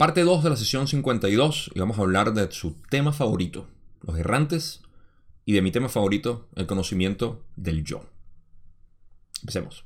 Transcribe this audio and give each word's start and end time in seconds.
Parte 0.00 0.22
2 0.22 0.42
de 0.42 0.48
la 0.48 0.56
sesión 0.56 0.88
52 0.88 1.72
y 1.74 1.78
vamos 1.78 1.98
a 1.98 2.00
hablar 2.00 2.32
de 2.32 2.50
su 2.52 2.72
tema 2.88 3.12
favorito, 3.12 3.68
los 4.00 4.16
errantes, 4.16 4.80
y 5.44 5.52
de 5.52 5.60
mi 5.60 5.72
tema 5.72 5.90
favorito, 5.90 6.48
el 6.56 6.66
conocimiento 6.66 7.44
del 7.56 7.84
yo. 7.84 8.06
Empecemos. 9.42 9.84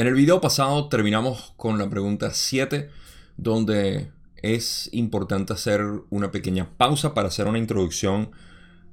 En 0.00 0.06
el 0.06 0.14
video 0.14 0.40
pasado 0.40 0.88
terminamos 0.88 1.52
con 1.58 1.76
la 1.76 1.90
pregunta 1.90 2.30
7, 2.32 2.88
donde 3.36 4.10
es 4.36 4.88
importante 4.94 5.52
hacer 5.52 5.82
una 6.08 6.30
pequeña 6.30 6.70
pausa 6.78 7.12
para 7.12 7.28
hacer 7.28 7.46
una 7.46 7.58
introducción 7.58 8.30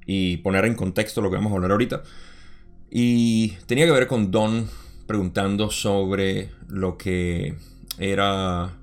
y 0.05 0.35
poner 0.35 0.65
en 0.65 0.75
contexto 0.75 1.21
lo 1.21 1.29
que 1.29 1.37
vamos 1.37 1.53
a 1.53 1.55
hablar 1.55 1.71
ahorita. 1.71 2.03
Y 2.91 3.51
tenía 3.67 3.85
que 3.85 3.93
ver 3.93 4.07
con 4.07 4.31
Don 4.31 4.67
preguntando 5.05 5.71
sobre 5.71 6.49
lo 6.67 6.97
que 6.97 7.55
era 7.97 8.77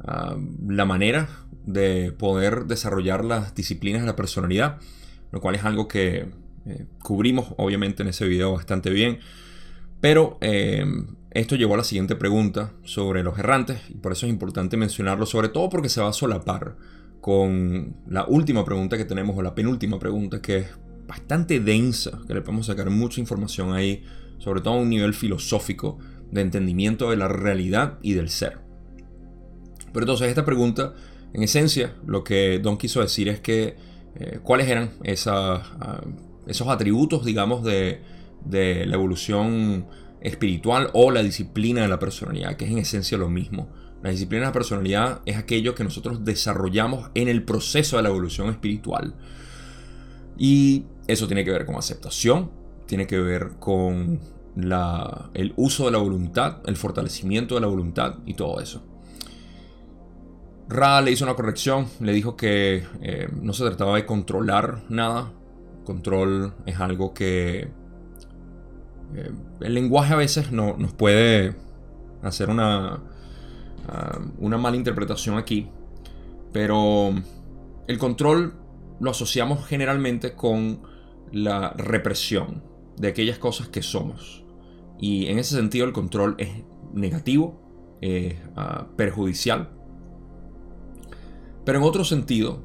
ah, 0.00 0.36
la 0.68 0.84
manera 0.84 1.30
de 1.64 2.12
poder 2.12 2.66
desarrollar 2.66 3.24
las 3.24 3.54
disciplinas 3.54 4.02
de 4.02 4.06
la 4.06 4.16
personalidad, 4.16 4.76
lo 5.32 5.40
cual 5.40 5.54
es 5.54 5.64
algo 5.64 5.88
que 5.88 6.28
eh, 6.66 6.86
cubrimos 7.02 7.54
obviamente 7.56 8.02
en 8.02 8.10
ese 8.10 8.26
video 8.26 8.52
bastante 8.52 8.90
bien. 8.90 9.20
Pero 10.02 10.36
eh, 10.42 10.84
esto 11.32 11.54
llevó 11.54 11.74
a 11.74 11.78
la 11.78 11.84
siguiente 11.84 12.16
pregunta 12.16 12.72
sobre 12.82 13.22
los 13.22 13.38
errantes, 13.38 13.80
y 13.88 13.94
por 13.94 14.12
eso 14.12 14.26
es 14.26 14.32
importante 14.32 14.76
mencionarlo, 14.76 15.26
sobre 15.26 15.48
todo 15.48 15.68
porque 15.68 15.88
se 15.88 16.00
va 16.00 16.08
a 16.08 16.12
solapar 16.12 16.76
con 17.20 17.96
la 18.08 18.24
última 18.26 18.64
pregunta 18.64 18.96
que 18.96 19.04
tenemos, 19.04 19.36
o 19.36 19.42
la 19.42 19.54
penúltima 19.54 19.98
pregunta, 19.98 20.42
que 20.42 20.56
es 20.58 20.68
bastante 21.06 21.60
densa, 21.60 22.20
que 22.26 22.34
le 22.34 22.40
podemos 22.40 22.66
sacar 22.66 22.90
mucha 22.90 23.20
información 23.20 23.72
ahí, 23.72 24.04
sobre 24.38 24.60
todo 24.60 24.74
a 24.74 24.78
un 24.78 24.88
nivel 24.88 25.14
filosófico 25.14 25.98
de 26.30 26.40
entendimiento 26.40 27.10
de 27.10 27.16
la 27.16 27.28
realidad 27.28 27.98
y 28.02 28.14
del 28.14 28.28
ser. 28.28 28.58
Pero 29.92 30.04
entonces 30.04 30.28
esta 30.28 30.44
pregunta, 30.44 30.94
en 31.32 31.42
esencia, 31.42 31.94
lo 32.06 32.24
que 32.24 32.58
Don 32.60 32.76
quiso 32.76 33.00
decir 33.00 33.28
es 33.28 33.40
que 33.40 33.76
eh, 34.16 34.40
cuáles 34.42 34.68
eran 34.68 34.92
ah, 35.26 36.00
esos 36.46 36.68
atributos, 36.68 37.24
digamos, 37.24 37.62
de, 37.64 38.00
de 38.44 38.86
la 38.86 38.94
evolución 38.94 39.86
espiritual 40.20 40.90
o 40.92 41.10
la 41.10 41.22
disciplina 41.22 41.82
de 41.82 41.88
la 41.88 41.98
personalidad, 41.98 42.56
que 42.56 42.66
es 42.66 42.70
en 42.70 42.78
esencia 42.78 43.18
lo 43.18 43.28
mismo. 43.28 43.68
La 44.02 44.10
disciplina 44.10 44.42
de 44.42 44.48
la 44.48 44.52
personalidad 44.52 45.20
es 45.26 45.36
aquello 45.36 45.74
que 45.74 45.84
nosotros 45.84 46.24
desarrollamos 46.24 47.10
en 47.14 47.28
el 47.28 47.42
proceso 47.44 47.96
de 47.96 48.02
la 48.02 48.08
evolución 48.08 48.48
espiritual. 48.48 49.14
Y 50.38 50.86
eso 51.06 51.26
tiene 51.26 51.44
que 51.44 51.50
ver 51.50 51.66
con 51.66 51.76
aceptación, 51.76 52.50
tiene 52.86 53.06
que 53.06 53.18
ver 53.18 53.52
con 53.58 54.20
el 55.34 55.52
uso 55.56 55.86
de 55.86 55.92
la 55.92 55.98
voluntad, 55.98 56.58
el 56.66 56.76
fortalecimiento 56.76 57.54
de 57.54 57.60
la 57.60 57.66
voluntad 57.66 58.16
y 58.26 58.34
todo 58.34 58.60
eso. 58.60 58.82
Ra 60.68 61.00
le 61.00 61.10
hizo 61.10 61.24
una 61.24 61.34
corrección, 61.34 61.86
le 62.00 62.12
dijo 62.12 62.36
que 62.36 62.84
eh, 63.02 63.28
no 63.42 63.52
se 63.52 63.64
trataba 63.64 63.96
de 63.96 64.06
controlar 64.06 64.84
nada. 64.88 65.32
Control 65.84 66.54
es 66.64 66.78
algo 66.78 67.12
que 67.12 67.68
eh, 69.14 69.30
el 69.60 69.74
lenguaje 69.74 70.12
a 70.12 70.16
veces 70.16 70.52
no, 70.52 70.76
nos 70.76 70.92
puede 70.92 71.54
hacer 72.22 72.50
una, 72.50 73.02
ah, 73.88 74.20
una 74.38 74.58
mala 74.58 74.76
interpretación 74.76 75.38
aquí, 75.38 75.68
pero 76.52 77.12
el 77.86 77.98
control 77.98 78.54
lo 79.00 79.10
asociamos 79.10 79.66
generalmente 79.66 80.34
con 80.34 80.80
la 81.32 81.70
represión 81.70 82.62
de 82.96 83.08
aquellas 83.08 83.38
cosas 83.38 83.68
que 83.68 83.82
somos. 83.82 84.44
Y 84.98 85.26
en 85.26 85.38
ese 85.38 85.56
sentido 85.56 85.86
el 85.86 85.92
control 85.92 86.34
es 86.38 86.50
negativo, 86.92 87.98
es 88.00 88.36
ah, 88.56 88.86
perjudicial. 88.96 89.70
Pero 91.64 91.78
en 91.78 91.84
otro 91.84 92.04
sentido, 92.04 92.62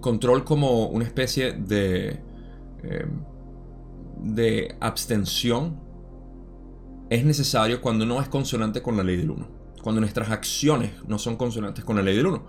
control 0.00 0.44
como 0.44 0.86
una 0.86 1.04
especie 1.04 1.52
de 1.52 2.20
eh, 2.82 3.06
de 4.22 4.76
abstención 4.80 5.80
es 7.10 7.24
necesario 7.24 7.80
cuando 7.80 8.06
no 8.06 8.20
es 8.20 8.28
consonante 8.28 8.82
con 8.82 8.96
la 8.96 9.02
ley 9.02 9.16
del 9.16 9.30
1. 9.30 9.48
Cuando 9.82 10.00
nuestras 10.00 10.30
acciones 10.30 10.92
no 11.08 11.18
son 11.18 11.36
consonantes 11.36 11.84
con 11.84 11.96
la 11.96 12.02
ley 12.02 12.16
del 12.16 12.26
1. 12.26 12.46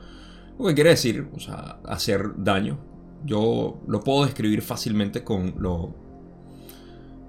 Lo 0.59 0.65
que 0.67 0.75
quiere 0.75 0.91
decir, 0.91 1.27
o 1.33 1.39
sea, 1.39 1.79
hacer 1.85 2.31
daño. 2.37 2.79
Yo 3.25 3.81
lo 3.87 4.01
puedo 4.01 4.25
describir 4.25 4.61
fácilmente 4.61 5.23
con 5.23 5.55
lo, 5.57 5.95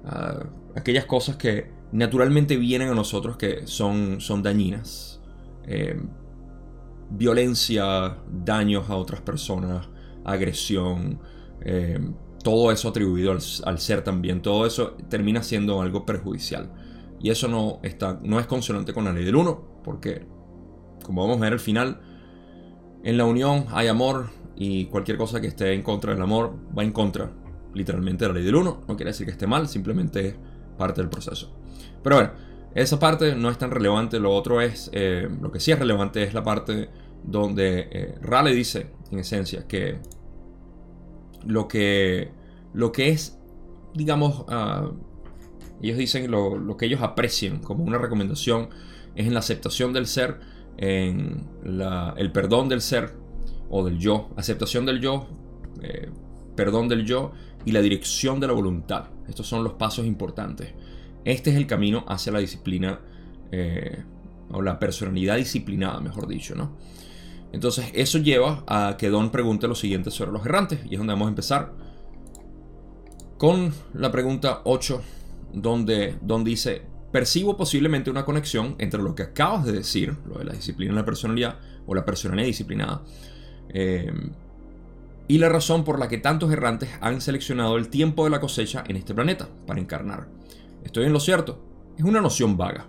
ah, 0.05 0.45
aquellas 0.75 1.07
cosas 1.07 1.37
que 1.37 1.71
naturalmente 1.93 2.57
vienen 2.57 2.89
a 2.89 2.95
nosotros 2.95 3.37
que 3.37 3.67
son, 3.67 4.21
son 4.21 4.43
dañinas. 4.43 5.21
Eh, 5.65 6.01
violencia, 7.11 8.19
daños 8.31 8.89
a 8.91 8.97
otras 8.97 9.21
personas, 9.21 9.89
agresión, 10.25 11.21
eh, 11.61 11.99
todo 12.43 12.73
eso 12.73 12.89
atribuido 12.89 13.33
al, 13.33 13.79
ser 13.79 14.03
también, 14.03 14.43
todo 14.43 14.67
eso 14.67 14.97
termina 15.09 15.43
siendo 15.43 15.81
algo 15.81 16.05
perjudicial. 16.05 16.71
Y 17.21 17.31
eso 17.31 17.49
no, 17.49 17.79
está, 17.83 18.19
no 18.23 18.41
es 18.41 18.47
consonante 18.47 18.93
con 18.93 19.05
la 19.05 19.13
ley 19.13 19.25
del 19.25 19.37
uno, 19.37 19.81
porque, 19.85 20.27
como 21.05 21.23
vamos 21.23 21.39
a 21.39 21.41
ver 21.41 21.53
al 21.53 21.61
final, 21.61 22.01
en 23.05 23.17
la 23.17 23.25
unión 23.25 23.67
hay 23.71 23.89
amor 23.89 24.31
y 24.57 24.87
cualquier 24.87 25.17
cosa 25.19 25.41
que 25.41 25.47
esté 25.47 25.73
en 25.73 25.83
contra 25.83 26.13
del 26.13 26.23
amor 26.23 26.57
va 26.77 26.83
en 26.83 26.93
contra, 26.93 27.31
literalmente, 27.75 28.25
de 28.25 28.29
la 28.29 28.35
ley 28.35 28.45
del 28.45 28.57
uno. 28.57 28.83
No 28.89 28.97
quiere 28.97 29.11
decir 29.11 29.27
que 29.27 29.33
esté 29.33 29.47
mal, 29.47 29.69
simplemente 29.69 30.29
es 30.29 30.35
parte 30.77 31.01
del 31.01 31.11
proceso. 31.11 31.55
Pero 32.03 32.17
bueno, 32.17 32.33
esa 32.75 32.99
parte 32.99 33.35
no 33.37 33.51
es 33.51 33.59
tan 33.59 33.71
relevante. 33.71 34.19
Lo 34.19 34.35
otro 34.35 34.61
es, 34.61 34.91
eh, 34.93 35.29
lo 35.41 35.53
que 35.53 35.61
sí 35.61 35.73
es 35.73 35.79
relevante 35.79 36.23
es 36.23 36.35
la 36.35 36.43
parte 36.43 36.89
donde 37.25 37.89
eh, 37.91 38.15
Raleigh 38.21 38.57
dice, 38.57 38.91
en 39.11 39.19
esencia, 39.21 39.67
que 39.67 39.99
lo 41.47 41.69
que, 41.69 42.31
lo 42.73 42.93
que 42.93 43.11
es, 43.11 43.39
digamos, 43.95 44.45
ah, 44.49 44.91
ellos 45.83 45.99
dicen 45.99 46.31
lo, 46.31 46.77
que 46.77 46.87
ellos 46.87 47.03
aprecian 47.03 47.59
como 47.59 47.85
una 47.85 47.99
recomendación 47.99 48.69
es 49.17 49.27
en 49.27 49.35
la 49.35 49.41
aceptación 49.41 49.93
del 49.93 50.07
ser, 50.07 50.41
en 50.79 51.49
el 51.65 52.33
perdón 52.33 52.69
del 52.69 52.81
ser 52.81 53.15
o 53.69 53.85
del 53.85 53.99
yo, 53.99 54.31
aceptación 54.37 54.87
del 54.87 55.01
yo, 55.01 55.27
eh, 55.83 56.09
perdón 56.55 56.89
del 56.89 57.05
yo 57.05 57.33
y 57.65 57.73
la 57.73 57.81
dirección 57.81 58.39
de 58.41 58.47
la 58.47 58.53
voluntad. 58.53 59.07
Estos 59.29 59.47
son 59.47 59.65
los 59.65 59.75
pasos 59.75 60.07
importantes. 60.07 60.73
Este 61.25 61.51
es 61.51 61.57
el 61.57 61.67
camino 61.67 62.05
hacia 62.09 62.33
la 62.33 62.39
disciplina 62.39 63.01
eh, 63.51 64.03
o 64.51 64.63
la 64.63 64.79
personalidad 64.79 65.37
disciplinada, 65.37 66.01
mejor 66.01 66.27
dicho, 66.29 66.55
¿no? 66.55 66.77
Entonces 67.53 67.91
eso 67.95 68.19
lleva 68.19 68.65
a 68.67 68.97
que 68.97 69.11
Don 69.11 69.31
pregunte 69.31 69.69
lo 69.69 69.75
siguiente 69.75 70.11
sobre 70.11 70.33
los 70.33 70.45
errantes. 70.45 70.81
Y 70.89 70.95
es 70.95 70.99
donde 70.99 71.13
vamos 71.13 71.27
a 71.27 71.29
empezar 71.31 71.73
con 73.39 73.73
la 73.93 74.11
pregunta 74.11 74.63
8, 74.65 75.03
donde 75.53 76.17
Don 76.23 76.45
dice, 76.45 76.83
percibo 77.13 77.57
posiblemente 77.57 78.11
una 78.11 78.25
conexión 78.25 78.75
entre 78.79 79.03
lo 79.03 79.15
que 79.15 79.25
acabas 79.25 79.65
de 79.65 79.73
decir, 79.73 80.17
lo 80.27 80.39
de 80.39 80.45
la 80.45 80.53
disciplina 80.53 80.93
de 80.93 81.01
la 81.01 81.05
personalidad 81.05 81.59
o 81.87 81.95
la 81.95 82.05
personalidad 82.05 82.47
disciplinada, 82.47 83.03
eh, 83.69 84.13
y 85.29 85.39
la 85.39 85.49
razón 85.49 85.85
por 85.85 85.99
la 85.99 86.09
que 86.09 86.19
tantos 86.19 86.53
errantes 86.53 86.91
han 87.01 87.21
seleccionado 87.21 87.77
el 87.77 87.89
tiempo 87.89 88.25
de 88.25 88.31
la 88.31 88.41
cosecha 88.41 88.85
en 88.87 88.97
este 88.97 89.15
planeta 89.15 89.49
para 89.67 89.81
encarnar. 89.81 90.29
¿Estoy 90.85 91.05
en 91.05 91.13
lo 91.13 91.21
cierto? 91.21 91.63
Es 91.97 92.05
una 92.05 92.21
noción 92.21 92.57
vaga. 92.57 92.87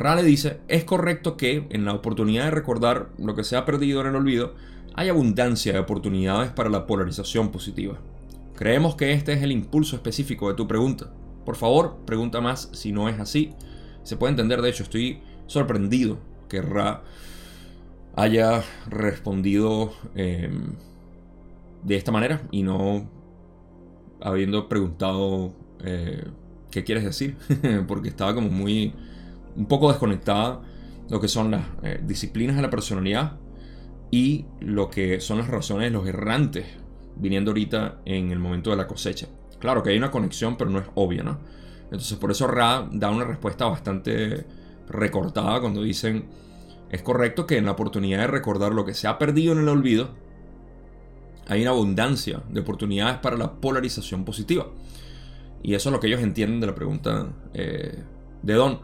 Rale 0.00 0.22
dice, 0.22 0.60
es 0.66 0.84
correcto 0.84 1.36
que 1.36 1.66
en 1.68 1.84
la 1.84 1.92
oportunidad 1.92 2.46
de 2.46 2.50
recordar 2.52 3.10
lo 3.18 3.34
que 3.34 3.44
se 3.44 3.54
ha 3.54 3.66
perdido 3.66 4.00
en 4.00 4.06
el 4.06 4.16
olvido, 4.16 4.54
hay 4.94 5.10
abundancia 5.10 5.74
de 5.74 5.78
oportunidades 5.78 6.50
para 6.52 6.70
la 6.70 6.86
polarización 6.86 7.50
positiva. 7.50 7.98
Creemos 8.56 8.96
que 8.96 9.12
este 9.12 9.34
es 9.34 9.42
el 9.42 9.52
impulso 9.52 9.96
específico 9.96 10.48
de 10.48 10.54
tu 10.54 10.66
pregunta. 10.66 11.12
Por 11.44 11.54
favor, 11.54 11.98
pregunta 12.06 12.40
más 12.40 12.70
si 12.72 12.92
no 12.92 13.10
es 13.10 13.20
así. 13.20 13.52
Se 14.02 14.16
puede 14.16 14.30
entender, 14.30 14.62
de 14.62 14.70
hecho, 14.70 14.84
estoy 14.84 15.20
sorprendido 15.46 16.18
que 16.48 16.62
Ra 16.62 17.02
haya 18.16 18.64
respondido 18.88 19.92
em, 20.14 20.76
de 21.84 21.96
esta 21.96 22.10
manera 22.10 22.40
y 22.50 22.62
no 22.62 23.06
habiendo 24.22 24.66
preguntado 24.66 25.52
eh, 25.84 26.24
qué 26.70 26.84
quieres 26.84 27.04
decir, 27.04 27.36
porque 27.86 28.08
estaba 28.08 28.34
como 28.34 28.48
muy 28.48 28.94
un 29.56 29.66
poco 29.66 29.88
desconectada 29.88 30.60
lo 31.08 31.20
que 31.20 31.28
son 31.28 31.50
las 31.50 31.64
eh, 31.82 32.00
disciplinas 32.02 32.56
de 32.56 32.62
la 32.62 32.70
personalidad 32.70 33.38
y 34.10 34.46
lo 34.60 34.90
que 34.90 35.20
son 35.20 35.38
las 35.38 35.48
razones 35.48 35.88
de 35.88 35.90
los 35.90 36.06
errantes 36.06 36.66
viniendo 37.16 37.50
ahorita 37.50 38.00
en 38.04 38.30
el 38.30 38.38
momento 38.38 38.70
de 38.70 38.76
la 38.76 38.86
cosecha. 38.86 39.28
Claro 39.58 39.82
que 39.82 39.90
hay 39.90 39.98
una 39.98 40.10
conexión, 40.10 40.56
pero 40.56 40.70
no 40.70 40.78
es 40.78 40.86
obvia, 40.94 41.22
¿no? 41.22 41.38
Entonces 41.84 42.16
por 42.18 42.30
eso 42.30 42.46
Ra 42.46 42.88
da 42.90 43.10
una 43.10 43.24
respuesta 43.24 43.66
bastante 43.66 44.46
recortada 44.88 45.60
cuando 45.60 45.82
dicen 45.82 46.28
es 46.90 47.02
correcto 47.02 47.46
que 47.46 47.56
en 47.56 47.66
la 47.66 47.72
oportunidad 47.72 48.18
de 48.18 48.26
recordar 48.26 48.72
lo 48.72 48.84
que 48.84 48.94
se 48.94 49.06
ha 49.06 49.16
perdido 49.16 49.52
en 49.52 49.60
el 49.60 49.68
olvido, 49.68 50.10
hay 51.46 51.62
una 51.62 51.70
abundancia 51.70 52.42
de 52.48 52.60
oportunidades 52.60 53.18
para 53.18 53.36
la 53.36 53.52
polarización 53.52 54.24
positiva. 54.24 54.66
Y 55.62 55.74
eso 55.74 55.88
es 55.88 55.92
lo 55.92 56.00
que 56.00 56.08
ellos 56.08 56.20
entienden 56.20 56.60
de 56.60 56.66
la 56.66 56.74
pregunta 56.74 57.28
eh, 57.54 58.02
de 58.42 58.54
Don. 58.54 58.80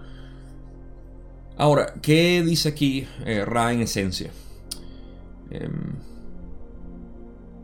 Ahora, 1.58 1.94
¿qué 2.02 2.42
dice 2.44 2.68
aquí 2.68 3.06
eh, 3.24 3.44
Ra 3.44 3.72
en 3.72 3.80
esencia? 3.80 4.30
Em, 5.50 5.94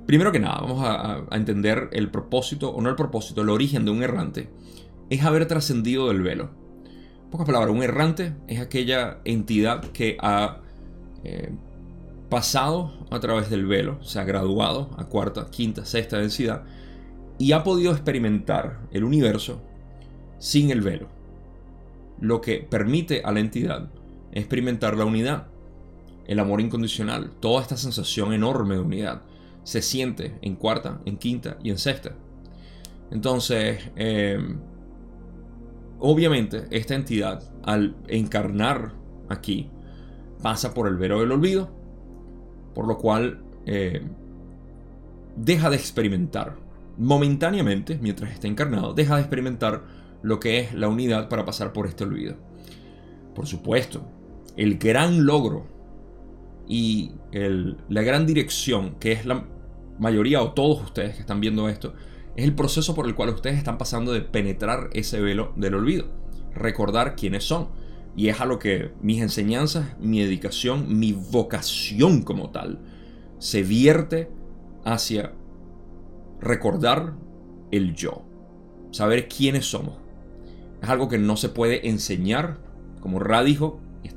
primero 0.06 0.33
que 0.33 0.39
nada, 0.39 0.61
vamos 0.62 0.83
a, 0.83 1.27
entender 1.37 1.91
el 1.93 2.11
propósito, 2.11 2.71
o 2.71 2.81
no 2.81 2.89
el 2.89 2.97
propósito, 2.97 3.43
el 3.43 3.50
origen 3.50 3.85
de 3.85 3.91
un 3.91 4.03
errante. 4.03 4.49
Es 5.11 5.23
haber 5.25 5.47
trascendido 5.47 6.09
del 6.09 6.23
velo. 6.23 6.50
En 7.25 7.31
pocas 7.31 7.47
palabras, 7.47 7.71
un 7.71 7.83
errante 7.83 8.35
es 8.49 8.61
aquella 8.61 9.19
entidad 9.25 9.83
que 9.93 10.17
ha 10.21 10.61
eh, 11.25 11.50
pasado 12.31 13.06
a 13.11 13.21
través 13.21 13.50
del 13.50 13.67
velo, 13.67 14.03
se 14.03 14.19
ha 14.19 14.25
graduado 14.25 14.91
a 14.97 15.05
cuarta, 15.05 15.50
quinta, 15.50 15.85
sexta 15.85 16.19
densidad 16.19 16.65
y 17.39 17.53
ha 17.53 17.62
podido 17.62 17.93
experimentar 17.93 18.81
el 18.91 19.05
universo 19.05 19.61
sin 20.39 20.71
el 20.71 20.81
velo 20.81 21.22
lo 22.23 22.41
que 22.41 22.59
permite 22.59 23.21
a 23.25 23.33
la 23.33 23.41
entidad 23.41 23.91
experimentar 24.33 24.97
la 24.97 25.05
unidad, 25.05 25.49
el 26.25 26.39
amor 26.39 26.61
incondicional, 26.61 27.33
toda 27.41 27.61
esta 27.61 27.77
sensación 27.77 28.33
enorme 28.33 28.77
de 28.77 28.81
unidad 28.81 29.23
se 29.65 29.83
siente 29.83 30.39
en 30.41 30.55
cuarta, 30.55 31.01
en 31.05 31.19
quinta 31.19 31.59
y 31.63 31.71
en 31.71 31.79
sexta. 31.79 32.15
Entonces, 33.11 33.91
em, 33.97 34.61
obviamente, 35.99 36.69
esta 36.71 36.95
entidad, 36.95 37.43
al 37.65 37.97
encarnar 38.07 38.93
aquí, 39.29 39.69
pasa 40.41 40.73
por 40.73 40.87
el 40.87 40.97
velo 40.97 41.21
del 41.21 41.33
olvido, 41.33 41.71
por 42.75 42.87
lo 42.87 42.99
cual 42.99 43.43
em, 43.67 44.09
deja 45.37 45.71
de 45.71 45.77
experimentar 45.77 46.57
momentáneamente, 46.99 47.99
mientras 48.01 48.33
está 48.33 48.47
encarnado, 48.47 48.95
deja 48.95 49.17
de 49.17 49.23
experimentar 49.23 50.02
lo 50.23 50.41
que 50.41 50.61
es 50.61 50.75
la 50.75 50.89
unidad 50.89 51.29
para 51.29 51.45
pasar 51.45 51.73
por 51.73 51.87
este 51.87 52.05
olvido. 52.05 52.37
Por 53.35 53.47
supuesto, 53.47 54.07
el 54.57 54.79
gran 54.79 55.27
logro 55.27 55.67
y 56.69 57.13
la 57.33 58.03
gran 58.03 58.27
dirección, 58.27 58.97
que 59.01 59.13
es 59.13 59.27
la 59.27 59.47
mayoría 59.99 60.43
o 60.43 60.53
todos 60.53 60.83
ustedes 60.83 61.15
que 61.15 61.21
están 61.21 61.41
viendo 61.41 61.69
esto, 61.69 61.95
es 62.37 62.45
el 62.45 62.55
proceso 62.55 62.95
por 62.95 63.07
el 63.07 63.15
cual 63.15 63.31
ustedes 63.31 63.59
están 63.59 63.79
pasando 63.79 64.13
de 64.13 64.21
penetrar 64.23 64.91
ese 64.93 65.21
velo 65.21 65.53
del 65.57 65.75
olvido, 65.75 66.07
recordar 66.55 67.17
quiénes 67.17 67.45
son. 67.45 67.69
Y 68.15 68.29
es 68.29 68.41
a 68.41 68.45
lo 68.45 68.59
que 68.59 68.93
mis 69.01 69.23
enseñanzas, 69.23 69.97
mi 69.99 70.21
dedicación, 70.21 70.99
mi 70.99 71.13
vocación 71.13 72.23
como 72.23 72.51
tal, 72.51 72.79
se 73.39 73.63
vierte 73.63 74.31
hacia 74.85 75.33
recordar 76.41 77.15
el 77.71 77.95
yo, 77.95 78.23
saber 78.91 79.29
quiénes 79.29 79.65
somos. 79.65 80.02
Es 80.82 80.88
algo 80.88 81.08
que 81.08 81.19
no 81.19 81.37
se 81.37 81.49
puede 81.49 81.88
enseñar, 81.88 82.58
como 83.00 83.20
Ra 83.20 83.44
dijo, 83.44 83.79
es 84.02 84.17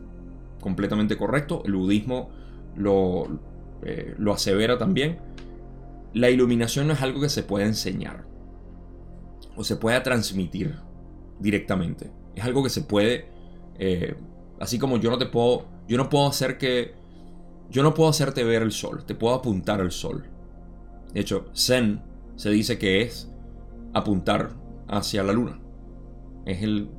completamente 0.60 1.16
correcto, 1.16 1.62
el 1.66 1.76
budismo 1.76 2.32
lo, 2.76 3.40
eh, 3.84 4.16
lo 4.18 4.34
asevera 4.34 4.80
también. 4.80 5.20
La 6.14 6.32
iluminación 6.32 6.88
no 6.88 6.94
es 6.94 7.04
algo 7.04 7.22
que 7.22 7.30
se 7.30 7.44
pueda 7.44 7.68
enseñar 7.68 8.26
o 9.56 9.64
se 9.64 9.76
pueda 9.76 10.02
transmitir 10.02 10.76
directamente. 11.40 12.12
Es 12.34 12.44
algo 12.44 12.64
que 12.64 12.72
se 12.72 12.82
puede, 12.82 13.28
eh, 13.78 14.16
así 14.60 14.80
como 14.80 14.98
yo 14.98 15.12
no 15.12 15.20
te 15.20 15.28
puedo, 15.28 15.66
yo 15.88 15.98
no 15.98 16.10
puedo 16.10 16.26
hacer 16.26 16.58
que, 16.58 16.96
yo 17.70 17.84
no 17.84 17.94
puedo 17.94 18.10
hacerte 18.10 18.44
ver 18.44 18.64
el 18.64 18.72
sol, 18.72 19.06
te 19.06 19.14
puedo 19.14 19.36
apuntar 19.36 19.82
al 19.82 19.92
sol. 19.92 20.26
De 21.14 21.20
hecho, 21.20 21.46
Zen 21.56 22.02
se 22.38 22.50
dice 22.50 22.80
que 22.80 23.04
es 23.04 23.32
apuntar 23.94 24.50
hacia 24.88 25.22
la 25.22 25.32
luna 25.32 25.60
es 26.46 26.62
el, 26.62 26.90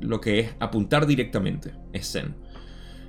lo 0.00 0.20
que 0.20 0.40
es 0.40 0.50
apuntar 0.60 1.06
directamente, 1.06 1.74
es 1.92 2.10
Zen. 2.12 2.34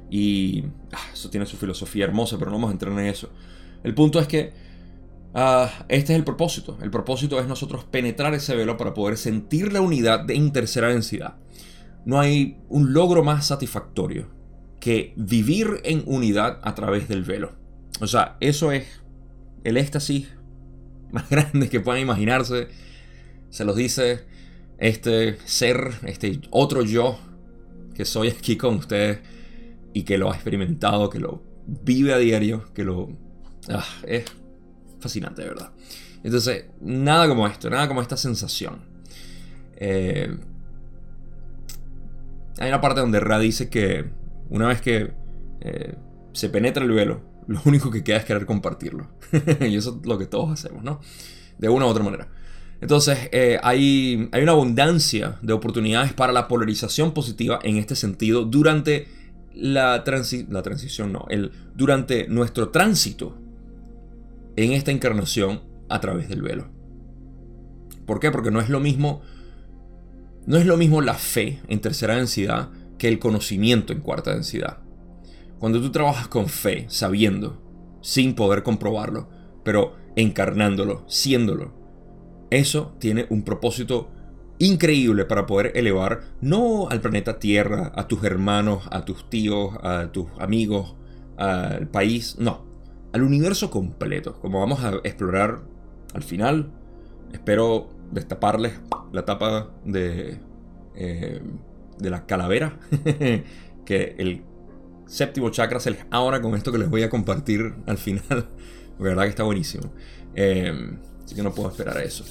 Y 0.09 0.65
ah, 0.91 1.09
eso 1.11 1.29
tiene 1.29 1.45
su 1.45 1.57
filosofía 1.57 2.05
hermosa, 2.05 2.37
pero 2.37 2.51
no 2.51 2.57
vamos 2.57 2.69
a 2.69 2.73
entrar 2.73 2.93
en 2.93 3.07
eso. 3.07 3.29
El 3.83 3.93
punto 3.93 4.19
es 4.19 4.27
que 4.27 4.53
ah, 5.33 5.85
este 5.89 6.13
es 6.13 6.19
el 6.19 6.23
propósito. 6.23 6.77
El 6.81 6.91
propósito 6.91 7.39
es 7.39 7.47
nosotros 7.47 7.83
penetrar 7.85 8.33
ese 8.33 8.55
velo 8.55 8.77
para 8.77 8.93
poder 8.93 9.17
sentir 9.17 9.73
la 9.73 9.81
unidad 9.81 10.29
en 10.29 10.51
tercera 10.51 10.89
densidad. 10.89 11.35
No 12.05 12.19
hay 12.19 12.57
un 12.69 12.93
logro 12.93 13.23
más 13.23 13.47
satisfactorio 13.47 14.29
que 14.79 15.13
vivir 15.15 15.81
en 15.83 16.03
unidad 16.05 16.59
a 16.63 16.75
través 16.75 17.07
del 17.07 17.23
velo. 17.23 17.53
O 18.01 18.07
sea, 18.07 18.37
eso 18.39 18.71
es 18.71 18.85
el 19.63 19.77
éxtasis 19.77 20.27
más 21.11 21.29
grande 21.29 21.69
que 21.69 21.79
puedan 21.79 22.01
imaginarse. 22.01 22.67
Se 23.49 23.65
los 23.65 23.75
dice 23.75 24.25
este 24.83 25.37
ser, 25.45 25.91
este 26.03 26.41
otro 26.49 26.81
yo 26.81 27.17
que 27.95 28.03
soy 28.03 28.27
aquí 28.27 28.57
con 28.57 28.75
ustedes 28.75 29.19
y 29.93 30.03
que 30.03 30.17
lo 30.17 30.29
ha 30.29 30.35
experimentado, 30.35 31.09
que 31.09 31.19
lo 31.19 31.41
vive 31.65 32.13
a 32.13 32.17
diario, 32.17 32.65
que 32.73 32.83
lo... 32.83 33.09
Ah, 33.69 33.85
es 34.05 34.25
fascinante, 34.99 35.41
de 35.41 35.47
verdad. 35.47 35.71
Entonces, 36.21 36.65
nada 36.81 37.29
como 37.29 37.47
esto, 37.47 37.69
nada 37.69 37.87
como 37.87 38.01
esta 38.01 38.17
sensación. 38.17 38.81
Eh, 39.77 40.37
hay 42.59 42.67
una 42.67 42.81
parte 42.81 42.99
donde 42.99 43.21
Ra 43.21 43.39
dice 43.39 43.69
que 43.69 44.11
una 44.49 44.67
vez 44.67 44.81
que 44.81 45.13
eh, 45.61 45.95
se 46.33 46.49
penetra 46.49 46.83
el 46.83 46.91
velo, 46.91 47.21
lo 47.47 47.61
único 47.63 47.89
que 47.89 48.03
queda 48.03 48.17
es 48.17 48.25
querer 48.25 48.45
compartirlo. 48.45 49.07
y 49.61 49.77
eso 49.77 49.97
es 50.01 50.05
lo 50.05 50.17
que 50.17 50.25
todos 50.25 50.51
hacemos, 50.51 50.83
¿no? 50.83 50.99
De 51.57 51.69
una 51.69 51.85
u 51.85 51.89
otra 51.89 52.03
manera. 52.03 52.27
Entonces, 52.83 53.29
eh, 53.31 53.57
hay, 53.63 54.27
hay, 54.33 54.43
una 54.43 54.51
abundancia 54.51 55.37
de 55.41 55.53
oportunidades 55.53 56.11
para 56.11 56.33
la 56.33 56.49
polarización 56.49 57.13
positiva 57.13 57.57
en 57.63 57.77
este 57.77 57.95
sentido 57.95 58.43
durante 58.43 59.07
la, 59.55 60.03
la 60.49 60.63
transición, 60.63 61.13
no, 61.13 61.25
el, 61.29 61.53
durante 61.75 62.27
nuestro 62.27 62.71
tránsito 62.71 63.37
en 64.57 64.73
esta 64.73 64.91
encarnación 64.91 65.61
a 65.87 66.01
través 66.01 66.27
del 66.27 66.41
velo. 66.41 66.67
¿Por 68.05 68.19
qué? 68.19 68.31
Porque 68.31 68.51
no 68.51 68.59
es 68.59 68.67
lo 68.67 68.81
mismo, 68.81 69.21
no 70.45 70.57
es 70.57 70.65
lo 70.65 70.75
mismo 70.75 70.99
la 70.99 71.13
fe 71.13 71.61
en 71.69 71.79
tercera 71.79 72.17
densidad 72.17 72.69
que 72.97 73.07
el 73.07 73.17
conocimiento 73.17 73.93
en 73.93 74.01
cuarta 74.01 74.33
densidad. 74.33 74.79
Cuando 75.57 75.79
tú 75.79 75.89
trabajas 75.89 76.27
con 76.27 76.47
fe, 76.47 76.85
sabiendo, 76.89 77.63
sin 78.01 78.35
poder 78.35 78.61
comprobarlo, 78.61 79.29
pero 79.63 79.95
encarnándolo, 80.17 81.05
siéndolo, 81.07 81.82
eso 82.57 82.95
tiene 82.99 83.25
un 83.29 83.43
propósito 83.43 84.09
increíble 84.59 85.25
para 85.25 85.45
poder 85.45 85.71
elevar 85.75 86.21
no 86.41 86.87
al 86.89 87.01
planeta 87.01 87.39
Tierra, 87.39 87.91
a 87.95 88.07
tus 88.07 88.23
hermanos, 88.23 88.87
a 88.91 89.05
tus 89.05 89.29
tíos, 89.29 89.75
a 89.81 90.11
tus 90.11 90.27
amigos, 90.39 90.95
al 91.37 91.87
país, 91.87 92.37
no, 92.39 92.65
al 93.11 93.23
universo 93.23 93.69
completo, 93.69 94.39
como 94.39 94.59
vamos 94.59 94.83
a 94.83 94.99
explorar 95.03 95.61
al 96.13 96.23
final. 96.23 96.71
Espero 97.31 97.89
destaparles 98.11 98.73
la 99.11 99.25
tapa 99.25 99.71
de, 99.85 100.37
eh, 100.95 101.41
de 101.97 102.09
la 102.09 102.25
calavera, 102.25 102.79
que 103.85 104.15
el 104.17 104.43
séptimo 105.07 105.49
chakra 105.49 105.79
se 105.79 105.91
les 105.91 106.05
ahora 106.11 106.41
con 106.41 106.55
esto 106.55 106.71
que 106.71 106.77
les 106.77 106.89
voy 106.89 107.03
a 107.03 107.09
compartir 107.09 107.73
al 107.85 107.97
final. 107.97 108.47
De 108.97 109.03
verdad 109.03 109.23
que 109.23 109.29
está 109.29 109.43
buenísimo. 109.43 109.91
Eh, 110.35 110.71
Así 111.23 111.35
que 111.35 111.43
no 111.43 111.53
puedo 111.53 111.69
esperar 111.69 111.97
a 111.97 112.03
eso. 112.03 112.23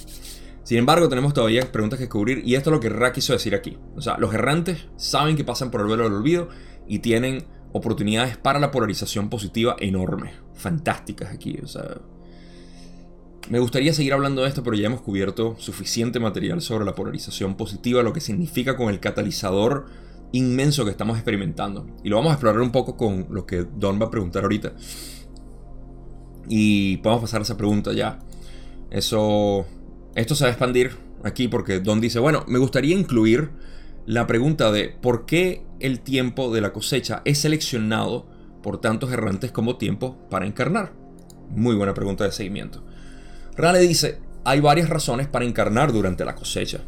Sin 0.63 0.77
embargo, 0.77 1.09
tenemos 1.09 1.33
todavía 1.33 1.71
preguntas 1.71 1.99
que 1.99 2.07
cubrir 2.07 2.41
y 2.45 2.55
esto 2.55 2.69
es 2.69 2.73
lo 2.73 2.79
que 2.79 2.89
Ra 2.89 3.11
quiso 3.11 3.33
decir 3.33 3.53
aquí. 3.53 3.77
O 3.95 4.01
sea, 4.01 4.17
los 4.17 4.33
errantes 4.33 4.87
saben 4.95 5.35
que 5.35 5.43
pasan 5.43 5.71
por 5.71 5.81
el 5.81 5.87
velo 5.87 6.03
del 6.03 6.13
olvido 6.13 6.49
y 6.87 6.99
tienen 6.99 7.45
oportunidades 7.73 8.37
para 8.37 8.59
la 8.59 8.71
polarización 8.71 9.29
positiva 9.29 9.75
enormes, 9.79 10.33
fantásticas 10.53 11.33
aquí. 11.33 11.59
O 11.61 11.67
sea, 11.67 11.97
me 13.49 13.59
gustaría 13.59 13.93
seguir 13.93 14.13
hablando 14.13 14.43
de 14.43 14.47
esto, 14.47 14.63
pero 14.63 14.77
ya 14.77 14.87
hemos 14.87 15.01
cubierto 15.01 15.55
suficiente 15.57 16.19
material 16.19 16.61
sobre 16.61 16.85
la 16.85 16.95
polarización 16.95 17.55
positiva, 17.55 18.01
lo 18.01 18.13
que 18.13 18.21
significa 18.21 18.77
con 18.77 18.89
el 18.89 19.01
catalizador 19.01 19.87
inmenso 20.31 20.85
que 20.85 20.91
estamos 20.91 21.17
experimentando. 21.17 21.87
Y 22.03 22.09
lo 22.09 22.15
vamos 22.17 22.31
a 22.31 22.33
explorar 22.35 22.61
un 22.61 22.71
poco 22.71 22.95
con 22.95 23.27
lo 23.31 23.45
que 23.45 23.65
Don 23.75 24.01
va 24.01 24.05
a 24.05 24.11
preguntar 24.11 24.43
ahorita. 24.43 24.73
Y 26.47 26.97
podemos 26.97 27.23
pasar 27.23 27.41
a 27.41 27.43
esa 27.43 27.57
pregunta 27.57 27.91
ya. 27.91 28.19
Eso, 28.93 29.65
esto 30.15 30.35
se 30.35 30.43
va 30.43 30.49
a 30.49 30.51
expandir 30.51 30.95
aquí 31.23 31.47
porque 31.47 31.79
Don 31.79 31.99
dice, 31.99 32.19
bueno, 32.19 32.45
me 32.47 32.59
gustaría 32.59 32.95
incluir 32.95 33.49
la 34.05 34.27
pregunta 34.27 34.71
de 34.71 34.89
por 34.89 35.25
qué 35.25 35.65
el 35.79 35.99
tiempo 35.99 36.53
de 36.53 36.61
la 36.61 36.73
cosecha 36.73 37.23
es 37.25 37.39
seleccionado 37.39 38.27
por 38.61 38.79
tantos 38.79 39.11
errantes 39.11 39.51
como 39.51 39.77
tiempo 39.77 40.17
para 40.29 40.45
encarnar. 40.45 40.93
Muy 41.49 41.75
buena 41.75 41.95
pregunta 41.95 42.23
de 42.23 42.31
seguimiento. 42.31 42.83
Rale 43.57 43.79
dice, 43.79 44.19
hay 44.45 44.59
varias 44.59 44.89
razones 44.89 45.27
para 45.27 45.45
encarnar 45.45 45.91
durante 45.91 46.23
la 46.23 46.35
cosecha. 46.35 46.81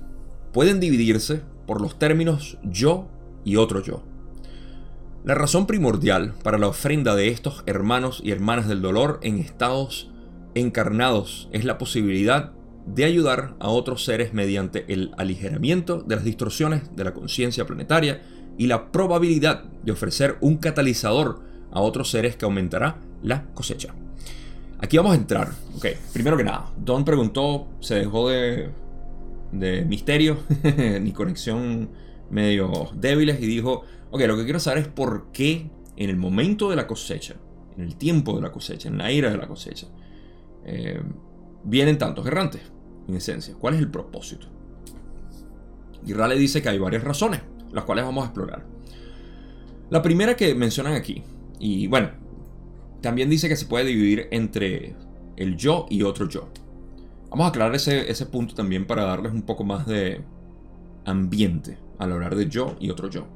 Pueden 0.54 0.80
dividirse 0.80 1.42
por 1.66 1.82
los 1.82 1.98
términos 1.98 2.60
yo 2.64 3.08
y 3.44 3.56
otro 3.56 3.82
yo. 3.82 4.04
La 5.24 5.34
razón 5.34 5.66
primordial 5.66 6.36
para 6.44 6.60
la 6.60 6.68
ofrenda 6.68 7.16
de 7.16 7.30
estos 7.30 7.64
hermanos 7.66 8.22
y 8.24 8.30
hermanas 8.30 8.68
del 8.68 8.84
dolor 8.84 9.20
en 9.24 9.40
estados 9.40 10.12
encarnados 10.56 11.50
es 11.52 11.66
la 11.66 11.78
posibilidad 11.78 12.54
de 12.88 13.06
ayudar 13.06 13.56
a 13.60 13.70
otros 13.70 14.04
seres 14.04 14.34
mediante 14.34 14.92
el 14.92 15.12
aligeramiento 15.18 16.02
de 16.02 16.16
las 16.16 16.26
distorsiones 16.26 16.96
de 16.96 17.04
la 17.04 17.14
conciencia 17.14 17.66
planetaria 17.66 18.22
y 18.58 18.68
la 18.68 18.92
probabilidad 18.92 19.64
de 19.84 19.92
ofrecer 19.92 20.38
un 20.42 20.58
catalizador 20.58 21.42
a 21.72 21.82
otros 21.82 22.10
seres 22.10 22.36
que 22.36 22.46
aumentará 22.46 23.02
la 23.22 23.46
cosecha. 23.54 23.94
Aquí 24.80 24.98
vamos 24.98 25.14
a 25.14 25.16
entrar. 25.16 25.52
Ok, 25.76 25.88
primero 26.14 26.38
que 26.38 26.44
nada, 26.44 26.72
Don 26.78 27.04
preguntó, 27.06 27.68
se 27.80 27.96
dejó 27.96 28.30
de, 28.30 28.70
de 29.52 29.84
misterio, 29.86 30.38
ni 31.02 31.12
conexión 31.12 31.90
medio 32.30 32.90
débiles 32.94 33.42
y 33.42 33.46
dijo, 33.46 33.84
ok, 34.12 34.22
lo 34.22 34.38
que 34.38 34.44
quiero 34.44 34.60
saber 34.60 34.80
es 34.80 34.88
por 34.88 35.32
qué 35.32 35.70
en 35.98 36.10
el 36.10 36.18
momento 36.18 36.70
de 36.70 36.76
la 36.76 36.88
cosecha, 36.88 37.36
en 37.78 37.84
el 37.84 37.96
tiempo 37.96 38.36
de 38.36 38.42
la 38.42 38.52
cosecha, 38.52 38.90
en 38.90 38.98
la 38.98 39.12
ira 39.12 39.30
de 39.30 39.38
la 39.38 39.48
cosecha, 39.48 39.88
eh, 40.66 41.02
vienen 41.64 41.98
tantos 41.98 42.26
errantes, 42.26 42.62
en 43.08 43.16
esencia. 43.16 43.56
¿Cuál 43.60 43.76
es 43.76 43.80
el 43.80 43.90
propósito? 43.90 44.48
Y 46.06 46.14
Rale 46.14 46.36
dice 46.36 46.62
que 46.62 46.70
hay 46.70 46.78
varias 46.78 47.04
razones, 47.04 47.42
las 47.72 47.84
cuales 47.86 48.06
vamos 48.06 48.24
a 48.24 48.28
explorar. 48.28 48.66
La 49.90 50.02
primera 50.02 50.36
que 50.36 50.54
mencionan 50.56 50.94
aquí, 50.94 51.24
y 51.60 51.88
bueno, 51.88 52.10
también 53.02 53.30
dice 53.30 53.48
que 53.48 53.56
se 53.56 53.66
puede 53.66 53.86
dividir 53.86 54.28
entre 54.32 54.96
el 55.36 55.58
yo 55.58 55.86
y 55.90 56.04
otro 56.04 56.28
yo. 56.28 56.50
Vamos 57.30 57.46
a 57.46 57.50
aclarar 57.50 57.76
ese, 57.76 58.10
ese 58.10 58.26
punto 58.26 58.56
también 58.56 58.86
para 58.86 59.04
darles 59.04 59.32
un 59.32 59.44
poco 59.44 59.64
más 59.64 59.86
de 59.86 60.24
ambiente 61.06 61.78
al 62.00 62.12
hablar 62.12 62.36
de 62.36 62.50
yo 62.50 62.76
y 62.80 62.90
otro 62.90 63.10
yo. 63.10 63.28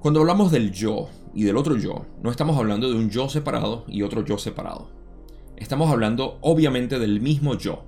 Cuando 0.00 0.20
hablamos 0.20 0.52
del 0.52 0.70
yo 0.70 1.08
y 1.34 1.44
del 1.44 1.56
otro 1.56 1.76
yo, 1.76 2.06
no 2.22 2.30
estamos 2.30 2.56
hablando 2.56 2.88
de 2.88 2.96
un 2.96 3.10
yo 3.10 3.28
separado 3.28 3.84
y 3.88 4.02
otro 4.02 4.24
yo 4.24 4.38
separado. 4.38 4.95
Estamos 5.56 5.90
hablando 5.90 6.38
obviamente 6.42 6.98
del 6.98 7.20
mismo 7.20 7.56
yo. 7.56 7.84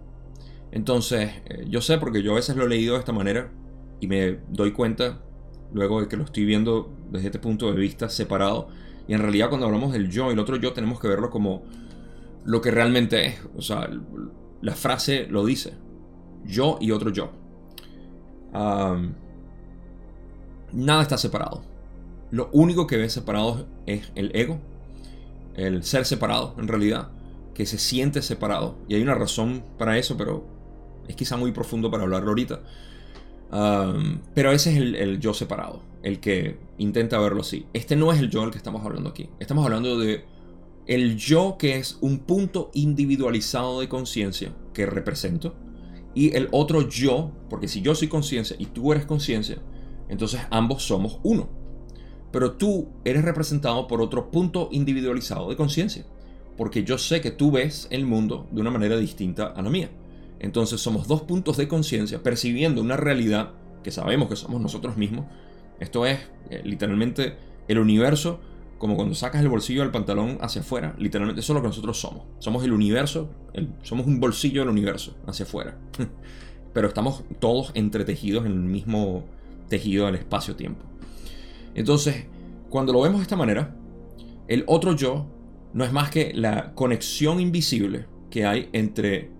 Entonces, 0.70 1.30
eh, 1.46 1.64
yo 1.68 1.80
sé 1.80 1.98
porque 1.98 2.22
yo 2.22 2.32
a 2.32 2.36
veces 2.36 2.56
lo 2.56 2.64
he 2.64 2.68
leído 2.68 2.94
de 2.94 3.00
esta 3.00 3.12
manera 3.12 3.50
y 4.00 4.06
me 4.06 4.38
doy 4.48 4.72
cuenta, 4.72 5.20
luego 5.72 6.00
de 6.00 6.08
que 6.08 6.16
lo 6.16 6.24
estoy 6.24 6.44
viendo 6.44 6.90
desde 7.10 7.26
este 7.26 7.38
punto 7.38 7.72
de 7.72 7.78
vista 7.78 8.08
separado, 8.08 8.68
y 9.06 9.14
en 9.14 9.20
realidad 9.20 9.48
cuando 9.48 9.66
hablamos 9.66 9.92
del 9.92 10.10
yo 10.10 10.28
y 10.30 10.34
el 10.34 10.38
otro 10.38 10.56
yo 10.56 10.72
tenemos 10.72 11.00
que 11.00 11.08
verlo 11.08 11.30
como 11.30 11.62
lo 12.44 12.60
que 12.60 12.70
realmente 12.70 13.26
es. 13.26 13.40
O 13.56 13.62
sea, 13.62 13.88
la 14.60 14.74
frase 14.74 15.26
lo 15.28 15.44
dice. 15.44 15.74
Yo 16.44 16.78
y 16.80 16.92
otro 16.92 17.10
yo 17.10 17.30
nada 20.72 21.02
está 21.02 21.18
separado. 21.18 21.62
Lo 22.30 22.50
único 22.52 22.86
que 22.86 22.96
ve 22.96 23.08
separado 23.08 23.66
es 23.86 24.10
el 24.14 24.34
ego, 24.34 24.58
el 25.54 25.82
ser 25.82 26.04
separado 26.04 26.54
en 26.58 26.68
realidad, 26.68 27.08
que 27.58 27.66
se 27.66 27.76
siente 27.76 28.22
separado. 28.22 28.76
Y 28.86 28.94
hay 28.94 29.02
una 29.02 29.16
razón 29.16 29.64
para 29.78 29.98
eso, 29.98 30.16
pero 30.16 30.46
es 31.08 31.16
quizá 31.16 31.36
muy 31.36 31.50
profundo 31.50 31.90
para 31.90 32.04
hablarlo 32.04 32.28
ahorita. 32.28 32.60
pero 34.32 34.52
ese 34.52 34.70
es 34.70 34.76
el, 34.76 34.94
el, 34.94 35.18
yo 35.18 35.34
separado, 35.34 35.82
el 36.04 36.20
que 36.20 36.56
intenta 36.78 37.18
verlo 37.18 37.40
así. 37.40 37.66
Este 37.72 37.96
no 37.96 38.12
es 38.12 38.20
el 38.20 38.30
yo 38.30 38.42
del 38.42 38.52
que 38.52 38.58
estamos 38.58 38.86
hablando 38.86 39.10
aquí. 39.10 39.28
Estamos 39.40 39.64
hablando 39.64 39.98
de 39.98 40.24
el 40.86 41.16
yo 41.16 41.56
que 41.58 41.78
es 41.78 41.98
un 42.00 42.20
punto 42.20 42.70
individualizado 42.74 43.80
de 43.80 43.88
conciencia 43.88 44.52
que 44.72 44.86
represento 44.86 45.56
y 46.14 46.36
el 46.36 46.48
otro 46.52 46.88
yo, 46.88 47.32
porque 47.50 47.66
si 47.66 47.82
yo 47.82 47.96
soy 47.96 48.06
conciencia 48.06 48.54
y 48.56 48.66
tú 48.66 48.92
eres 48.92 49.04
conciencia, 49.04 49.58
entonces 50.08 50.40
ambos 50.50 50.84
somos 50.84 51.18
uno. 51.24 51.48
Pero 52.30 52.52
tú 52.52 52.88
eres 53.04 53.24
representado 53.24 53.88
por 53.88 54.00
otro 54.00 54.30
punto 54.30 54.68
individualizado 54.70 55.50
de 55.50 55.56
conciencia, 55.56 56.06
porque 56.58 56.82
yo 56.84 56.98
sé 56.98 57.20
que 57.20 57.30
tú 57.30 57.52
ves 57.52 57.86
el 57.90 58.04
mundo 58.04 58.48
de 58.50 58.60
una 58.60 58.70
manera 58.70 58.98
distinta 58.98 59.46
a 59.46 59.62
la 59.62 59.70
mía. 59.70 59.88
Entonces 60.40 60.80
somos 60.80 61.06
dos 61.06 61.22
puntos 61.22 61.56
de 61.56 61.68
conciencia 61.68 62.22
percibiendo 62.22 62.82
una 62.82 62.96
realidad 62.96 63.52
que 63.82 63.92
sabemos 63.92 64.28
que 64.28 64.36
somos 64.36 64.60
nosotros 64.60 64.96
mismos. 64.96 65.24
Esto 65.78 66.04
es 66.04 66.18
eh, 66.50 66.60
literalmente 66.64 67.36
el 67.68 67.78
universo 67.78 68.40
como 68.78 68.96
cuando 68.96 69.14
sacas 69.14 69.40
el 69.40 69.48
bolsillo 69.48 69.82
del 69.82 69.90
pantalón 69.90 70.38
hacia 70.40 70.62
afuera, 70.62 70.94
literalmente 70.98 71.40
eso 71.40 71.52
es 71.52 71.54
lo 71.54 71.62
que 71.62 71.68
nosotros 71.68 71.98
somos. 71.98 72.22
Somos 72.38 72.62
el 72.64 72.72
universo, 72.72 73.28
somos 73.82 74.06
un 74.06 74.20
bolsillo 74.20 74.60
del 74.60 74.70
universo 74.70 75.16
hacia 75.26 75.44
afuera. 75.44 75.76
Pero 76.72 76.88
estamos 76.88 77.24
todos 77.40 77.72
entretejidos 77.74 78.46
en 78.46 78.52
el 78.52 78.58
mismo 78.58 79.24
tejido 79.68 80.06
del 80.06 80.16
espacio-tiempo. 80.16 80.84
Entonces, 81.74 82.26
cuando 82.70 82.92
lo 82.92 83.00
vemos 83.00 83.18
de 83.18 83.22
esta 83.22 83.36
manera, 83.36 83.74
el 84.46 84.64
otro 84.66 84.94
yo 84.94 85.26
no 85.72 85.84
es 85.84 85.92
más 85.92 86.10
que 86.10 86.32
la 86.34 86.74
conexión 86.74 87.40
invisible 87.40 88.06
que 88.30 88.46
hay 88.46 88.68
entre 88.72 89.30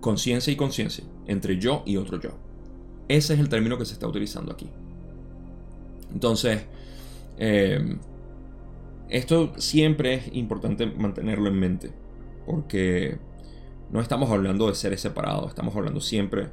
conciencia 0.00 0.52
y 0.52 0.56
conciencia, 0.56 1.04
entre 1.26 1.58
yo 1.58 1.82
y 1.86 1.96
otro 1.96 2.20
yo. 2.20 2.38
Ese 3.08 3.34
es 3.34 3.40
el 3.40 3.48
término 3.48 3.78
que 3.78 3.84
se 3.84 3.94
está 3.94 4.06
utilizando 4.06 4.52
aquí. 4.52 4.68
Entonces, 6.12 6.64
eh, 7.38 7.98
esto 9.08 9.52
siempre 9.58 10.14
es 10.14 10.34
importante 10.34 10.86
mantenerlo 10.86 11.48
en 11.48 11.58
mente, 11.58 11.92
porque 12.46 13.18
no 13.90 14.00
estamos 14.00 14.30
hablando 14.30 14.68
de 14.68 14.74
seres 14.74 15.00
separados, 15.00 15.48
estamos 15.48 15.76
hablando 15.76 16.00
siempre 16.00 16.48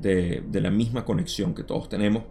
de, 0.00 0.42
la 0.52 0.70
misma 0.70 1.04
conexión 1.04 1.54
que 1.54 1.62
todos 1.62 1.88
tenemos, 1.88 2.24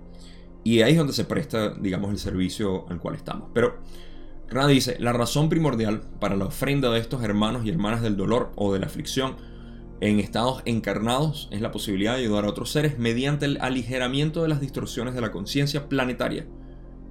y 0.63 0.81
ahí 0.81 0.91
es 0.91 0.97
donde 0.97 1.13
se 1.13 1.25
presta, 1.25 1.73
digamos, 1.73 2.11
el 2.11 2.19
servicio 2.19 2.87
al 2.89 2.99
cual 2.99 3.15
estamos. 3.15 3.49
Pero 3.53 3.79
Rana 4.51 4.67
dice, 4.67 4.97
la 4.99 5.13
razón 5.13 5.47
primordial 5.47 6.01
para 6.19 6.35
la 6.35 6.45
ofrenda 6.45 6.91
de 6.91 6.99
estos 6.99 7.23
hermanos 7.23 7.65
y 7.65 7.69
hermanas 7.69 8.01
del 8.01 8.17
dolor 8.17 8.51
o 8.57 8.73
de 8.73 8.79
la 8.79 8.87
aflicción 8.87 9.37
en 10.01 10.19
estados 10.19 10.61
encarnados 10.65 11.47
es 11.51 11.61
la 11.61 11.71
posibilidad 11.71 12.15
de 12.15 12.23
ayudar 12.23 12.43
a 12.43 12.49
otros 12.49 12.69
seres 12.69 12.99
mediante 12.99 13.45
el 13.45 13.61
aligeramiento 13.61 14.41
de 14.41 14.49
las 14.49 14.59
distorsiones 14.59 15.13
de 15.13 15.21
la 15.21 15.31
conciencia 15.31 15.87
planetaria 15.87 16.47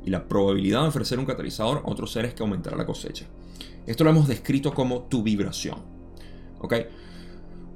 y 0.05 0.11
la 0.11 0.29
probabilidad 0.29 0.83
de 0.83 0.89
ofrecer 0.89 1.19
un 1.19 1.25
catalizador 1.25 1.79
a 1.79 1.91
otros 1.91 2.13
seres 2.13 2.35
que 2.35 2.43
aumentará 2.43 2.77
la 2.77 2.85
cosecha. 2.85 3.25
Esto 3.87 4.05
lo 4.05 4.11
hemos 4.11 4.29
descrito 4.29 4.75
como 4.75 5.05
tu 5.05 5.23
vibración. 5.23 5.79
¿Ok? 6.59 6.75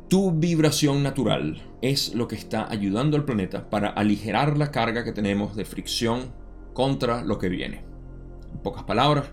Tu 0.08 0.30
vibración 0.32 1.02
natural 1.02 1.62
es 1.80 2.14
lo 2.14 2.28
que 2.28 2.36
está 2.36 2.70
ayudando 2.70 3.16
al 3.16 3.24
planeta 3.24 3.70
para 3.70 3.88
aligerar 3.88 4.58
la 4.58 4.70
carga 4.70 5.04
que 5.04 5.12
tenemos 5.12 5.56
de 5.56 5.64
fricción 5.64 6.34
contra 6.74 7.22
lo 7.22 7.38
que 7.38 7.48
viene. 7.48 7.82
En 8.52 8.58
pocas 8.58 8.82
palabras, 8.82 9.32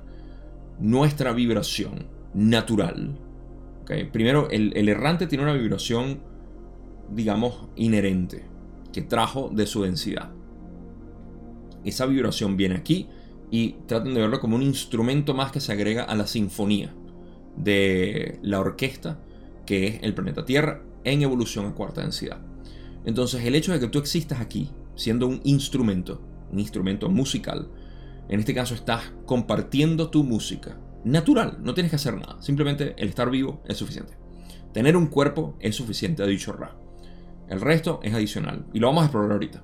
nuestra 0.81 1.31
vibración 1.31 2.07
natural. 2.33 3.17
Primero, 4.11 4.49
el, 4.49 4.71
el 4.75 4.89
errante 4.89 5.27
tiene 5.27 5.43
una 5.43 5.53
vibración, 5.53 6.21
digamos, 7.09 7.67
inherente, 7.75 8.45
que 8.93 9.01
trajo 9.01 9.49
de 9.53 9.65
su 9.65 9.83
densidad 9.83 10.31
esa 11.83 12.05
vibración 12.05 12.57
viene 12.57 12.75
aquí 12.75 13.07
y 13.49 13.73
traten 13.87 14.13
de 14.13 14.21
verlo 14.21 14.39
como 14.39 14.55
un 14.55 14.61
instrumento 14.61 15.33
más 15.33 15.51
que 15.51 15.59
se 15.59 15.71
agrega 15.71 16.03
a 16.03 16.15
la 16.15 16.27
sinfonía 16.27 16.93
de 17.57 18.39
la 18.41 18.59
orquesta 18.59 19.19
que 19.65 19.87
es 19.87 20.03
el 20.03 20.13
planeta 20.13 20.45
Tierra 20.45 20.83
en 21.03 21.21
evolución 21.21 21.65
a 21.65 21.73
cuarta 21.73 22.01
densidad. 22.01 22.39
Entonces 23.05 23.43
el 23.43 23.55
hecho 23.55 23.73
de 23.73 23.79
que 23.79 23.87
tú 23.87 23.99
existas 23.99 24.39
aquí 24.39 24.69
siendo 24.95 25.27
un 25.27 25.41
instrumento, 25.43 26.21
un 26.51 26.59
instrumento 26.59 27.09
musical, 27.09 27.69
en 28.29 28.39
este 28.39 28.53
caso 28.53 28.75
estás 28.75 29.11
compartiendo 29.25 30.09
tu 30.09 30.23
música 30.23 30.77
natural, 31.03 31.57
no 31.61 31.73
tienes 31.73 31.89
que 31.89 31.95
hacer 31.95 32.15
nada, 32.15 32.41
simplemente 32.41 32.95
el 32.97 33.09
estar 33.09 33.29
vivo 33.29 33.61
es 33.67 33.77
suficiente. 33.77 34.13
Tener 34.73 34.95
un 34.95 35.07
cuerpo 35.07 35.57
es 35.59 35.75
suficiente, 35.75 36.23
ha 36.23 36.27
dicho 36.27 36.53
Ra. 36.53 36.75
El 37.49 37.59
resto 37.59 37.99
es 38.03 38.13
adicional 38.13 38.65
y 38.73 38.79
lo 38.79 38.87
vamos 38.87 39.01
a 39.01 39.05
explorar 39.05 39.31
ahorita 39.33 39.63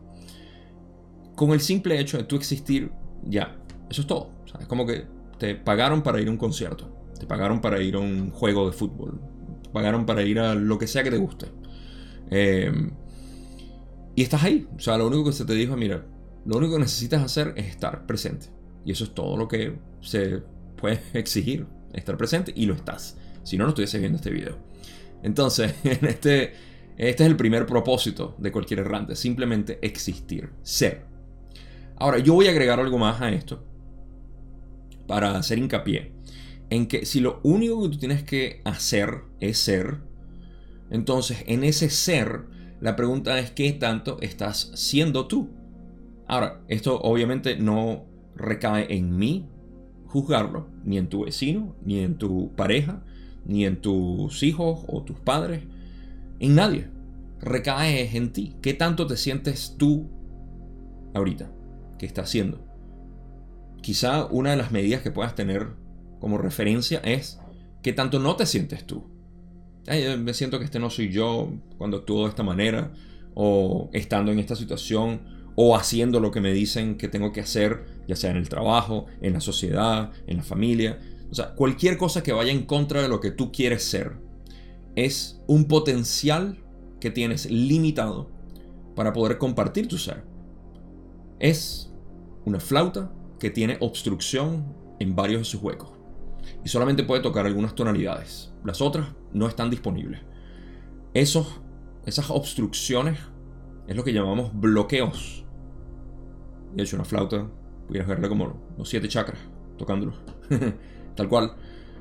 con 1.37 1.51
el 1.51 1.61
simple 1.61 1.99
hecho 1.99 2.17
de 2.17 2.23
tú 2.23 2.35
existir, 2.35 2.91
ya, 3.23 3.55
eso 3.91 4.01
es 4.01 4.07
todo. 4.07 4.31
es 4.59 4.65
como 4.65 4.87
que 4.87 5.05
te 5.37 5.53
pagaron 5.53 6.01
para 6.01 6.19
ir 6.19 6.29
a 6.29 6.31
un 6.31 6.37
concierto, 6.37 6.89
te 7.17 7.27
pagaron 7.27 7.61
para 7.61 7.79
ir 7.79 7.93
a 7.93 7.99
un 7.99 8.31
juego 8.31 8.65
de 8.65 8.75
fútbol, 8.75 9.21
te 9.61 9.69
pagaron 9.69 10.07
para 10.07 10.23
ir 10.23 10.39
a 10.39 10.55
lo 10.55 10.79
que 10.79 10.87
sea 10.87 11.03
que 11.03 11.11
te 11.11 11.17
guste. 11.17 11.45
Em, 12.31 12.89
y 14.15 14.23
estás 14.23 14.43
ahí. 14.43 14.67
O 14.75 14.79
sea, 14.79 14.97
lo 14.97 15.05
único 15.05 15.25
que 15.25 15.31
se 15.31 15.45
te 15.45 15.53
dijo, 15.53 15.77
mira, 15.77 16.03
lo 16.47 16.57
único 16.57 16.75
que 16.75 16.79
necesitas 16.79 17.21
hacer 17.21 17.53
es 17.57 17.67
estar 17.67 18.05
presente. 18.05 18.47
Y 18.85 18.93
eso 18.93 19.03
es 19.03 19.13
todo 19.13 19.35
lo 19.35 19.49
que 19.49 19.77
se 19.99 20.41
puede 20.77 21.01
exigir, 21.13 21.67
estar 21.93 22.15
presente 22.17 22.53
y 22.55 22.65
lo 22.65 22.73
estás. 22.73 23.17
Si 23.43 23.57
no, 23.57 23.65
no 23.65 23.69
estuviese 23.69 23.99
viendo 23.99 24.15
este 24.15 24.31
video. 24.31 24.57
Entonces, 25.23 25.75
en 25.83 26.05
este, 26.05 26.53
este 26.95 27.23
es 27.23 27.29
el 27.29 27.35
primer 27.35 27.65
propósito 27.65 28.35
de 28.37 28.51
cualquier 28.53 28.79
errante, 28.79 29.17
simplemente 29.17 29.77
existir, 29.81 30.51
ser. 30.61 31.05
Ahora, 31.97 32.17
yo 32.19 32.33
voy 32.33 32.47
a 32.47 32.51
agregar 32.51 32.79
algo 32.79 32.97
más 32.97 33.21
a 33.21 33.29
esto 33.29 33.65
para 35.05 35.37
hacer 35.37 35.57
hincapié 35.57 36.13
en 36.69 36.87
que 36.87 37.05
si 37.05 37.19
lo 37.19 37.41
único 37.43 37.83
que 37.83 37.89
tú 37.89 37.97
tienes 37.97 38.23
que 38.23 38.61
hacer 38.63 39.23
es 39.41 39.57
ser, 39.57 39.97
entonces 40.91 41.43
en 41.47 41.65
ese 41.65 41.89
ser 41.89 42.45
la 42.79 42.95
pregunta 42.95 43.37
es 43.39 43.51
qué 43.51 43.73
tanto 43.73 44.17
estás 44.21 44.71
siendo 44.75 45.27
tú 45.27 45.56
Ahora, 46.27 46.61
esto 46.67 46.99
obviamente 46.99 47.55
no 47.57 48.05
recae 48.35 48.93
en 48.93 49.17
mí 49.17 49.47
juzgarlo, 50.07 50.67
ni 50.83 50.97
en 50.97 51.07
tu 51.07 51.25
vecino, 51.25 51.75
ni 51.83 51.99
en 51.99 52.17
tu 52.17 52.53
pareja, 52.55 53.03
ni 53.45 53.65
en 53.65 53.81
tus 53.81 54.43
hijos 54.43 54.83
o 54.87 55.03
tus 55.03 55.19
padres, 55.19 55.63
en 56.39 56.55
nadie. 56.55 56.89
Recae 57.39 58.15
en 58.17 58.33
ti. 58.33 58.55
¿Qué 58.61 58.73
tanto 58.73 59.07
te 59.07 59.15
sientes 59.15 59.75
tú 59.77 60.09
ahorita? 61.13 61.51
¿Qué 61.97 62.05
estás 62.05 62.25
haciendo? 62.25 62.65
Quizá 63.81 64.25
una 64.25 64.51
de 64.51 64.57
las 64.57 64.71
medidas 64.71 65.01
que 65.01 65.11
puedas 65.11 65.35
tener 65.35 65.69
como 66.19 66.37
referencia 66.37 66.99
es 66.99 67.39
qué 67.81 67.93
tanto 67.93 68.19
no 68.19 68.35
te 68.35 68.45
sientes 68.45 68.85
tú. 68.85 69.05
me 70.19 70.33
siento 70.33 70.59
que 70.59 70.65
este 70.65 70.79
no 70.79 70.89
soy 70.89 71.09
yo 71.09 71.53
cuando 71.77 71.97
actúo 71.97 72.23
de 72.23 72.29
esta 72.29 72.43
manera, 72.43 72.91
o 73.33 73.89
estando 73.93 74.31
en 74.31 74.39
esta 74.39 74.55
situación, 74.55 75.36
o 75.59 75.75
haciendo 75.75 76.19
lo 76.19 76.29
que 76.29 76.39
me 76.39 76.53
dicen 76.53 76.97
que 76.97 77.07
tengo 77.07 77.31
que 77.31 77.41
hacer, 77.41 77.83
ya 78.07 78.15
sea 78.15 78.29
en 78.29 78.37
el 78.37 78.47
trabajo, 78.47 79.07
en 79.21 79.33
la 79.33 79.41
sociedad, 79.41 80.11
en 80.27 80.37
la 80.37 80.43
familia. 80.43 80.99
O 81.31 81.33
sea, 81.33 81.55
cualquier 81.55 81.97
cosa 81.97 82.21
que 82.21 82.31
vaya 82.31 82.51
en 82.51 82.67
contra 82.67 83.01
de 83.01 83.09
lo 83.09 83.19
que 83.19 83.31
tú 83.31 83.51
quieres 83.51 83.83
ser 83.83 84.17
es 84.95 85.41
un 85.47 85.65
potencial 85.65 86.63
que 86.99 87.09
tienes 87.09 87.49
limitado 87.49 88.29
para 88.95 89.13
poder 89.13 89.39
compartir 89.39 89.87
tu 89.87 89.97
ser. 89.97 90.23
Es 91.39 91.91
una 92.45 92.59
flauta 92.59 93.11
que 93.39 93.49
tiene 93.49 93.77
obstrucción 93.79 94.75
en 94.99 95.15
varios 95.15 95.41
de 95.41 95.45
sus 95.45 95.61
huecos 95.61 95.89
y 96.63 96.69
solamente 96.69 97.03
puede 97.03 97.23
tocar 97.23 97.47
algunas 97.47 97.73
tonalidades. 97.73 98.53
Las 98.63 98.79
otras 98.79 99.07
no 99.33 99.47
están 99.47 99.71
disponibles. 99.71 100.21
Esos, 101.15 101.61
esas 102.05 102.29
obstrucciones 102.29 103.17
es 103.87 103.95
lo 103.95 104.03
que 104.03 104.13
llamamos 104.13 104.51
bloqueos. 104.53 105.46
De 106.77 106.83
hecho, 106.83 106.95
una 106.95 107.05
flauta, 107.05 107.47
pudieras 107.87 108.07
verla 108.07 108.29
como 108.29 108.55
los 108.77 108.87
siete 108.87 109.07
chakras, 109.07 109.39
tocándolo. 109.79 110.13
Tal 111.15 111.27
cual. 111.27 111.53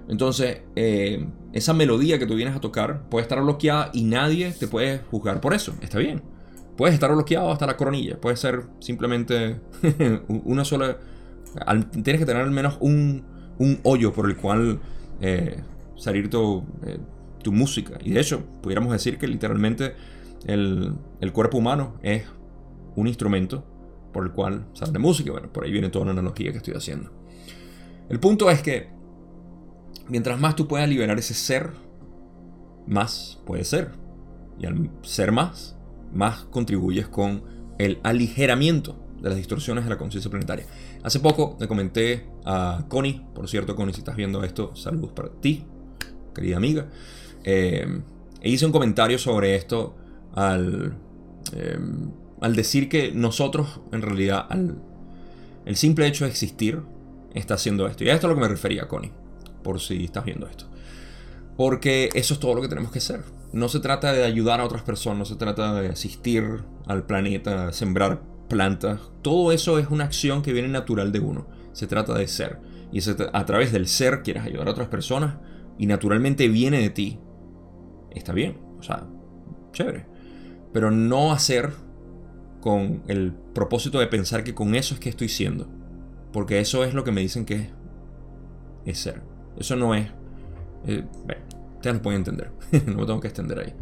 Entonces, 0.07 0.61
eh, 0.77 1.27
esa 1.55 1.73
melodía 1.73 2.19
que 2.19 2.27
tú 2.27 2.35
vienes 2.35 2.55
a 2.55 2.61
tocar 2.61 3.09
puede 3.09 3.23
estar 3.23 3.41
bloqueada 3.41 3.91
y 3.95 4.05
nadie 4.05 4.53
te 4.53 4.69
puede 4.69 4.99
juzgar 5.11 5.41
por 5.41 5.55
eso. 5.55 5.75
Está 5.81 5.99
bien. 5.99 6.23
Puedes 6.77 6.93
estar 6.93 7.11
bloqueado 7.11 7.51
hasta 7.51 7.67
la 7.67 7.79
coronilla. 7.79 8.21
Puede 8.21 8.37
ser 8.37 8.67
simplemente 8.79 9.63
una 10.29 10.67
sola. 10.67 10.99
Tienes 11.91 12.21
que 12.21 12.27
tener 12.27 12.43
al 12.43 12.51
menos 12.51 12.77
un, 12.81 13.25
un 13.59 13.81
hoyo 13.83 14.13
por 14.13 14.29
el 14.29 14.37
cual 14.37 14.79
eh, 15.23 15.59
salir 15.97 16.29
tu, 16.29 16.65
eh, 16.85 16.99
tu, 17.43 17.51
música. 17.51 17.97
Y 18.05 18.11
de 18.11 18.21
hecho, 18.21 18.45
pudiéramos 18.61 18.93
decir 18.93 19.17
que 19.17 19.27
literalmente 19.27 19.95
el, 20.45 20.93
el, 21.23 21.33
cuerpo 21.33 21.57
humano 21.57 21.95
es 22.03 22.25
un 22.95 23.07
instrumento 23.07 23.65
por 24.17 24.25
el 24.25 24.33
cual 24.33 24.65
sale 24.73 24.99
música. 24.99 25.31
Bueno, 25.31 25.53
por 25.53 25.65
ahí 25.65 25.71
viene 25.71 25.91
toda 25.91 26.07
la 26.07 26.13
analogía 26.13 26.51
que 26.51 26.57
estoy 26.57 26.73
haciendo. 26.73 27.11
El 28.09 28.19
punto 28.19 28.49
es 28.49 28.63
que 28.63 28.89
mientras 30.09 30.41
más 30.41 30.57
tú 30.57 30.67
puedas 30.67 30.89
liberar 30.89 31.19
ese 31.19 31.35
ser, 31.35 31.73
más 32.87 33.43
puede 33.45 33.63
ser. 33.65 33.91
Y 34.59 34.65
al 34.65 34.91
ser 35.03 35.33
más, 35.33 35.77
más 36.15 36.45
contribuyes 36.45 37.09
con 37.09 37.43
el 37.77 37.99
aligeramiento 38.05 38.97
de 39.21 39.29
las 39.29 39.37
distorsiones 39.37 39.85
de 39.85 39.91
la 39.91 39.99
conciencia 39.99 40.31
planetaria. 40.31 40.65
Hace 41.03 41.21
poco 41.21 41.59
le 41.61 41.69
comenté 41.69 42.27
a 42.47 42.87
Connie, 42.89 43.23
por 43.35 43.51
cierto, 43.51 43.77
Connie, 43.77 43.93
si 43.93 43.99
estás 43.99 44.17
viendo 44.17 44.43
esto, 44.45 44.75
saludos 44.75 45.13
para 45.13 45.29
ti, 45.29 45.63
querida 46.35 46.57
amiga. 46.57 46.89
Eh, 47.45 48.01
e 48.41 48.49
hice 48.49 48.65
un 48.65 48.73
comentario 48.73 49.19
sobre 49.19 49.57
esto 49.57 49.95
al, 50.33 50.97
eh, 51.53 51.79
al 52.41 52.57
decir 52.57 52.89
que 52.89 53.13
nosotros, 53.13 53.81
en 53.93 54.03
realidad, 54.03 54.47
al, 54.49 54.77
el 55.65 55.77
simple 55.77 56.07
hecho 56.07 56.25
de 56.25 56.31
existir, 56.31 56.83
está 57.35 57.55
haciendo 57.55 57.87
esto. 57.87 58.05
Y 58.05 58.09
a 58.09 58.15
esto 58.15 58.27
es 58.27 58.31
a 58.31 58.35
lo 58.35 58.41
que 58.41 58.47
me 58.47 58.49
refería, 58.49 58.89
Connie, 58.89 59.13
por 59.63 59.81
si 59.81 60.05
estás 60.05 60.25
viendo 60.25 60.47
esto. 60.47 60.67
Porque 61.57 62.11
eso 62.15 62.35
es 62.35 62.41
todo 62.41 62.55
lo 62.55 62.63
que 62.63 62.69
tenemos 62.69 62.93
que 62.93 62.99
hacer. 62.99 63.23
No 63.53 63.69
se 63.69 63.81
trata 63.81 64.13
de 64.13 64.25
ayudar 64.25 64.61
a 64.61 64.65
otras 64.65 64.83
personas, 64.83 65.19
no 65.19 65.25
se 65.25 65.37
trata 65.37 65.81
de 65.81 65.89
asistir 65.89 66.63
al 66.87 67.05
planeta, 67.07 67.73
sembrar 67.73 68.23
plantas. 68.49 69.01
Todo 69.23 69.53
eso 69.53 69.79
es 69.79 69.89
una 69.89 70.05
acción 70.05 70.43
que 70.43 70.53
viene 70.53 70.69
natural 70.69 71.13
de 71.13 71.21
uno. 71.21 71.47
Se 71.73 71.87
trata 71.87 72.15
de 72.15 72.29
ser. 72.29 72.59
Y 72.93 73.01
a 73.33 73.47
través 73.47 73.73
del 73.73 73.89
ser 73.89 74.23
quieres 74.23 74.45
ayudar 74.45 74.69
a 74.69 74.73
otras 74.73 74.89
personas 74.89 75.37
y 75.79 75.87
naturalmente 75.87 76.49
viene 76.49 76.81
de 76.81 76.91
ti. 76.91 77.19
Está 78.11 78.33
bien, 78.33 78.59
o 78.79 78.83
sea, 78.83 79.07
chévere. 79.73 80.07
Pero 80.73 80.91
no 80.91 81.33
hacer 81.33 81.73
con 82.67 83.05
el 83.07 83.33
propósito 83.55 84.01
de 84.01 84.09
pensar 84.09 84.43
que 84.43 84.53
con 84.53 84.75
eso 84.75 84.95
es 84.95 84.99
que 84.99 85.09
estoy 85.09 85.29
siendo. 85.29 85.69
Porque 86.33 86.59
eso 86.59 86.83
es 86.83 86.95
lo 86.95 87.05
que 87.05 87.13
me 87.13 87.21
dicen 87.21 87.45
que 87.45 87.71
es, 88.85 88.99
ser. 88.99 89.23
Eso 89.57 89.77
no 89.77 89.95
es... 89.95 90.09
Eh, 90.89 91.05
ustedes 91.77 91.95
lo 91.95 92.03
pueden 92.03 92.23
entender. 92.23 92.51
no 92.87 92.97
me 92.97 93.07
tengo 93.07 93.21
que 93.21 93.29
extender 93.29 93.61
ahí. 93.61 93.73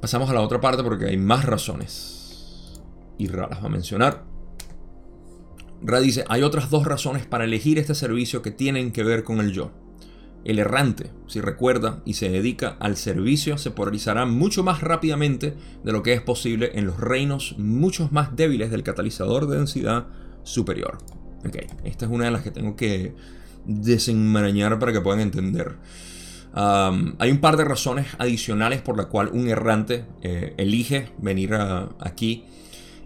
Pasamos 0.00 0.30
a 0.30 0.32
la 0.32 0.40
otra 0.40 0.62
parte 0.62 0.82
porque 0.82 1.04
hay 1.04 1.18
más 1.18 1.44
razones 1.44 2.80
y 3.18 3.26
Ra 3.26 3.48
las 3.50 3.62
va 3.62 3.66
a 3.66 3.68
mencionar. 3.68 4.24
Ra 5.82 6.00
dice, 6.00 6.24
hay 6.30 6.42
otras 6.42 6.70
dos 6.70 6.86
razones 6.86 7.26
para 7.26 7.44
elegir 7.44 7.78
este 7.78 7.94
servicio 7.94 8.40
que 8.40 8.50
tienen 8.50 8.92
que 8.92 9.04
ver 9.04 9.24
con 9.24 9.40
el 9.40 9.52
yo. 9.52 9.72
El 10.44 10.58
errante, 10.58 11.10
si 11.26 11.40
recuerda 11.40 12.02
y 12.04 12.14
se 12.14 12.28
dedica 12.28 12.76
al 12.78 12.96
servicio, 12.96 13.56
se 13.56 13.70
polarizará 13.70 14.26
mucho 14.26 14.62
más 14.62 14.82
rápidamente 14.82 15.54
de 15.82 15.92
lo 15.92 16.02
que 16.02 16.12
es 16.12 16.20
posible 16.20 16.72
en 16.74 16.84
los 16.84 17.00
reinos 17.00 17.56
mucho 17.58 18.08
más 18.12 18.36
débiles 18.36 18.70
del 18.70 18.82
catalizador 18.82 19.46
de 19.46 19.56
densidad 19.56 20.06
superior. 20.42 20.98
Ok, 21.46 21.56
esta 21.84 22.04
es 22.04 22.10
una 22.10 22.26
de 22.26 22.30
las 22.30 22.42
que 22.42 22.50
tengo 22.50 22.76
que 22.76 23.14
desenmarañar 23.64 24.78
para 24.78 24.92
que 24.92 25.00
puedan 25.00 25.20
entender. 25.20 25.76
hay 26.52 27.30
un 27.30 27.38
par 27.40 27.56
de 27.56 27.64
razones 27.64 28.06
adicionales 28.18 28.82
por 28.82 28.98
la 28.98 29.06
cual 29.06 29.30
un 29.32 29.48
errante 29.48 30.04
eh, 30.22 30.54
elige 30.58 31.08
venir 31.18 31.54
aquí 32.00 32.44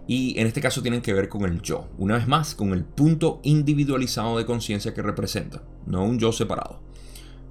y 0.07 0.39
en 0.39 0.47
este 0.47 0.59
caso 0.59 0.81
tienen 0.81 1.01
que 1.01 1.13
ver 1.13 1.29
con 1.29 1.43
el 1.43 1.61
yo. 1.61 1.87
Una 1.97 2.15
vez 2.15 2.27
más, 2.27 2.55
con 2.55 2.73
el 2.73 2.83
punto 2.83 3.39
individualizado 3.43 4.37
de 4.37 4.45
conciencia 4.45 4.93
que 4.93 5.01
representa, 5.03 5.61
no 5.85 6.03
un 6.03 6.19
yo 6.19 6.31
separado. 6.31 6.81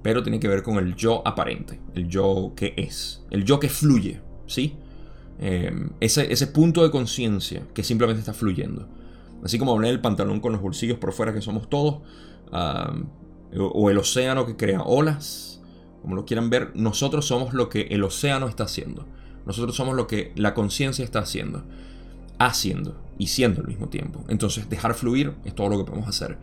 Pero 0.01 0.23
tiene 0.23 0.39
que 0.39 0.47
ver 0.47 0.63
con 0.63 0.77
el 0.77 0.95
yo 0.95 1.21
aparente, 1.27 1.79
el 1.93 2.07
yo 2.07 2.53
que 2.55 2.73
es, 2.77 3.25
el 3.31 3.43
yo 3.43 3.59
que 3.59 3.69
fluye, 3.69 4.21
¿sí? 4.47 4.75
Em, 5.39 5.89
ese, 5.99 6.31
ese 6.31 6.47
punto 6.47 6.83
de 6.83 6.91
conciencia 6.91 7.63
que 7.73 7.83
simplemente 7.83 8.19
está 8.19 8.33
fluyendo. 8.33 8.87
Así 9.43 9.57
como 9.57 9.73
hablé 9.73 9.89
del 9.89 10.01
pantalón 10.01 10.39
con 10.39 10.51
los 10.51 10.61
bolsillos 10.61 10.97
por 10.97 11.13
fuera 11.13 11.33
que 11.33 11.41
somos 11.41 11.69
todos, 11.69 12.01
o 13.57 13.89
el 13.89 13.97
océano 13.97 14.45
que 14.45 14.55
crea 14.55 14.81
olas, 14.81 15.61
como 16.01 16.15
lo 16.15 16.25
quieran 16.25 16.49
ver, 16.49 16.71
nosotros 16.75 17.25
somos 17.25 17.53
lo 17.53 17.69
que 17.69 17.81
el 17.91 18.03
océano 18.03 18.47
está 18.47 18.63
haciendo. 18.63 19.05
Nosotros 19.45 19.75
somos 19.75 19.95
lo 19.95 20.07
que 20.07 20.33
la 20.35 20.53
conciencia 20.53 21.05
está 21.05 21.19
haciendo 21.19 21.63
haciendo 22.39 22.95
y 23.17 23.27
siendo 23.27 23.61
al 23.61 23.67
mismo 23.67 23.89
tiempo. 23.89 24.23
Entonces, 24.29 24.69
dejar 24.69 24.95
fluir 24.95 25.33
es 25.45 25.53
todo 25.53 25.69
lo 25.69 25.77
que 25.77 25.83
podemos 25.83 26.07
hacer. 26.09 26.37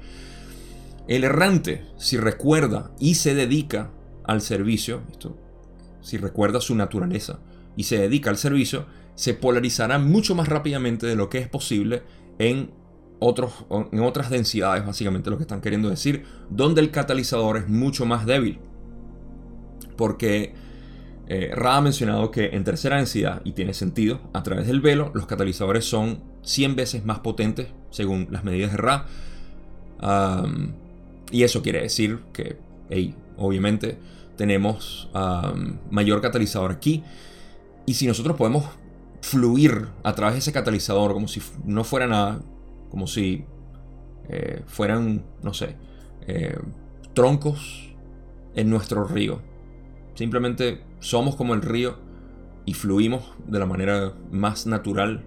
El 1.09 1.25
errante, 1.25 1.85
si 1.97 2.17
recuerda 2.17 2.91
y 2.99 3.15
se 3.15 3.35
dedica 3.35 3.91
al 4.25 4.41
servicio, 4.41 5.03
esto, 5.11 5.37
si 6.01 6.17
recuerda 6.17 6.61
su 6.61 6.75
naturaleza 6.75 7.39
y 7.77 7.85
se 7.85 7.99
dedica 7.99 8.31
al 8.31 8.39
servicio, 8.39 8.87
se 9.15 9.35
polarizará 9.35 9.99
mucho 9.99 10.35
más 10.35 10.49
rápidamente 10.49 11.07
de 11.07 11.17
lo 11.17 11.29
que 11.29 11.39
es 11.39 11.49
posible 11.49 12.03
en, 12.39 12.71
otros, 13.19 13.67
en 13.93 14.01
otras 14.01 14.31
densidades, 14.31 14.85
básicamente 14.85 15.31
lo 15.31 15.37
que 15.37 15.45
están 15.45 15.61
queriendo 15.61 15.89
decir, 15.89 16.25
donde 16.51 16.81
el 16.81 16.91
catalizador 16.91 17.57
es 17.57 17.69
mucho 17.69 18.05
más 18.05 18.27
débil. 18.27 18.59
Porque 19.97 20.55
eh, 21.29 21.51
Ra 21.55 21.77
ha 21.77 21.81
mencionado 21.81 22.31
que 22.31 22.47
en 22.47 22.65
tercera 22.65 22.97
densidad, 22.97 23.43
y 23.45 23.53
tiene 23.53 23.75
sentido, 23.75 24.21
a 24.33 24.43
través 24.43 24.67
del 24.67 24.81
velo 24.81 25.11
los 25.15 25.27
catalizadores 25.27 25.85
son 25.85 26.23
100 26.43 26.77
veces 26.77 27.05
más 27.05 27.21
potentes 27.21 27.69
según 27.91 28.29
las 28.31 28.45
medidas 28.45 28.73
de 28.73 28.77
Ra. 28.77 29.07
Y 31.31 31.43
eso 31.43 31.63
quiere 31.63 31.83
decir 31.83 32.21
que, 32.33 32.57
obviamente, 33.37 33.99
tenemos 34.37 35.11
mayor 35.91 36.21
catalizador 36.21 36.73
aquí. 36.73 37.03
Y 37.87 37.95
si 37.95 38.07
nosotros 38.07 38.37
podemos 38.37 38.65
fluir 39.21 39.89
a 40.05 40.15
través 40.15 40.35
de 40.35 40.39
ese 40.41 40.53
catalizador 40.53 41.13
como 41.13 41.29
si 41.29 41.41
no 41.65 41.85
fuera 41.85 42.07
nada, 42.07 42.41
como 42.91 43.07
si 43.07 43.45
eh, 44.29 44.63
fueran, 44.67 45.25
no 45.43 45.53
sé, 45.55 45.77
eh, 46.27 46.59
troncos 47.15 47.95
en 48.55 48.71
nuestro 48.71 49.05
río. 49.05 49.41
Simplemente 50.15 50.83
somos 51.01 51.37
como 51.37 51.55
el 51.55 51.63
río 51.63 51.99
y 52.65 52.75
fluimos 52.75 53.35
de 53.47 53.59
la 53.59 53.67
manera 53.67 54.15
más 54.31 54.67
natural 54.67 55.25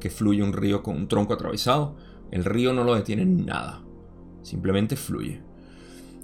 que 0.00 0.10
fluye 0.10 0.42
un 0.42 0.52
río 0.52 0.82
con 0.82 0.96
un 0.96 1.08
tronco 1.08 1.34
atravesado. 1.34 1.96
El 2.30 2.44
río 2.44 2.72
no 2.72 2.84
lo 2.84 2.94
detiene 2.94 3.24
nada, 3.24 3.82
simplemente 4.42 4.96
fluye. 4.96 5.40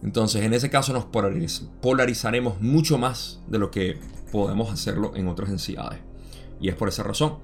Entonces, 0.03 0.43
en 0.43 0.55
ese 0.55 0.71
caso 0.71 0.93
nos 0.93 1.07
polarizaremos 1.07 2.61
mucho 2.61 2.99
más 2.99 3.41
de 3.49 3.59
lo 3.59 3.71
que 3.71 3.99
podemos 4.31 4.71
hacerlo 4.71 5.13
en 5.17 5.29
otras 5.29 5.49
densidades. 5.49 6.01
Y 6.61 6.69
es 6.69 6.75
por 6.75 6.89
esa 6.89 7.03
razón 7.03 7.39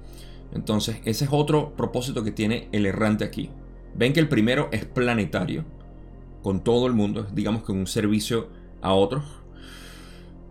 Entonces, 0.52 0.96
ese 1.04 1.24
es 1.24 1.30
otro 1.32 1.74
propósito 1.76 2.22
que 2.24 2.30
tiene 2.30 2.68
el 2.72 2.86
errante 2.86 3.24
aquí. 3.24 3.50
Ven 3.94 4.12
que 4.12 4.20
el 4.20 4.28
primero 4.28 4.68
es 4.72 4.84
planetario, 4.84 5.64
con 6.42 6.62
todo 6.62 6.86
el 6.86 6.92
mundo, 6.92 7.26
digamos 7.32 7.62
que 7.62 7.72
un 7.72 7.86
servicio 7.86 8.48
a 8.82 8.94
otros. 8.94 9.24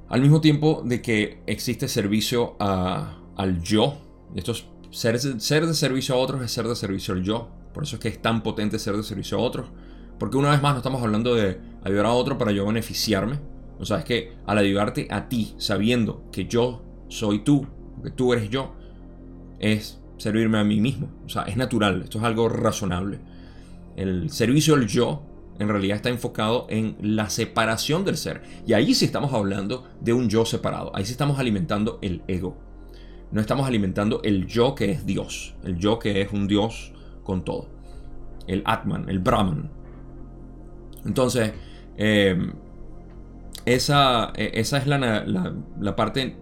Al 0.10 0.22
mismo 0.22 0.42
tiempo 0.42 0.82
de 0.84 1.02
que 1.02 1.42
existe 1.46 1.88
servicio 1.88 2.56
al 2.60 3.62
yo. 3.62 3.98
Esto 4.36 4.54
es 4.54 4.66
ser, 4.90 5.20
ser 5.20 5.68
de 5.68 5.74
servicio 5.74 6.16
a 6.16 6.18
otros 6.18 6.42
es 6.42 6.52
ser 6.52 6.68
de 6.68 6.76
servicio 6.76 7.14
al 7.14 7.24
yo. 7.24 7.50
Por 7.74 7.84
eso 7.84 7.96
es 7.96 8.02
que 8.02 8.10
es 8.10 8.22
tan 8.22 8.44
potente 8.44 8.80
ser 8.80 8.98
de 8.98 9.04
servicio 9.04 9.38
a 9.38 9.42
otros. 9.42 9.68
Porque 10.22 10.38
una 10.38 10.52
vez 10.52 10.62
más 10.62 10.74
no 10.74 10.78
estamos 10.78 11.02
hablando 11.02 11.34
de 11.34 11.60
ayudar 11.84 12.06
a 12.06 12.12
otro 12.12 12.38
para 12.38 12.52
yo 12.52 12.64
beneficiarme. 12.68 13.40
O 13.80 13.86
sea, 13.86 13.98
es 13.98 14.06
que 14.06 14.36
al 14.46 14.60
ayudarte 14.60 15.08
a 15.10 15.28
ti, 15.28 15.56
sabiendo 15.58 16.30
que 16.32 16.46
yo 16.46 16.84
soy 17.08 17.40
tú, 17.40 17.66
que 18.04 18.12
tú 18.12 18.32
eres 18.32 18.48
yo, 18.52 18.76
es 19.58 20.00
servirme 20.18 20.60
a 20.60 20.64
mí 20.64 20.80
mismo. 20.80 21.10
O 21.26 21.30
sea, 21.30 21.42
es 21.46 21.58
natural, 21.58 22.04
esto 22.04 22.20
es 22.20 22.24
algo 22.24 22.50
razonable. 22.50 23.18
El 23.96 24.30
servicio 24.30 24.76
al 24.76 24.86
yo 24.86 25.24
en 25.58 25.68
realidad 25.68 25.96
está 25.96 26.10
enfocado 26.10 26.68
en 26.70 26.98
la 27.02 27.32
separación 27.32 28.06
del 28.06 28.16
ser. 28.16 28.44
Y 28.68 28.74
ahí 28.74 28.94
sí 28.94 29.06
estamos 29.06 29.34
hablando 29.34 29.88
de 30.02 30.14
un 30.14 30.30
yo 30.30 30.46
separado. 30.46 30.92
Ahí 30.94 31.04
sí 31.04 31.14
estamos 31.14 31.40
alimentando 31.40 31.98
el 32.04 32.22
ego. 32.28 32.60
No 33.32 33.42
estamos 33.42 33.66
alimentando 33.66 34.22
el 34.22 34.46
yo 34.46 34.76
que 34.76 34.92
es 34.92 35.04
Dios. 35.04 35.56
El 35.64 35.80
yo 35.80 35.98
que 35.98 36.22
es 36.22 36.32
un 36.32 36.48
Dios 36.48 36.94
con 37.24 37.44
todo. 37.44 37.70
El 38.46 38.62
Atman, 38.68 39.10
el 39.10 39.18
Brahman. 39.18 39.81
Entonces, 41.06 41.54
eh, 41.98 42.52
esa, 43.66 44.32
e, 44.36 44.52
esa, 44.56 44.78
es 44.78 44.88
la, 44.88 44.98
la, 44.98 45.96
parte, 45.96 46.36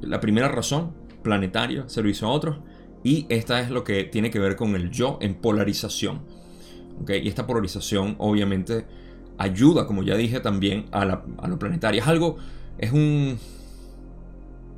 la 0.00 0.20
primera 0.20 0.48
razón, 0.48 0.94
planetaria, 1.22 1.88
servicio 1.88 2.28
a 2.28 2.30
otros. 2.30 2.58
Y 3.02 3.26
esta 3.28 3.60
es 3.60 3.70
lo 3.70 3.84
que 3.84 4.04
tiene 4.04 4.30
que 4.30 4.38
ver 4.38 4.56
con 4.56 4.74
el 4.74 4.90
yo 4.90 5.18
en 5.20 5.34
polarización. 5.34 6.22
Y 7.08 7.28
esta 7.28 7.46
polarización 7.46 8.16
obviamente 8.18 8.86
ayuda, 9.38 9.86
como 9.86 10.02
ya 10.02 10.16
dije, 10.16 10.40
también 10.40 10.86
a, 10.92 11.04
lo 11.04 11.58
planetario. 11.58 12.00
Es 12.00 12.08
algo, 12.08 12.36
es 12.78 12.92
un, 12.92 13.38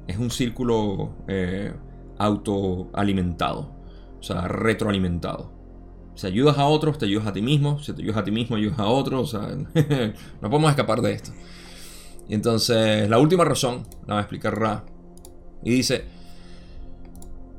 es 0.07 0.18
un 0.18 0.31
círculo 0.31 1.14
eh, 1.28 1.72
autoalimentado, 2.18 3.72
o 4.18 4.22
sea, 4.22 4.48
retroalimentado. 4.48 5.58
Si 6.18 6.26
ayudas 6.26 6.59
a 6.59 6.66
otros, 6.66 6.98
te 6.98 7.07
ayudas 7.07 7.28
a 7.28 7.33
ti 7.33 7.40
mismo. 7.40 7.78
Si 7.78 7.92
te 7.92 8.02
ayudas 8.02 8.16
a 8.16 8.24
ti 8.24 8.33
mismo, 8.33 8.57
ayudas 8.57 8.81
a 8.81 8.88
otros. 8.88 9.35
No 10.42 10.50
podemos 10.50 10.68
escapar 10.68 11.00
de 11.00 11.12
esto. 11.12 11.31
Y 12.28 12.35
entonces, 12.35 13.09
la 13.09 13.20
última 13.20 13.44
razón, 13.44 13.87
la 14.04 14.14
va 14.14 14.20
a 14.20 14.22
explicar 14.24 14.59
Ra. 14.59 14.85
Y 15.62 15.70
dice, 15.70 16.07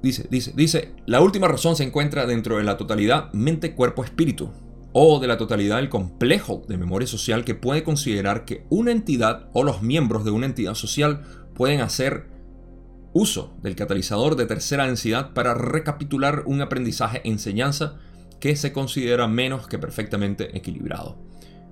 dice, 0.04 0.28
dice, 0.30 0.52
dice, 0.58 0.92
la 1.06 1.22
última 1.22 1.48
razón 1.48 1.78
se 1.78 1.86
encuentra 1.86 2.26
dentro 2.26 2.58
de 2.58 2.66
la 2.66 2.76
totalidad 2.76 3.32
mente, 3.32 3.76
cuerpo, 3.76 4.04
espíritu. 4.04 4.52
O 4.92 5.22
de 5.22 5.28
la 5.28 5.38
totalidad 5.38 5.78
del 5.78 5.88
complejo 5.88 6.62
de 6.68 6.78
memoria 6.78 7.08
social 7.08 7.46
que 7.46 7.56
puede 7.56 7.84
considerar 7.84 8.44
que 8.44 8.66
una 8.70 8.92
entidad 8.92 9.48
o 9.54 9.64
los 9.64 9.82
miembros 9.82 10.26
de 10.26 10.32
una 10.32 10.48
entidad 10.48 10.74
social 10.74 11.22
pueden 11.54 11.80
hacer 11.80 12.28
uso 13.14 13.56
del 13.62 13.78
catalizador 13.78 14.36
de 14.36 14.48
tercera 14.48 14.86
densidad 14.86 15.34
para 15.34 15.54
recapitular 15.54 16.44
un 16.46 16.62
aprendizaje 16.62 17.22
enseñanza 17.24 18.00
que 18.40 18.56
se 18.56 18.72
considera 18.72 19.28
menos 19.28 19.68
que 19.68 19.80
perfectamente 19.80 20.58
equilibrado. 20.58 21.18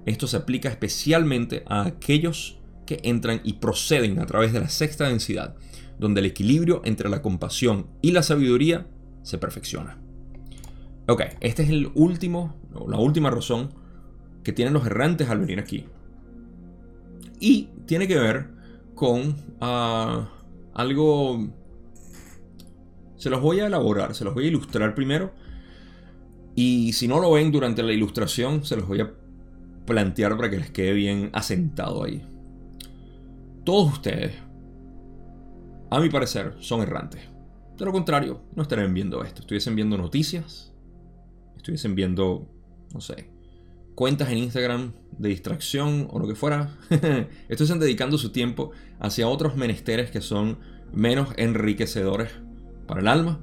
Esto 0.05 0.27
se 0.27 0.37
aplica 0.37 0.69
especialmente 0.69 1.63
a 1.67 1.85
aquellos 1.85 2.59
que 2.85 2.99
entran 3.03 3.41
y 3.43 3.53
proceden 3.53 4.19
a 4.19 4.25
través 4.25 4.53
de 4.53 4.61
la 4.61 4.69
sexta 4.69 5.07
densidad, 5.07 5.55
donde 5.99 6.21
el 6.21 6.27
equilibrio 6.27 6.81
entre 6.85 7.09
la 7.09 7.21
compasión 7.21 7.87
y 8.01 8.11
la 8.11 8.23
sabiduría 8.23 8.87
se 9.23 9.37
perfecciona. 9.37 9.97
Ok, 11.07 11.23
este 11.41 11.63
es 11.63 11.69
el 11.69 11.91
último, 11.95 12.55
la 12.87 12.97
última 12.97 13.29
razón 13.29 13.73
que 14.43 14.53
tienen 14.53 14.73
los 14.73 14.85
errantes 14.85 15.29
al 15.29 15.39
venir 15.39 15.59
aquí. 15.59 15.85
Y 17.39 17.69
tiene 17.85 18.07
que 18.07 18.17
ver 18.17 18.49
con 18.95 19.35
ah, 19.61 20.29
algo... 20.73 21.49
Se 23.17 23.29
los 23.29 23.41
voy 23.41 23.59
a 23.59 23.67
elaborar, 23.67 24.15
se 24.15 24.23
los 24.23 24.33
voy 24.33 24.45
a 24.45 24.47
ilustrar 24.47 24.95
primero 24.95 25.33
y 26.59 26.93
si 26.93 27.07
no 27.07 27.19
lo 27.19 27.33
ven 27.33 27.51
durante 27.51 27.83
la 27.83 27.93
ilustración, 27.93 28.65
se 28.65 28.75
los 28.75 28.87
voy 28.87 28.99
a 28.99 29.13
plantear 29.85 30.35
para 30.35 30.49
que 30.49 30.57
les 30.57 30.71
quede 30.71 30.93
bien 30.93 31.29
asentado 31.31 32.03
ahí. 32.03 32.25
Todos 33.63 33.93
ustedes, 33.93 34.33
a 35.91 35.99
mi 35.99 36.09
parecer, 36.09 36.55
son 36.57 36.81
errantes. 36.81 37.21
De 37.77 37.85
lo 37.85 37.91
contrario, 37.91 38.41
no 38.55 38.63
estarían 38.63 38.91
viendo 38.91 39.23
esto. 39.23 39.41
Estuviesen 39.41 39.75
viendo 39.75 39.99
noticias, 39.99 40.73
estuviesen 41.57 41.93
viendo, 41.93 42.49
no 42.91 43.01
sé, 43.01 43.29
cuentas 43.93 44.29
en 44.29 44.39
Instagram 44.39 44.93
de 45.15 45.29
distracción 45.29 46.07
o 46.09 46.17
lo 46.17 46.27
que 46.27 46.33
fuera. 46.33 46.75
estuviesen 47.49 47.77
dedicando 47.77 48.17
su 48.17 48.31
tiempo 48.31 48.71
hacia 48.99 49.27
otros 49.27 49.57
menesteres 49.57 50.09
que 50.09 50.21
son 50.21 50.57
menos 50.91 51.29
enriquecedores 51.37 52.31
para 52.87 53.01
el 53.01 53.07
alma. 53.07 53.41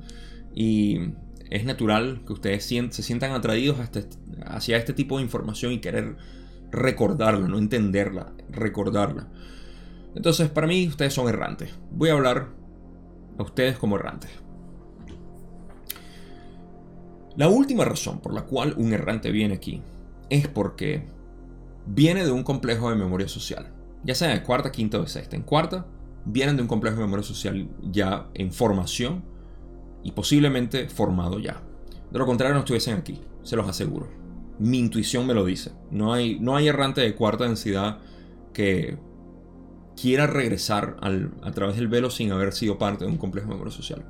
Y 0.53 1.15
es 1.51 1.65
natural 1.65 2.23
que 2.27 2.33
ustedes 2.33 2.65
se 2.65 3.03
sientan 3.03 3.33
atraídos 3.33 3.79
hacia 4.47 4.77
este 4.77 4.93
tipo 4.93 5.19
de 5.19 5.25
información 5.25 5.73
y 5.73 5.81
querer 5.81 6.17
recordarla, 6.71 7.47
no 7.47 7.59
entenderla, 7.59 8.33
recordarla. 8.51 9.29
Entonces, 10.15 10.49
para 10.49 10.67
mí, 10.67 10.87
ustedes 10.89 11.13
son 11.13 11.29
errantes. 11.29 11.71
Voy 11.91 12.11
a 12.11 12.15
hablar 12.15 12.49
a 13.39 13.43
ustedes 13.43 13.79
como 13.79 13.97
errantes. 13.97 14.31
La 17.37 17.49
última 17.49 17.85
razón 17.85 18.21
por 18.21 18.33
la 18.33 18.43
cual 18.43 18.75
un 18.77 18.93
errante 18.93 19.31
viene 19.33 19.55
aquí 19.55 19.83
es 20.31 20.47
porque 20.47 21.07
viene 21.87 22.25
de 22.25 22.31
un 22.31 22.45
complejo 22.45 22.91
de 22.91 22.97
memoria 22.97 23.29
social. 23.29 23.73
Ya 24.05 24.15
sea 24.15 24.35
en 24.35 24.43
cuarta, 24.43 24.71
quinta 24.71 24.99
o 24.99 25.07
sexta. 25.07 25.35
En 25.35 25.43
cuarta, 25.43 25.87
vienen 26.25 26.57
de 26.57 26.63
un 26.63 26.69
complejo 26.69 26.97
de 26.97 27.03
memoria 27.03 27.25
social 27.25 27.69
ya 27.83 28.29
en 28.35 28.53
formación 28.53 29.25
y 30.05 30.13
posiblemente 30.13 30.89
formado 30.89 31.41
ya. 31.41 31.61
De 32.11 32.19
lo 32.19 32.27
contrario 32.27 32.55
no 32.55 32.61
estuviesen 32.61 32.99
aquí, 32.99 33.21
se 33.43 33.57
los 33.57 33.69
aseguro. 33.69 34.09
Mi 34.61 34.79
intuición 34.79 35.27
me 35.27 35.35
lo 35.35 35.45
dice. 35.45 35.73
No 35.91 36.13
hay, 36.13 36.39
no 36.39 36.55
hay 36.55 36.69
errante 36.69 37.01
de 37.01 37.17
cuarta 37.17 37.45
densidad 37.45 37.99
que 38.53 38.97
quiera 40.01 40.27
regresar 40.27 40.97
a 41.43 41.51
través 41.51 41.77
del 41.77 41.89
velo 41.89 42.11
sin 42.11 42.31
haber 42.31 42.53
sido 42.53 42.79
parte 42.79 43.05
de 43.05 43.11
un 43.11 43.17
complejo 43.17 43.49
de 43.49 43.55
memoria 43.55 43.73
social. 43.73 44.05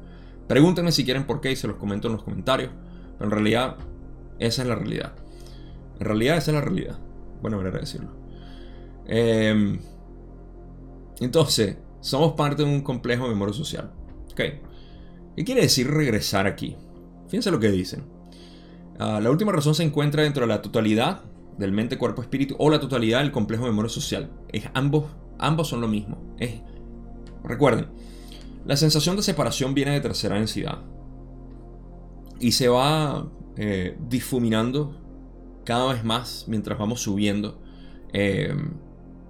Pregúntenme 0.49 0.93
si 0.93 1.05
quieren 1.05 1.27
por 1.27 1.41
qué 1.41 1.53
y 1.53 1.57
se 1.57 1.69
los 1.69 1.77
comento 1.77 2.09
en 2.09 2.15
los 2.15 2.25
comentarios. 2.25 2.71
Pero 3.17 3.25
en 3.25 3.31
realidad, 3.31 3.77
esa 4.39 4.63
es 4.63 4.69
la 4.69 4.75
realidad. 4.75 5.15
En 5.99 6.07
realidad, 6.07 6.37
esa 6.37 6.51
es 6.51 6.55
la 6.57 6.61
realidad. 6.61 6.99
Buena 7.41 7.57
manera 7.57 7.77
de 7.77 7.81
decirlo. 7.81 8.11
Em, 9.07 9.79
entonces, 11.21 11.77
somos 12.01 12.33
parte 12.33 12.65
de 12.65 12.69
un 12.69 12.83
complejo 12.83 13.29
memoria 13.29 13.55
social. 13.55 13.91
Ok. 14.33 14.41
¿Qué 15.37 15.45
quiere 15.45 15.63
decir 15.63 15.91
regresar 15.91 16.47
aquí? 16.47 16.77
Fíjense 17.27 17.51
lo 17.51 17.61
que 17.61 17.71
dicen. 17.71 18.05
Ah, 18.99 19.21
la 19.21 19.31
última 19.31 19.53
razón 19.53 19.75
se 19.75 19.83
encuentra 19.83 20.23
dentro 20.23 20.43
de 20.43 20.49
la 20.49 20.63
totalidad 20.63 21.23
del 21.59 21.73
mente, 21.73 21.99
cuerpo, 21.99 22.23
espíritu 22.23 22.55
o 22.59 22.71
la 22.71 22.81
totalidad 22.81 23.21
del 23.21 23.33
complejo 23.33 23.65
de 23.65 23.71
memoria 23.71 23.89
social. 23.89 24.31
Es 24.53 24.65
ambos, 24.75 25.07
ambos 25.39 25.69
son 25.69 25.81
lo 25.81 25.89
mismo. 25.89 26.19
Recuerden, 27.43 27.89
la 28.65 28.77
sensación 28.77 29.17
de 29.17 29.23
separación 29.23 29.75
viene 29.75 29.93
de 29.93 30.01
tercera 30.01 30.37
densidad 30.37 30.79
y 32.41 32.53
se 32.53 32.69
va 32.69 33.29
eh, 33.57 33.97
difuminando 34.09 34.97
cada 35.65 35.93
vez 35.93 36.05
más 36.05 36.45
mientras 36.49 36.79
vamos 36.79 37.01
subiendo 37.01 37.61
eh, 38.13 38.55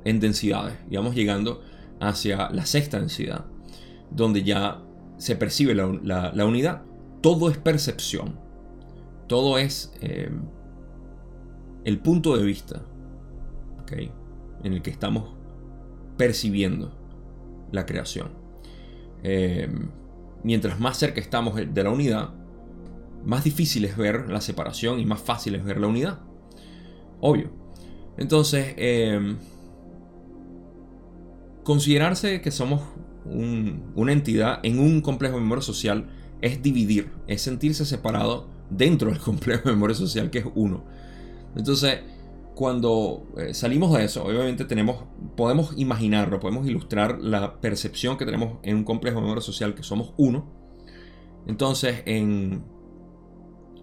en 0.04 0.20
densidades 0.20 0.74
y 0.90 0.96
vamos 0.96 1.14
llegando 1.14 1.62
hacia 2.00 2.50
la 2.50 2.66
sexta 2.66 2.98
densidad, 3.00 3.46
donde 4.10 4.42
ya 4.42 4.83
se 5.18 5.36
percibe 5.36 5.74
la, 5.74 6.44
unidad. 6.44 6.82
Todo 7.20 7.50
es 7.50 7.58
percepción. 7.58 8.38
Todo 9.26 9.58
es 9.58 9.92
eh, 10.00 10.30
el 11.84 11.98
punto 11.98 12.36
de 12.36 12.44
vista 12.44 12.82
en 14.62 14.72
el 14.72 14.82
que 14.82 14.90
estamos 14.90 15.34
percibiendo 16.16 16.92
la 17.70 17.86
creación. 17.86 18.30
Eh, 19.22 19.68
mientras 20.42 20.80
más 20.80 20.96
cerca 20.96 21.20
estamos 21.20 21.54
de 21.54 21.82
la 21.82 21.90
unidad, 21.90 22.30
más 23.24 23.44
difícil 23.44 23.84
es 23.84 23.96
ver 23.96 24.28
la 24.30 24.40
separación 24.40 25.00
y 25.00 25.06
más 25.06 25.20
fácil 25.20 25.54
es 25.54 25.64
ver 25.64 25.80
la 25.80 25.86
unidad. 25.86 26.20
Obvio. 27.20 27.50
Entonces, 28.16 28.74
eh, 28.76 29.36
considerarse 31.62 32.40
que 32.40 32.50
somos 32.50 32.82
una 33.24 34.12
entidad 34.12 34.60
en 34.62 34.78
un 34.78 35.00
complejo 35.00 35.36
de 35.36 35.42
memoria 35.42 35.62
social 35.62 36.06
es 36.40 36.62
dividir, 36.62 37.10
es 37.26 37.42
sentirse 37.42 37.86
separado 37.86 38.48
dentro 38.70 39.10
del 39.10 39.18
complejo 39.20 39.68
de 39.68 39.74
memoria 39.74 39.96
social 39.96 40.30
que 40.30 40.38
es 40.40 40.46
uno. 40.54 40.84
Entonces, 41.56 42.00
cuando 42.54 43.26
eh, 43.36 43.54
salimos 43.54 43.92
de 43.92 44.04
eso, 44.04 44.24
obviamente 44.24 44.64
tenemos, 44.64 45.04
podemos 45.36 45.74
imaginarlo, 45.76 46.40
podemos 46.40 46.66
ilustrar 46.66 47.20
la 47.20 47.60
percepción 47.60 48.16
que 48.16 48.24
tenemos 48.24 48.58
en 48.62 48.76
un 48.76 48.84
complejo 48.84 49.16
de 49.16 49.22
memoria 49.22 49.42
social 49.42 49.74
que 49.74 49.82
somos 49.82 50.12
uno. 50.16 50.46
Entonces, 51.46 52.02
en, 52.06 52.64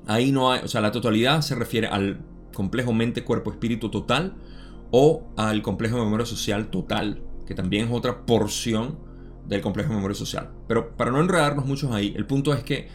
ahí 0.07 0.31
no 0.31 0.51
hay, 0.51 0.61
o 0.63 0.67
sea, 0.67 0.81
la 0.81 0.91
totalidad 0.91 1.41
se 1.41 1.55
refiere 1.55 1.87
al 1.87 2.21
complejo 2.53 2.93
mente, 2.93 3.23
cuerpo, 3.23 3.51
espíritu 3.51 3.89
total 3.89 4.35
o 4.91 5.23
al 5.37 5.61
complejo 5.61 5.97
de 5.97 6.03
memoria 6.03 6.25
social 6.25 6.69
total, 6.69 7.23
que 7.45 7.55
también 7.55 7.87
es 7.87 7.93
otra 7.93 8.25
porción 8.25 8.99
del 9.47 9.61
complejo 9.61 9.89
de 9.89 9.95
memoria 9.95 10.15
social. 10.15 10.49
Pero 10.67 10.95
para 10.95 11.11
no 11.11 11.19
enredarnos 11.19 11.65
mucho 11.65 11.93
ahí, 11.93 12.13
el 12.15 12.25
punto 12.25 12.53
es 12.53 12.63
que 12.63 12.87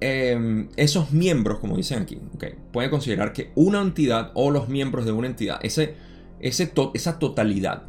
em, 0.00 0.68
esos 0.76 1.12
miembros, 1.12 1.58
como 1.58 1.76
dicen 1.76 2.02
aquí, 2.02 2.18
okay, 2.34 2.54
pueden 2.72 2.90
considerar 2.90 3.32
que 3.32 3.52
una 3.54 3.80
entidad 3.82 4.30
o 4.34 4.50
los 4.50 4.68
miembros 4.68 5.04
de 5.04 5.12
una 5.12 5.26
entidad, 5.26 5.60
ese, 5.62 5.94
ese 6.40 6.72
esa 6.94 7.18
totalidad 7.18 7.84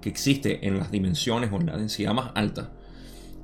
que 0.00 0.10
existe 0.10 0.66
en 0.66 0.78
las 0.78 0.90
dimensiones 0.90 1.50
o 1.52 1.56
en 1.56 1.66
la 1.66 1.76
densidad 1.76 2.12
más 2.12 2.32
alta, 2.34 2.72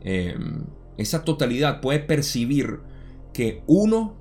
em, 0.02 0.64
esa 0.98 1.24
totalidad 1.24 1.80
puede 1.80 2.00
percibir 2.00 2.80
que 3.32 3.62
uno 3.66 4.16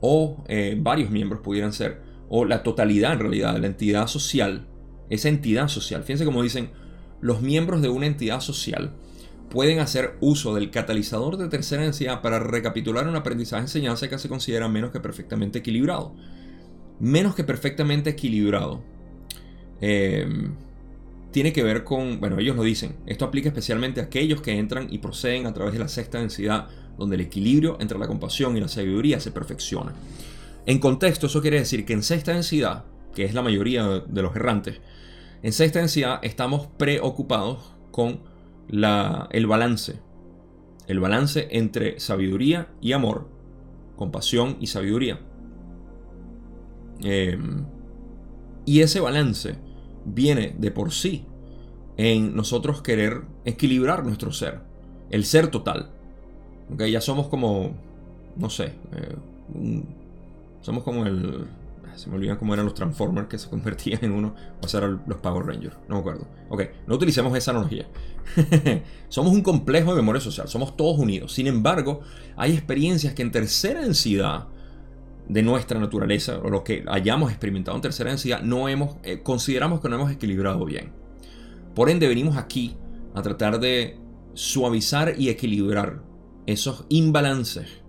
o 0.00 0.44
eh, 0.48 0.76
varios 0.78 1.10
miembros 1.10 1.40
pudieran 1.40 1.72
ser, 1.72 2.00
o 2.28 2.44
la 2.44 2.62
totalidad 2.62 3.12
en 3.12 3.20
realidad 3.20 3.54
de 3.54 3.60
la 3.60 3.66
entidad 3.68 4.08
social, 4.08 4.66
esa 5.10 5.28
entidad 5.28 5.68
social. 5.68 6.02
Fíjense 6.02 6.24
como 6.24 6.42
dicen, 6.42 6.70
los 7.20 7.42
miembros 7.42 7.82
de 7.82 7.88
una 7.88 8.06
entidad 8.06 8.40
social 8.40 8.92
pueden 9.48 9.78
hacer 9.78 10.16
uso 10.20 10.54
del 10.54 10.70
catalizador 10.70 11.36
de 11.36 11.48
tercera 11.48 11.82
densidad 11.82 12.20
para 12.20 12.38
recapitular 12.38 13.06
un 13.08 13.16
aprendizaje 13.16 13.62
enseñanza 13.62 14.08
que 14.08 14.18
se 14.18 14.28
considera 14.28 14.68
menos 14.68 14.90
que 14.90 15.00
perfectamente 15.00 15.60
equilibrado. 15.60 16.14
Menos 16.98 17.34
que 17.34 17.44
perfectamente 17.44 18.10
equilibrado. 18.10 18.82
Em, 19.80 20.54
tiene 21.30 21.52
que 21.52 21.62
ver 21.62 21.84
con, 21.84 22.18
bueno, 22.18 22.38
ellos 22.38 22.56
lo 22.56 22.62
dicen, 22.62 22.96
esto 23.06 23.24
aplica 23.24 23.48
especialmente 23.48 24.00
a 24.00 24.04
aquellos 24.04 24.40
que 24.40 24.58
entran 24.58 24.88
y 24.90 24.98
proceden 24.98 25.46
a 25.46 25.52
través 25.52 25.74
de 25.74 25.78
la 25.78 25.88
sexta 25.88 26.18
densidad, 26.18 26.68
donde 26.98 27.16
el 27.16 27.22
equilibrio 27.22 27.76
entre 27.80 27.98
la 27.98 28.06
compasión 28.06 28.56
y 28.56 28.60
la 28.60 28.68
sabiduría 28.68 29.20
se 29.20 29.30
perfecciona. 29.30 29.92
En 30.64 30.78
contexto, 30.78 31.26
eso 31.26 31.42
quiere 31.42 31.58
decir 31.58 31.84
que 31.84 31.92
en 31.92 32.02
sexta 32.02 32.32
densidad, 32.32 32.84
que 33.14 33.24
es 33.24 33.34
la 33.34 33.42
mayoría 33.42 33.86
de 34.00 34.22
los 34.22 34.34
errantes, 34.34 34.80
en 35.46 35.52
sexta 35.52 35.78
densidad 35.78 36.18
estamos 36.24 36.66
preocupados 36.76 37.72
con 37.92 38.18
el 38.68 39.46
balance. 39.46 40.00
El 40.88 40.98
balance 40.98 41.46
entre 41.52 42.00
sabiduría 42.00 42.66
y 42.80 42.94
amor, 42.94 43.28
compasión 43.94 44.56
y 44.58 44.66
sabiduría. 44.66 45.20
Em, 47.00 47.64
y 48.64 48.80
ese 48.80 48.98
balance 48.98 49.56
viene 50.04 50.56
de 50.58 50.72
por 50.72 50.90
sí 50.90 51.24
en 51.96 52.34
nosotros 52.34 52.82
querer 52.82 53.22
equilibrar 53.44 54.04
nuestro 54.04 54.32
ser, 54.32 54.62
el 55.10 55.24
ser 55.24 55.46
total. 55.46 55.92
Okay, 56.74 56.90
ya 56.90 57.00
somos 57.00 57.28
como, 57.28 57.70
no 58.34 58.50
sé, 58.50 58.72
eh, 58.96 59.82
somos 60.60 60.82
como 60.82 61.06
el, 61.06 61.46
se 61.96 62.10
me 62.10 62.16
olvidan 62.16 62.36
cómo 62.36 62.54
eran 62.54 62.66
los 62.66 62.74
Transformers 62.74 63.28
que 63.28 63.38
se 63.38 63.48
convertían 63.48 64.04
en 64.04 64.12
uno, 64.12 64.34
o 64.62 64.68
sea, 64.68 64.80
los 64.80 65.18
Power 65.18 65.46
Rangers, 65.46 65.76
no 65.88 65.96
me 65.96 66.00
acuerdo. 66.00 66.28
Ok, 66.48 66.62
no 66.86 66.94
utilicemos 66.94 67.36
esa 67.36 67.50
analogía. 67.52 67.86
somos 69.08 69.32
un 69.32 69.42
complejo 69.42 69.90
de 69.90 69.96
memoria 69.96 70.20
social, 70.20 70.48
somos 70.48 70.76
todos 70.76 70.98
unidos. 70.98 71.32
Sin 71.32 71.46
embargo, 71.46 72.00
hay 72.36 72.52
experiencias 72.52 73.14
que 73.14 73.22
en 73.22 73.32
tercera 73.32 73.82
densidad 73.82 74.48
de 75.28 75.42
nuestra 75.42 75.80
naturaleza, 75.80 76.38
o 76.38 76.50
lo 76.50 76.62
que 76.62 76.84
hayamos 76.86 77.30
experimentado 77.30 77.76
en 77.76 77.82
tercera 77.82 78.10
densidad, 78.10 78.42
no 78.42 78.68
hemos, 78.68 78.96
eh, 79.02 79.22
consideramos 79.22 79.80
que 79.80 79.88
no 79.88 79.96
hemos 79.96 80.12
equilibrado 80.12 80.64
bien. 80.64 80.92
Por 81.74 81.90
ende, 81.90 82.08
venimos 82.08 82.36
aquí 82.36 82.76
a 83.14 83.22
tratar 83.22 83.58
de 83.58 83.98
suavizar 84.34 85.14
y 85.18 85.30
equilibrar 85.30 86.02
esos 86.46 86.84
imbalances 86.88 87.82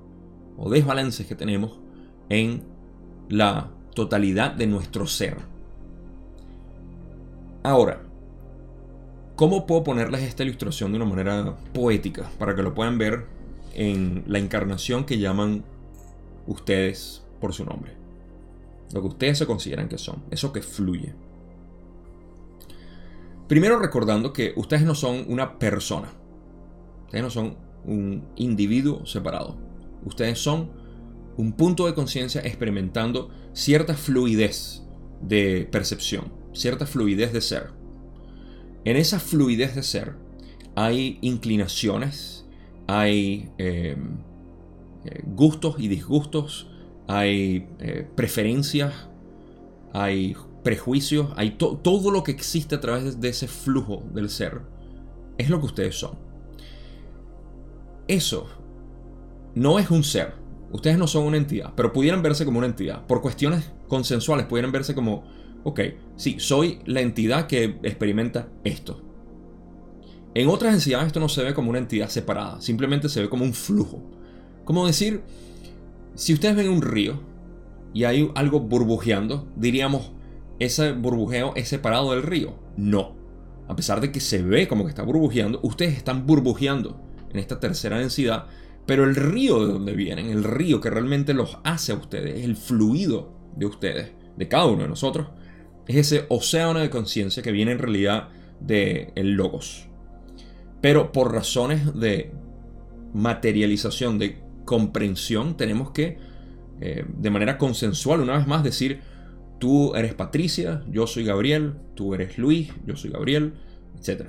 o 0.57 0.69
desbalances 0.69 1.27
que 1.27 1.35
tenemos 1.35 1.79
en 2.29 2.63
la 3.29 3.71
totalidad 3.97 4.51
de 4.51 4.67
nuestro 4.67 5.07
ser. 5.07 5.37
Ahora, 7.63 8.03
¿cómo 9.35 9.65
puedo 9.65 9.83
ponerles 9.83 10.21
esta 10.21 10.43
ilustración 10.43 10.91
de 10.91 10.97
una 10.97 11.07
manera 11.07 11.57
poética 11.73 12.29
para 12.37 12.55
que 12.55 12.61
lo 12.61 12.75
puedan 12.75 12.99
ver 12.99 13.25
en 13.73 14.23
la 14.27 14.37
encarnación 14.37 15.03
que 15.03 15.17
llaman 15.17 15.63
ustedes 16.45 17.23
por 17.41 17.53
su 17.53 17.65
nombre? 17.65 17.93
Lo 18.93 19.01
que 19.01 19.07
ustedes 19.07 19.39
se 19.39 19.47
consideran 19.47 19.89
que 19.89 19.97
son, 19.97 20.21
eso 20.29 20.53
que 20.53 20.61
fluye. 20.61 21.15
Primero 23.47 23.79
recordando 23.79 24.31
que 24.31 24.53
ustedes 24.57 24.83
no 24.83 24.93
son 24.93 25.25
una 25.27 25.57
persona, 25.57 26.09
ustedes 27.05 27.23
no 27.23 27.31
son 27.31 27.57
un 27.83 28.27
individuo 28.35 29.07
separado, 29.07 29.55
ustedes 30.05 30.37
son 30.37 30.69
un 31.37 31.53
punto 31.53 31.85
de 31.85 31.93
conciencia 31.93 32.41
experimentando 32.41 33.29
cierta 33.53 33.93
fluidez 33.93 34.83
de 35.21 35.67
percepción, 35.71 36.33
cierta 36.53 36.85
fluidez 36.85 37.31
de 37.31 37.41
ser. 37.41 37.71
En 38.83 38.97
esa 38.97 39.19
fluidez 39.19 39.75
de 39.75 39.83
ser 39.83 40.15
hay 40.75 41.17
inclinaciones, 41.21 42.45
hay 42.87 43.51
em, 43.57 44.17
eh, 45.05 45.23
gustos 45.25 45.75
y 45.79 45.87
disgustos, 45.87 46.69
hay 47.07 47.67
eh, 47.79 48.07
preferencias, 48.15 48.93
hay 49.93 50.35
prejuicios, 50.63 51.29
hay 51.35 51.51
todo 51.51 52.11
lo 52.11 52.23
que 52.23 52.31
existe 52.31 52.75
a 52.75 52.81
través 52.81 53.19
de 53.19 53.29
ese 53.29 53.47
flujo 53.47 54.03
del 54.13 54.29
ser. 54.29 54.61
Es 55.37 55.49
lo 55.49 55.59
que 55.59 55.67
ustedes 55.67 55.95
son. 55.95 56.17
Eso 58.07 58.47
no 59.55 59.79
es 59.79 59.89
un 59.89 60.03
ser, 60.03 60.33
Ustedes 60.71 60.97
no 60.97 61.07
son 61.07 61.25
una 61.25 61.37
entidad, 61.37 61.73
pero 61.75 61.93
pudieran 61.93 62.21
verse 62.21 62.45
como 62.45 62.57
una 62.57 62.67
entidad. 62.67 63.05
Por 63.05 63.21
cuestiones 63.21 63.71
consensuales 63.87 64.45
pudieran 64.45 64.71
verse 64.71 64.93
como, 64.93 65.23
ok, 65.63 65.79
sí, 66.15 66.37
soy 66.39 66.79
la 66.85 67.01
entidad 67.01 67.47
que 67.47 67.79
experimenta 67.83 68.49
esto. 68.63 69.01
En 70.33 70.49
otras 70.49 70.73
entidades 70.73 71.07
esto 71.07 71.19
no 71.19 71.29
se 71.29 71.43
ve 71.43 71.53
como 71.53 71.69
una 71.69 71.79
entidad 71.79 72.09
separada, 72.09 72.61
simplemente 72.61 73.09
se 73.09 73.21
ve 73.21 73.29
como 73.29 73.43
un 73.43 73.53
flujo. 73.53 74.03
Como 74.65 74.85
decir, 74.85 75.21
si 76.15 76.33
ustedes 76.33 76.55
ven 76.55 76.69
un 76.69 76.81
río 76.81 77.21
y 77.93 78.03
hay 78.03 78.29
algo 78.35 78.59
burbujeando, 78.59 79.47
diríamos, 79.55 80.11
ese 80.59 80.91
burbujeo 80.91 81.53
es 81.55 81.69
separado 81.69 82.11
del 82.11 82.23
río. 82.23 82.55
No. 82.75 83.15
A 83.67 83.75
pesar 83.75 84.01
de 84.01 84.11
que 84.11 84.19
se 84.19 84.41
ve 84.41 84.67
como 84.67 84.83
que 84.83 84.89
está 84.89 85.03
burbujeando, 85.03 85.59
ustedes 85.63 85.95
están 85.95 86.25
burbujeando 86.25 86.99
en 87.31 87.39
esta 87.39 87.59
tercera 87.59 87.97
densidad 87.97 88.47
pero 88.87 89.03
el 89.03 89.15
río 89.15 89.65
de 89.65 89.73
donde 89.73 89.93
vienen, 89.93 90.29
el 90.29 90.43
río 90.43 90.81
que 90.81 90.89
realmente 90.89 91.33
los 91.33 91.59
hace 91.63 91.91
a 91.91 91.95
ustedes, 91.95 92.43
el 92.43 92.55
fluido 92.55 93.37
de 93.55 93.65
ustedes, 93.65 94.11
de 94.37 94.47
cada 94.47 94.65
uno 94.65 94.83
de 94.83 94.87
nosotros, 94.87 95.27
es 95.87 95.97
ese 95.97 96.25
océano 96.29 96.79
de 96.79 96.89
conciencia 96.89 97.43
que 97.43 97.51
viene 97.51 97.73
en 97.73 97.79
realidad 97.79 98.29
de 98.61 99.11
el 99.15 99.33
logos. 99.33 99.87
Pero 100.81 101.11
por 101.11 101.33
razones 101.33 101.93
de 101.99 102.31
materialización, 103.13 104.17
de 104.17 104.41
comprensión, 104.63 105.57
tenemos 105.57 105.91
que 105.91 106.17
eh, 106.79 107.05
de 107.07 107.29
manera 107.29 107.57
consensual, 107.57 108.21
una 108.21 108.37
vez 108.37 108.47
más, 108.47 108.63
decir, 108.63 109.01
tú 109.59 109.95
eres 109.95 110.13
Patricia, 110.13 110.83
yo 110.89 111.07
soy 111.07 111.25
Gabriel, 111.25 111.73
tú 111.95 112.13
eres 112.13 112.37
Luis, 112.37 112.71
yo 112.85 112.95
soy 112.95 113.11
Gabriel, 113.11 113.53
etc. 113.97 114.27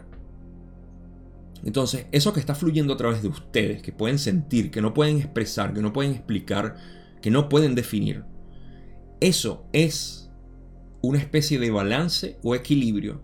Entonces, 1.65 2.07
eso 2.13 2.33
que 2.33 2.41
está 2.41 2.55
fluyendo 2.55 2.95
a 2.95 2.97
través 2.97 3.23
de 3.23 3.29
ustedes, 3.29 3.83
que 3.83 3.93
pueden 3.93 4.19
sentir, 4.19 4.71
que 4.71 4.81
no 4.81 4.95
pueden 4.95 5.19
expresar, 5.19 5.75
que 5.75 5.83
no 5.83 5.93
pueden 5.93 6.13
explicar, 6.13 6.77
que 7.21 7.31
no 7.31 7.49
pueden 7.49 7.75
definir, 7.75 8.25
eso 9.21 9.67
es 9.73 10.31
una 11.01 11.19
especie 11.19 11.59
de 11.59 11.71
balance 11.71 12.39
o 12.43 12.55
equilibrio 12.55 13.21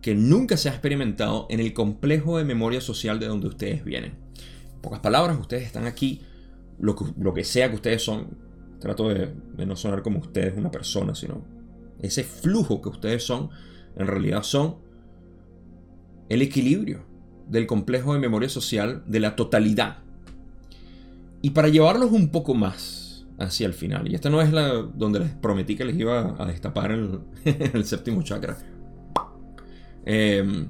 que 0.00 0.14
nunca 0.14 0.56
se 0.56 0.68
ha 0.68 0.72
experimentado 0.72 1.46
en 1.50 1.60
el 1.60 1.72
complejo 1.72 2.38
de 2.38 2.44
memoria 2.44 2.80
social 2.80 3.18
de 3.18 3.26
donde 3.26 3.48
ustedes 3.48 3.84
vienen. 3.84 4.14
En 4.74 4.80
pocas 4.80 5.00
palabras, 5.00 5.38
ustedes 5.38 5.64
están 5.64 5.86
aquí, 5.86 6.22
lo 6.78 6.94
que, 7.34 7.44
sea 7.44 7.68
que 7.70 7.76
ustedes 7.76 8.02
son, 8.02 8.36
trato 8.80 9.08
de, 9.08 9.32
de 9.56 9.66
no 9.66 9.76
sonar 9.76 10.02
como 10.02 10.18
ustedes 10.18 10.56
una 10.56 10.70
persona, 10.70 11.14
sino 11.14 11.44
ese 12.00 12.24
flujo 12.24 12.82
que 12.82 12.88
ustedes 12.88 13.24
son, 13.24 13.50
en 13.96 14.06
realidad 14.06 14.42
son 14.42 14.78
el 16.28 16.42
equilibrio 16.42 17.11
del 17.52 17.66
complejo 17.66 18.14
de 18.14 18.18
memoria 18.18 18.48
social 18.48 19.02
de 19.06 19.20
la 19.20 19.36
totalidad. 19.36 19.98
Y 21.42 21.50
para 21.50 21.68
llevarlos 21.68 22.10
un 22.10 22.30
poco 22.30 22.54
más 22.54 23.26
hacia 23.38 23.66
el 23.66 23.74
final, 23.74 24.10
y 24.10 24.14
esta 24.14 24.30
no 24.30 24.40
es 24.40 24.52
la 24.52 24.68
donde 24.68 25.20
les 25.20 25.30
prometí 25.30 25.76
que 25.76 25.84
les 25.84 25.96
iba 25.98 26.34
a 26.38 26.46
destapar 26.46 26.92
el, 26.92 27.20
el 27.44 27.84
séptimo 27.84 28.22
chakra, 28.22 28.56
em, 30.06 30.68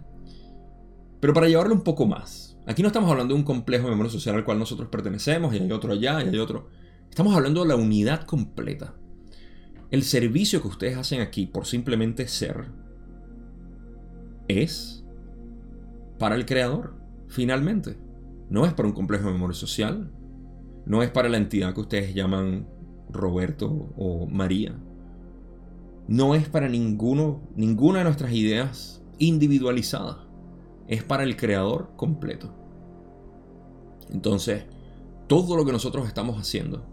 pero 1.20 1.32
para 1.32 1.48
llevarlo 1.48 1.74
un 1.74 1.82
poco 1.82 2.06
más, 2.06 2.58
aquí 2.66 2.82
no 2.82 2.88
estamos 2.88 3.10
hablando 3.10 3.34
de 3.34 3.40
un 3.40 3.44
complejo 3.44 3.84
de 3.84 3.90
memoria 3.90 4.10
social 4.10 4.34
al 4.34 4.44
cual 4.44 4.58
nosotros 4.58 4.88
pertenecemos, 4.88 5.54
y 5.54 5.58
hay 5.58 5.70
otro 5.70 5.92
allá, 5.92 6.22
y 6.24 6.28
hay 6.28 6.38
otro. 6.38 6.68
Estamos 7.10 7.36
hablando 7.36 7.62
de 7.62 7.68
la 7.68 7.76
unidad 7.76 8.22
completa. 8.24 8.94
El 9.90 10.02
servicio 10.02 10.62
que 10.62 10.68
ustedes 10.68 10.96
hacen 10.96 11.20
aquí 11.20 11.46
por 11.46 11.66
simplemente 11.66 12.26
ser 12.26 12.64
es 14.48 15.01
para 16.22 16.36
el 16.36 16.46
creador, 16.46 16.94
finalmente. 17.26 17.98
no 18.48 18.64
es 18.64 18.72
para 18.74 18.86
un 18.86 18.94
complejo 18.94 19.26
de 19.26 19.32
memoria 19.32 19.56
social, 19.56 20.12
no 20.86 21.02
es 21.02 21.10
para 21.10 21.28
la 21.28 21.36
entidad 21.36 21.74
que 21.74 21.80
ustedes 21.80 22.14
llaman 22.14 22.68
Roberto 23.10 23.92
o 23.96 24.28
María, 24.28 24.78
no 26.06 26.36
es 26.36 26.48
para 26.48 26.68
ninguno, 26.68 27.40
ninguna 27.56 27.98
de 27.98 28.04
nuestras 28.04 28.32
ideas 28.34 29.02
individualizadas, 29.18 30.18
es 30.86 31.02
para 31.02 31.24
el 31.24 31.36
creador 31.36 31.90
completo. 31.96 32.54
Entonces, 34.08 34.66
todo 35.26 35.56
lo 35.56 35.64
que 35.64 35.72
nosotros 35.72 36.06
estamos 36.06 36.38
haciendo 36.38 36.86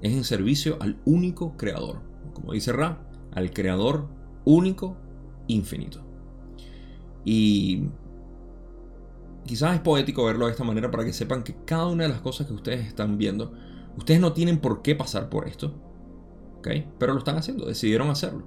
es 0.00 0.14
en 0.14 0.24
servicio 0.24 0.78
al 0.80 1.02
único 1.04 1.54
creador, 1.58 2.00
como 2.32 2.54
dice 2.54 2.72
Ra, 2.72 3.06
al 3.32 3.50
creador 3.50 4.08
único, 4.46 4.96
infinito. 5.48 6.02
Y 7.26 7.90
quizás 9.50 9.74
es 9.74 9.80
poético 9.80 10.24
verlo 10.24 10.46
de 10.46 10.52
esta 10.52 10.62
manera 10.62 10.92
para 10.92 11.04
que 11.04 11.12
sepan 11.12 11.42
que 11.42 11.56
cada 11.64 11.88
una 11.88 12.04
de 12.04 12.08
las 12.08 12.20
cosas 12.20 12.46
que 12.46 12.52
ustedes 12.52 12.86
están 12.86 13.18
viendo, 13.18 13.52
ustedes 13.96 14.20
no 14.20 14.32
tienen 14.32 14.58
por 14.58 14.80
qué 14.80 14.94
pasar 14.94 15.28
por 15.28 15.48
esto, 15.48 15.74
¿ok? 16.58 16.68
Pero 17.00 17.14
lo 17.14 17.18
están 17.18 17.36
haciendo, 17.36 17.66
decidieron 17.66 18.10
hacerlo. 18.10 18.46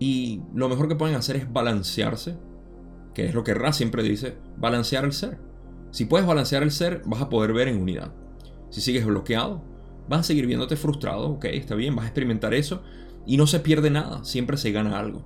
Y 0.00 0.42
lo 0.52 0.68
mejor 0.68 0.88
que 0.88 0.96
pueden 0.96 1.14
hacer 1.14 1.36
es 1.36 1.52
balancearse, 1.52 2.36
que 3.14 3.26
es 3.26 3.34
lo 3.36 3.44
que 3.44 3.54
Ra 3.54 3.72
siempre 3.72 4.02
dice, 4.02 4.36
balancear 4.56 5.04
el 5.04 5.12
ser. 5.12 5.38
Si 5.92 6.04
puedes 6.04 6.26
balancear 6.26 6.64
el 6.64 6.72
ser, 6.72 7.02
vas 7.06 7.22
a 7.22 7.28
poder 7.28 7.52
ver 7.52 7.68
en 7.68 7.80
unidad. 7.80 8.12
Si 8.70 8.80
sigues 8.80 9.06
bloqueado, 9.06 9.62
vas 10.08 10.18
a 10.18 10.24
seguir 10.24 10.48
viéndote 10.48 10.74
frustrado, 10.74 11.30
ok, 11.30 11.44
está 11.44 11.76
bien, 11.76 11.94
vas 11.94 12.06
a 12.06 12.08
experimentar 12.08 12.54
eso 12.54 12.82
y 13.24 13.36
no 13.36 13.46
se 13.46 13.60
pierde 13.60 13.88
nada, 13.88 14.24
siempre 14.24 14.56
se 14.56 14.72
gana 14.72 14.98
algo. 14.98 15.22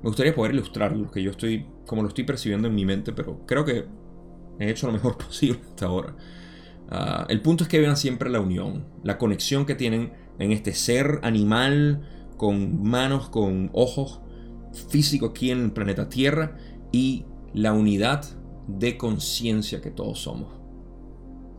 Me 0.00 0.10
gustaría 0.10 0.32
poder 0.32 0.54
ilustrar 0.54 0.96
lo 0.96 1.10
que 1.10 1.24
yo 1.24 1.32
estoy, 1.32 1.66
como 1.88 2.02
lo 2.02 2.08
estoy 2.08 2.22
percibiendo 2.22 2.68
en 2.68 2.74
mi 2.76 2.84
mente, 2.84 3.12
pero 3.12 3.44
creo 3.46 3.64
que 3.64 4.03
he 4.58 4.70
hecho 4.70 4.86
lo 4.86 4.92
mejor 4.92 5.16
posible 5.26 5.60
hasta 5.68 5.86
ahora. 5.86 6.16
Ah, 6.90 7.26
el 7.28 7.40
punto 7.40 7.64
es 7.64 7.68
que 7.68 7.80
vean 7.80 7.96
siempre 7.96 8.30
la 8.30 8.40
unión, 8.40 8.86
la 9.02 9.18
conexión 9.18 9.66
que 9.66 9.74
tienen 9.74 10.12
en 10.38 10.52
este 10.52 10.72
ser 10.72 11.20
animal 11.22 12.08
con 12.36 12.82
manos, 12.82 13.28
con 13.28 13.70
ojos 13.72 14.20
físico 14.88 15.26
aquí 15.26 15.50
en 15.50 15.62
el 15.62 15.72
planeta 15.72 16.08
Tierra 16.08 16.56
y 16.92 17.24
la 17.52 17.72
unidad 17.72 18.24
de 18.66 18.96
conciencia 18.96 19.80
que 19.80 19.90
todos 19.90 20.20
somos. 20.20 20.52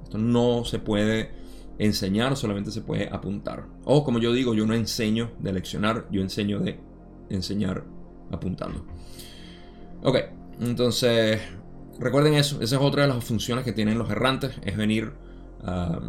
Esto 0.03 0.17
no 0.17 0.65
se 0.65 0.79
puede 0.79 1.31
enseñar, 1.77 2.36
solamente 2.38 2.71
se 2.71 2.81
puede 2.81 3.10
apuntar. 3.12 3.65
O 3.84 4.03
como 4.03 4.19
yo 4.19 4.34
digo, 4.34 4.53
yo 4.53 4.65
no 4.65 4.73
enseño 4.73 5.31
de 5.39 5.53
leccionar, 5.53 6.08
yo 6.12 6.21
enseño 6.21 6.60
de 6.60 6.79
enseñar 7.29 7.86
apuntando. 8.31 8.86
Ok, 10.03 10.17
entonces 10.60 11.41
recuerden 11.99 12.34
eso, 12.36 12.62
esa 12.62 12.75
es 12.75 12.81
otra 12.81 13.03
de 13.03 13.10
las 13.10 13.23
funciones 13.23 13.63
que 13.63 13.73
tienen 13.73 13.97
los 13.97 14.10
errantes, 14.10 14.51
es 14.63 14.77
venir 14.77 15.13
a 15.63 15.99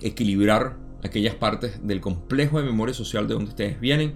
equilibrar 0.00 0.76
aquellas 1.02 1.34
partes 1.34 1.86
del 1.86 2.00
complejo 2.00 2.58
de 2.58 2.64
memoria 2.64 2.94
social 2.94 3.26
de 3.26 3.34
donde 3.34 3.50
ustedes 3.50 3.80
vienen. 3.80 4.14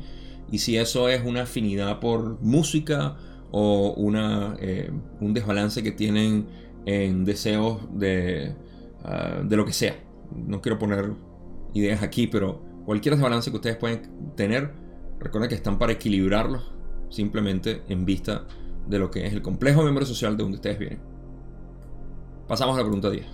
Y 0.50 0.58
si 0.58 0.76
eso 0.76 1.08
es 1.08 1.24
una 1.24 1.42
afinidad 1.42 2.00
por 2.00 2.40
música 2.40 3.16
o 3.52 3.92
una, 3.96 4.56
eh, 4.60 4.90
un 5.20 5.34
desbalance 5.34 5.82
que 5.82 5.92
tienen 5.92 6.46
en 6.86 7.24
deseos 7.24 7.80
de, 7.92 8.54
ah, 9.04 9.42
de 9.44 9.56
lo 9.56 9.64
que 9.64 9.72
sea. 9.72 9.96
No 10.34 10.60
quiero 10.60 10.78
poner 10.78 11.12
ideas 11.74 12.02
aquí, 12.02 12.26
pero 12.26 12.62
cualquier 12.84 13.14
desbalance 13.14 13.50
que 13.50 13.56
ustedes 13.56 13.76
pueden 13.76 14.34
tener, 14.36 14.72
recuerden 15.18 15.48
que 15.48 15.54
están 15.54 15.78
para 15.78 15.92
equilibrarlos 15.92 16.72
simplemente 17.10 17.82
en 17.88 18.04
vista 18.04 18.46
de 18.86 18.98
lo 18.98 19.10
que 19.10 19.26
es 19.26 19.32
el 19.32 19.42
complejo 19.42 19.82
memoria 19.82 20.06
social 20.06 20.36
de 20.36 20.42
donde 20.42 20.56
ustedes 20.56 20.78
vienen. 20.78 21.00
Pasamos 22.48 22.74
a 22.74 22.78
la 22.78 22.84
pregunta 22.84 23.10
10. 23.10 23.26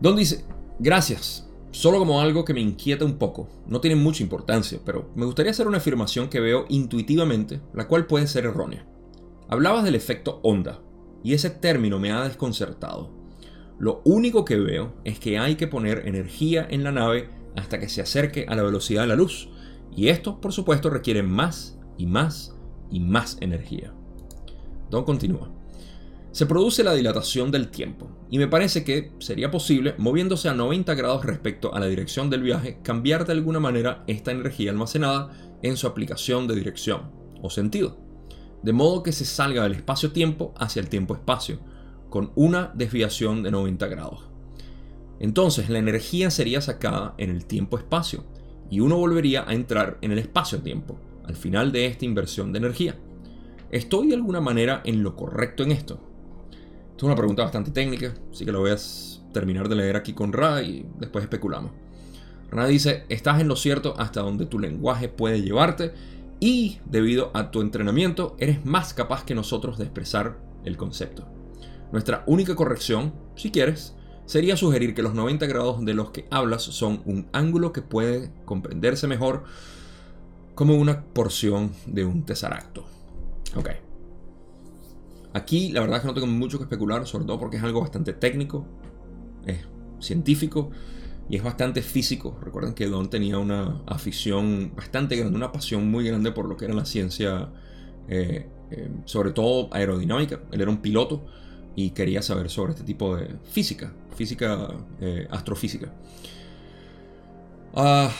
Don 0.00 0.16
dice, 0.16 0.44
Gracias. 0.84 1.48
Solo 1.70 2.00
como 2.00 2.20
algo 2.20 2.44
que 2.44 2.54
me 2.54 2.60
inquieta 2.60 3.04
un 3.04 3.16
poco. 3.16 3.48
No 3.68 3.80
tiene 3.80 3.94
mucha 3.94 4.24
importancia, 4.24 4.80
pero 4.84 5.12
me 5.14 5.24
gustaría 5.24 5.52
hacer 5.52 5.68
una 5.68 5.78
afirmación 5.78 6.28
que 6.28 6.40
veo 6.40 6.66
intuitivamente, 6.68 7.60
la 7.72 7.86
cual 7.86 8.06
puede 8.06 8.26
ser 8.26 8.46
errónea. 8.46 8.84
Hablabas 9.48 9.84
del 9.84 9.94
efecto 9.94 10.40
onda, 10.42 10.82
y 11.22 11.34
ese 11.34 11.50
término 11.50 12.00
me 12.00 12.10
ha 12.10 12.24
desconcertado. 12.24 13.12
Lo 13.78 14.02
único 14.04 14.44
que 14.44 14.56
veo 14.56 14.94
es 15.04 15.20
que 15.20 15.38
hay 15.38 15.54
que 15.54 15.68
poner 15.68 16.08
energía 16.08 16.66
en 16.68 16.82
la 16.82 16.90
nave 16.90 17.30
hasta 17.54 17.78
que 17.78 17.88
se 17.88 18.02
acerque 18.02 18.44
a 18.48 18.56
la 18.56 18.64
velocidad 18.64 19.02
de 19.02 19.08
la 19.08 19.14
luz, 19.14 19.50
y 19.94 20.08
esto, 20.08 20.40
por 20.40 20.52
supuesto, 20.52 20.90
requiere 20.90 21.22
más 21.22 21.78
y 21.96 22.06
más 22.06 22.56
y 22.92 23.00
más 23.00 23.38
energía. 23.40 23.92
Don 24.90 25.04
continúa. 25.04 25.50
Se 26.32 26.46
produce 26.46 26.84
la 26.84 26.94
dilatación 26.94 27.50
del 27.50 27.68
tiempo, 27.68 28.08
y 28.30 28.38
me 28.38 28.48
parece 28.48 28.84
que 28.84 29.12
sería 29.18 29.50
posible, 29.50 29.94
moviéndose 29.98 30.48
a 30.48 30.54
90 30.54 30.94
grados 30.94 31.24
respecto 31.24 31.74
a 31.74 31.80
la 31.80 31.86
dirección 31.86 32.30
del 32.30 32.42
viaje, 32.42 32.78
cambiar 32.82 33.26
de 33.26 33.32
alguna 33.32 33.60
manera 33.60 34.02
esta 34.06 34.30
energía 34.30 34.70
almacenada 34.70 35.30
en 35.62 35.76
su 35.76 35.86
aplicación 35.86 36.46
de 36.46 36.54
dirección 36.54 37.10
o 37.42 37.50
sentido, 37.50 37.98
de 38.62 38.72
modo 38.72 39.02
que 39.02 39.12
se 39.12 39.26
salga 39.26 39.64
del 39.64 39.74
espacio-tiempo 39.74 40.54
hacia 40.56 40.80
el 40.80 40.88
tiempo-espacio, 40.88 41.58
con 42.08 42.32
una 42.34 42.72
desviación 42.74 43.42
de 43.42 43.50
90 43.50 43.86
grados. 43.88 44.20
Entonces 45.20 45.68
la 45.68 45.78
energía 45.78 46.30
sería 46.30 46.62
sacada 46.62 47.14
en 47.18 47.28
el 47.28 47.44
tiempo-espacio, 47.44 48.24
y 48.70 48.80
uno 48.80 48.96
volvería 48.96 49.44
a 49.46 49.52
entrar 49.52 49.98
en 50.00 50.12
el 50.12 50.18
espacio-tiempo, 50.18 50.98
al 51.26 51.36
final 51.36 51.72
de 51.72 51.86
esta 51.86 52.04
inversión 52.04 52.52
de 52.52 52.58
energía. 52.58 52.96
¿Estoy 53.70 54.08
de 54.08 54.14
alguna 54.14 54.40
manera 54.40 54.82
en 54.84 55.02
lo 55.02 55.16
correcto 55.16 55.62
en 55.62 55.72
esto? 55.72 56.08
es 57.02 57.06
una 57.06 57.16
pregunta 57.16 57.42
bastante 57.42 57.72
técnica, 57.72 58.14
así 58.30 58.44
que 58.44 58.52
lo 58.52 58.60
voy 58.60 58.70
a 58.70 58.76
terminar 59.32 59.68
de 59.68 59.74
leer 59.74 59.96
aquí 59.96 60.12
con 60.12 60.32
Ra 60.32 60.62
y 60.62 60.86
después 61.00 61.24
especulamos. 61.24 61.72
Ra 62.48 62.66
dice, 62.66 63.06
estás 63.08 63.40
en 63.40 63.48
lo 63.48 63.56
cierto 63.56 63.94
hasta 63.98 64.20
donde 64.20 64.46
tu 64.46 64.60
lenguaje 64.60 65.08
puede 65.08 65.42
llevarte 65.42 65.94
y 66.38 66.78
debido 66.84 67.32
a 67.34 67.50
tu 67.50 67.60
entrenamiento 67.60 68.36
eres 68.38 68.64
más 68.64 68.94
capaz 68.94 69.24
que 69.24 69.34
nosotros 69.34 69.78
de 69.78 69.84
expresar 69.84 70.38
el 70.64 70.76
concepto. 70.76 71.26
Nuestra 71.90 72.22
única 72.26 72.54
corrección, 72.54 73.14
si 73.34 73.50
quieres, 73.50 73.96
sería 74.24 74.56
sugerir 74.56 74.94
que 74.94 75.02
los 75.02 75.14
90 75.14 75.46
grados 75.46 75.84
de 75.84 75.94
los 75.94 76.10
que 76.10 76.28
hablas 76.30 76.62
son 76.62 77.02
un 77.04 77.26
ángulo 77.32 77.72
que 77.72 77.82
puede 77.82 78.30
comprenderse 78.44 79.08
mejor 79.08 79.42
como 80.62 80.76
una 80.76 81.02
porción 81.02 81.72
de 81.86 82.04
un 82.04 82.22
tesaracto. 82.22 82.84
Ok. 83.56 83.70
Aquí 85.32 85.72
la 85.72 85.80
verdad 85.80 85.96
es 85.96 86.02
que 86.02 86.06
no 86.06 86.14
tengo 86.14 86.28
mucho 86.28 86.56
que 86.58 86.62
especular, 86.62 87.04
sobre 87.04 87.24
todo 87.24 87.40
porque 87.40 87.56
es 87.56 87.64
algo 87.64 87.80
bastante 87.80 88.12
técnico, 88.12 88.64
es 89.44 89.58
científico 89.98 90.70
y 91.28 91.34
es 91.34 91.42
bastante 91.42 91.82
físico. 91.82 92.38
Recuerden 92.40 92.74
que 92.74 92.86
Don 92.86 93.10
tenía 93.10 93.38
una 93.38 93.82
afición 93.88 94.72
bastante 94.76 95.16
grande, 95.16 95.34
una 95.34 95.50
pasión 95.50 95.90
muy 95.90 96.06
grande 96.06 96.30
por 96.30 96.46
lo 96.46 96.56
que 96.56 96.66
era 96.66 96.74
la 96.74 96.84
ciencia, 96.84 97.48
eh, 98.06 98.48
eh, 98.70 98.90
sobre 99.04 99.32
todo 99.32 99.68
aerodinámica. 99.72 100.42
Él 100.52 100.60
era 100.60 100.70
un 100.70 100.80
piloto 100.80 101.26
y 101.74 101.90
quería 101.90 102.22
saber 102.22 102.48
sobre 102.50 102.74
este 102.74 102.84
tipo 102.84 103.16
de 103.16 103.34
física, 103.50 103.92
física 104.14 104.68
eh, 105.00 105.26
astrofísica. 105.28 105.92
Ah, 107.74 108.12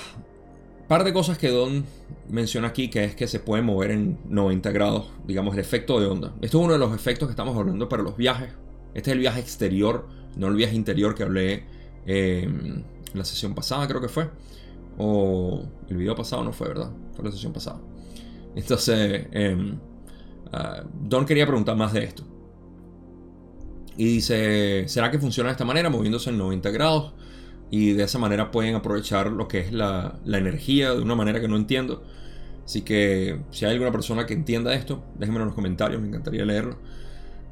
par 0.93 1.05
de 1.05 1.15
cosas 1.15 1.39
que 1.39 1.49
Don 1.49 1.87
menciona 2.29 2.69
aquí, 2.69 2.91
que 2.91 3.03
es 3.03 3.15
que 3.15 3.27
se 3.27 3.41
puede 3.41 3.63
mover 3.63 3.93
en 3.93 4.19
90 4.29 4.73
grados, 4.73 5.07
digamos, 5.27 5.55
el 5.55 5.61
efecto 5.61 5.99
de 5.99 6.05
onda. 6.05 6.35
Esto 6.43 6.59
es 6.59 6.65
uno 6.65 6.75
de 6.75 6.79
los 6.79 6.95
efectos 6.95 7.29
que 7.29 7.31
estamos 7.31 7.57
hablando 7.57 7.89
para 7.89 8.03
los 8.03 8.15
viajes. 8.15 8.51
Este 8.93 9.09
es 9.09 9.15
el 9.15 9.21
viaje 9.21 9.41
exterior, 9.41 10.07
no 10.37 10.49
el 10.49 10.55
viaje 10.55 10.77
interior 10.77 11.15
que 11.15 11.23
hablé 11.23 11.65
en 12.05 12.85
la 13.15 13.25
sesión 13.25 13.55
pasada, 13.55 13.89
creo 13.89 14.03
que 14.03 14.11
fue. 14.11 14.29
O 14.99 15.63
el 15.89 15.97
video 15.97 16.15
pasado 16.15 16.45
no 16.45 16.53
fue, 16.53 16.69
¿verdad? 16.69 16.91
Fue 17.17 17.25
la 17.25 17.33
sesión 17.33 17.55
pasada. 17.55 17.81
Entonces, 18.55 19.29
em, 19.33 19.79
ah, 20.53 20.85
Don 20.93 21.25
quería 21.25 21.47
preguntar 21.47 21.75
más 21.75 21.95
de 21.95 22.05
esto. 22.05 22.23
Y 23.97 24.05
dice, 24.17 24.87
¿será 24.89 25.11
que 25.11 25.19
funciona 25.19 25.49
de 25.49 25.53
esta 25.53 25.65
manera, 25.65 25.89
moviéndose 25.89 26.29
en 26.29 26.37
90 26.37 26.71
grados? 26.71 27.15
Y 27.73 27.95
de 27.95 28.05
esa 28.05 28.19
manera 28.19 28.51
pueden 28.51 28.75
aprovechar 28.75 29.33
lo 29.33 29.49
que 29.49 29.61
es 29.61 29.73
la, 29.73 30.21
energía 30.27 30.93
de 30.93 31.01
una 31.01 31.15
manera 31.15 31.41
que 31.41 31.49
no 31.49 31.57
entiendo. 31.57 32.03
Así 32.67 32.83
que 32.83 33.41
si 33.51 33.65
hay 33.65 33.73
alguna 33.73 33.91
persona 33.91 34.27
que 34.27 34.35
entienda 34.35 34.75
esto, 34.75 35.03
déjenmelo 35.19 35.45
en 35.45 35.49
los 35.49 35.55
comentarios, 35.55 36.03
me 36.03 36.09
encantaría 36.09 36.45
leerlo. 36.45 36.77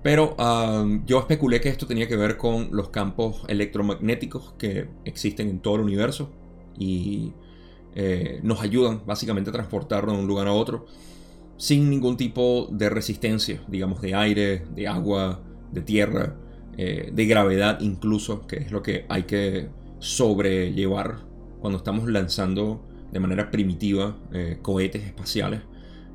Pero 0.02 0.36
um, 0.36 1.06
yo 1.06 1.20
especulé 1.20 1.62
que 1.62 1.70
esto 1.70 1.86
tenía 1.86 2.06
que 2.06 2.16
ver 2.16 2.36
con 2.36 2.68
los 2.70 2.90
campos 2.90 3.44
electromagnéticos 3.48 4.52
que 4.58 4.88
existen 5.06 5.48
en 5.48 5.60
todo 5.60 5.76
el 5.76 5.80
universo 5.80 6.30
y 6.78 7.32
eh, 7.94 8.40
nos 8.42 8.60
ayudan 8.60 9.00
básicamente 9.06 9.48
a 9.48 9.54
transportarnos 9.54 10.16
de 10.16 10.20
un 10.20 10.28
lugar 10.28 10.48
a 10.48 10.52
otro 10.52 10.84
sin 11.56 11.88
ningún 11.88 12.18
tipo 12.18 12.68
de 12.70 12.90
resistencia, 12.90 13.62
digamos, 13.68 14.02
de 14.02 14.14
aire, 14.14 14.66
de 14.74 14.86
agua, 14.86 15.40
de 15.72 15.80
tierra, 15.80 16.36
eh, 16.76 17.10
de 17.10 17.24
gravedad 17.24 17.80
incluso, 17.80 18.46
que 18.46 18.56
es 18.56 18.70
lo 18.70 18.82
que 18.82 19.06
hay 19.08 19.22
que 19.22 19.79
sobrellevar 20.00 21.20
cuando 21.60 21.78
estamos 21.78 22.08
lanzando 22.08 22.86
de 23.12 23.20
manera 23.20 23.50
primitiva 23.50 24.18
eh, 24.32 24.58
cohetes 24.60 25.04
espaciales. 25.04 25.60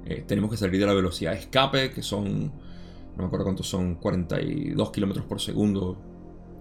Eh, 0.05 0.23
tenemos 0.27 0.51
que 0.51 0.57
salir 0.57 0.79
de 0.79 0.86
la 0.86 0.93
velocidad 0.93 1.31
de 1.31 1.39
escape, 1.39 1.91
que 1.91 2.03
son 2.03 2.51
no 3.15 3.23
me 3.23 3.27
acuerdo 3.27 3.45
cuántos 3.45 3.67
son, 3.67 3.95
42 3.95 4.91
kilómetros 4.91 5.25
por 5.25 5.39
segundo 5.39 5.97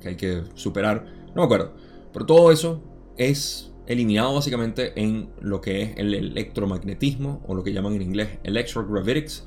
que 0.01 0.09
hay 0.11 0.17
que 0.17 0.43
superar, 0.55 1.07
no 1.29 1.43
me 1.43 1.45
acuerdo. 1.45 1.73
Pero 2.13 2.27
todo 2.27 2.53
eso 2.53 2.83
es 3.17 3.73
eliminado 3.87 4.35
básicamente 4.35 4.93
en 5.01 5.31
lo 5.41 5.61
que 5.61 5.83
es 5.83 5.97
el 5.97 6.15
electromagnetismo 6.15 7.43
o 7.47 7.55
lo 7.55 7.65
que 7.65 7.73
llaman 7.73 7.95
en 7.95 8.03
inglés 8.03 8.39
electrogravitics, 8.45 9.47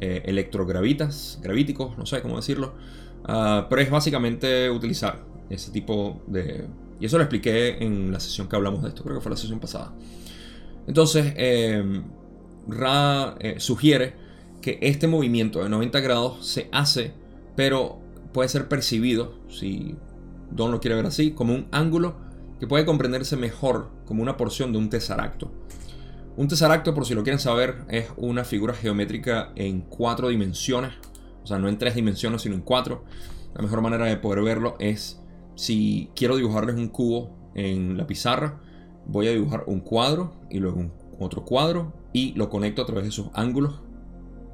eh, 0.00 0.22
electrogravitas, 0.24 1.38
gravíticos, 1.42 1.96
no 1.98 2.06
sé 2.06 2.22
cómo 2.22 2.36
decirlo. 2.36 2.74
Ah, 3.24 3.66
pero 3.68 3.82
es 3.82 3.90
básicamente 3.90 4.70
utilizar 4.70 5.24
ese 5.50 5.70
tipo 5.70 6.22
de... 6.26 6.66
Y 7.00 7.06
eso 7.06 7.18
lo 7.18 7.24
expliqué 7.24 7.82
en 7.84 8.12
la 8.12 8.20
sesión 8.20 8.48
que 8.48 8.56
hablamos 8.56 8.82
de 8.82 8.88
esto, 8.88 9.02
creo 9.02 9.16
que 9.16 9.20
fue 9.20 9.30
la 9.30 9.36
sesión 9.36 9.60
pasada. 9.60 9.92
Entonces, 10.86 11.32
eh, 11.36 12.02
Ra 12.68 13.36
eh, 13.38 13.56
sugiere 13.58 14.14
que 14.60 14.78
este 14.82 15.06
movimiento 15.06 15.62
de 15.62 15.68
90 15.68 16.00
grados 16.00 16.46
se 16.46 16.68
hace, 16.72 17.12
pero 17.54 18.00
puede 18.32 18.48
ser 18.48 18.68
percibido, 18.68 19.34
si 19.48 19.96
Don 20.50 20.70
lo 20.70 20.80
quiere 20.80 20.96
ver 20.96 21.06
así, 21.06 21.32
como 21.32 21.54
un 21.54 21.68
ángulo 21.70 22.16
que 22.58 22.66
puede 22.66 22.86
comprenderse 22.86 23.36
mejor 23.36 23.90
como 24.06 24.22
una 24.22 24.36
porción 24.36 24.72
de 24.72 24.78
un 24.78 24.90
tesaracto. 24.90 25.52
Un 26.36 26.48
tesaracto, 26.48 26.94
por 26.94 27.06
si 27.06 27.14
lo 27.14 27.22
quieren 27.22 27.38
saber, 27.38 27.84
es 27.88 28.08
una 28.16 28.44
figura 28.44 28.74
geométrica 28.74 29.52
en 29.56 29.80
cuatro 29.82 30.28
dimensiones, 30.28 30.92
o 31.42 31.46
sea, 31.46 31.58
no 31.58 31.68
en 31.68 31.78
tres 31.78 31.94
dimensiones, 31.94 32.42
sino 32.42 32.54
en 32.54 32.60
cuatro. 32.60 33.04
La 33.54 33.62
mejor 33.62 33.80
manera 33.80 34.06
de 34.06 34.16
poder 34.16 34.42
verlo 34.42 34.76
es 34.78 35.20
si 35.56 36.10
quiero 36.14 36.36
dibujarles 36.36 36.76
un 36.76 36.88
cubo 36.88 37.50
en 37.54 37.96
la 37.96 38.06
pizarra, 38.06 38.60
voy 39.06 39.26
a 39.26 39.32
dibujar 39.32 39.64
un 39.66 39.80
cuadro 39.80 40.34
y 40.50 40.58
luego 40.58 40.92
otro 41.18 41.44
cuadro 41.44 41.92
y 42.12 42.34
lo 42.34 42.48
conecto 42.48 42.82
a 42.82 42.86
través 42.86 43.04
de 43.04 43.10
esos 43.10 43.30
ángulos, 43.34 43.80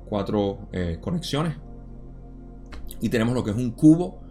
cuatro 0.06 0.68
eh, 0.72 0.98
conexiones. 1.00 1.56
Y 3.00 3.08
tenemos 3.08 3.34
lo 3.34 3.44
que 3.44 3.50
es 3.50 3.56
un 3.56 3.72
cubo 3.72 4.22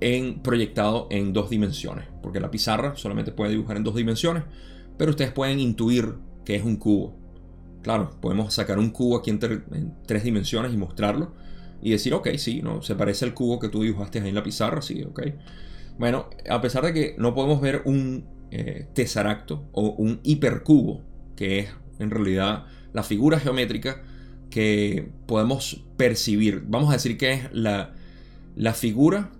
en, 0.00 0.40
proyectado 0.42 1.06
en 1.10 1.32
dos 1.32 1.50
dimensiones, 1.50 2.06
porque 2.22 2.40
la 2.40 2.50
pizarra 2.50 2.96
solamente 2.96 3.32
puede 3.32 3.52
dibujar 3.52 3.76
en 3.76 3.84
dos 3.84 3.94
dimensiones, 3.94 4.44
pero 4.96 5.10
ustedes 5.10 5.32
pueden 5.32 5.60
intuir 5.60 6.14
que 6.44 6.56
es 6.56 6.64
un 6.64 6.76
cubo. 6.76 7.14
Claro, 7.82 8.10
podemos 8.20 8.52
sacar 8.54 8.78
un 8.78 8.90
cubo 8.90 9.18
aquí 9.18 9.30
en, 9.30 9.38
tres 9.38 10.24
dimensiones 10.24 10.72
y 10.72 10.76
mostrarlo 10.76 11.34
y 11.82 11.90
decir, 11.90 12.14
ok, 12.14 12.30
sí, 12.36 12.62
no, 12.62 12.82
se 12.82 12.94
parece 12.94 13.26
al 13.26 13.34
cubo 13.34 13.58
que 13.58 13.68
tú 13.68 13.82
dibujaste 13.82 14.20
ahí 14.20 14.30
en 14.30 14.34
la 14.34 14.42
pizarra, 14.42 14.80
sí, 14.80 15.02
ok. 15.02 15.20
Bueno, 15.98 16.28
a 16.48 16.60
pesar 16.60 16.84
de 16.84 16.92
que 16.92 17.14
no 17.18 17.34
podemos 17.34 17.60
ver 17.60 17.82
un 17.84 18.26
eh, 18.50 18.86
tesaracto 18.94 19.68
o 19.72 19.90
un 19.90 20.20
hipercubo, 20.22 21.02
que 21.36 21.60
es 21.60 21.68
en 21.98 22.10
realidad 22.10 22.66
la 22.92 23.02
figura 23.02 23.40
geométrica 23.40 24.02
que 24.50 25.10
podemos 25.26 25.84
percibir, 25.96 26.64
vamos 26.66 26.90
a 26.90 26.94
decir 26.94 27.16
que 27.16 27.32
es 27.32 27.52
la, 27.52 27.94
figura 28.74 29.32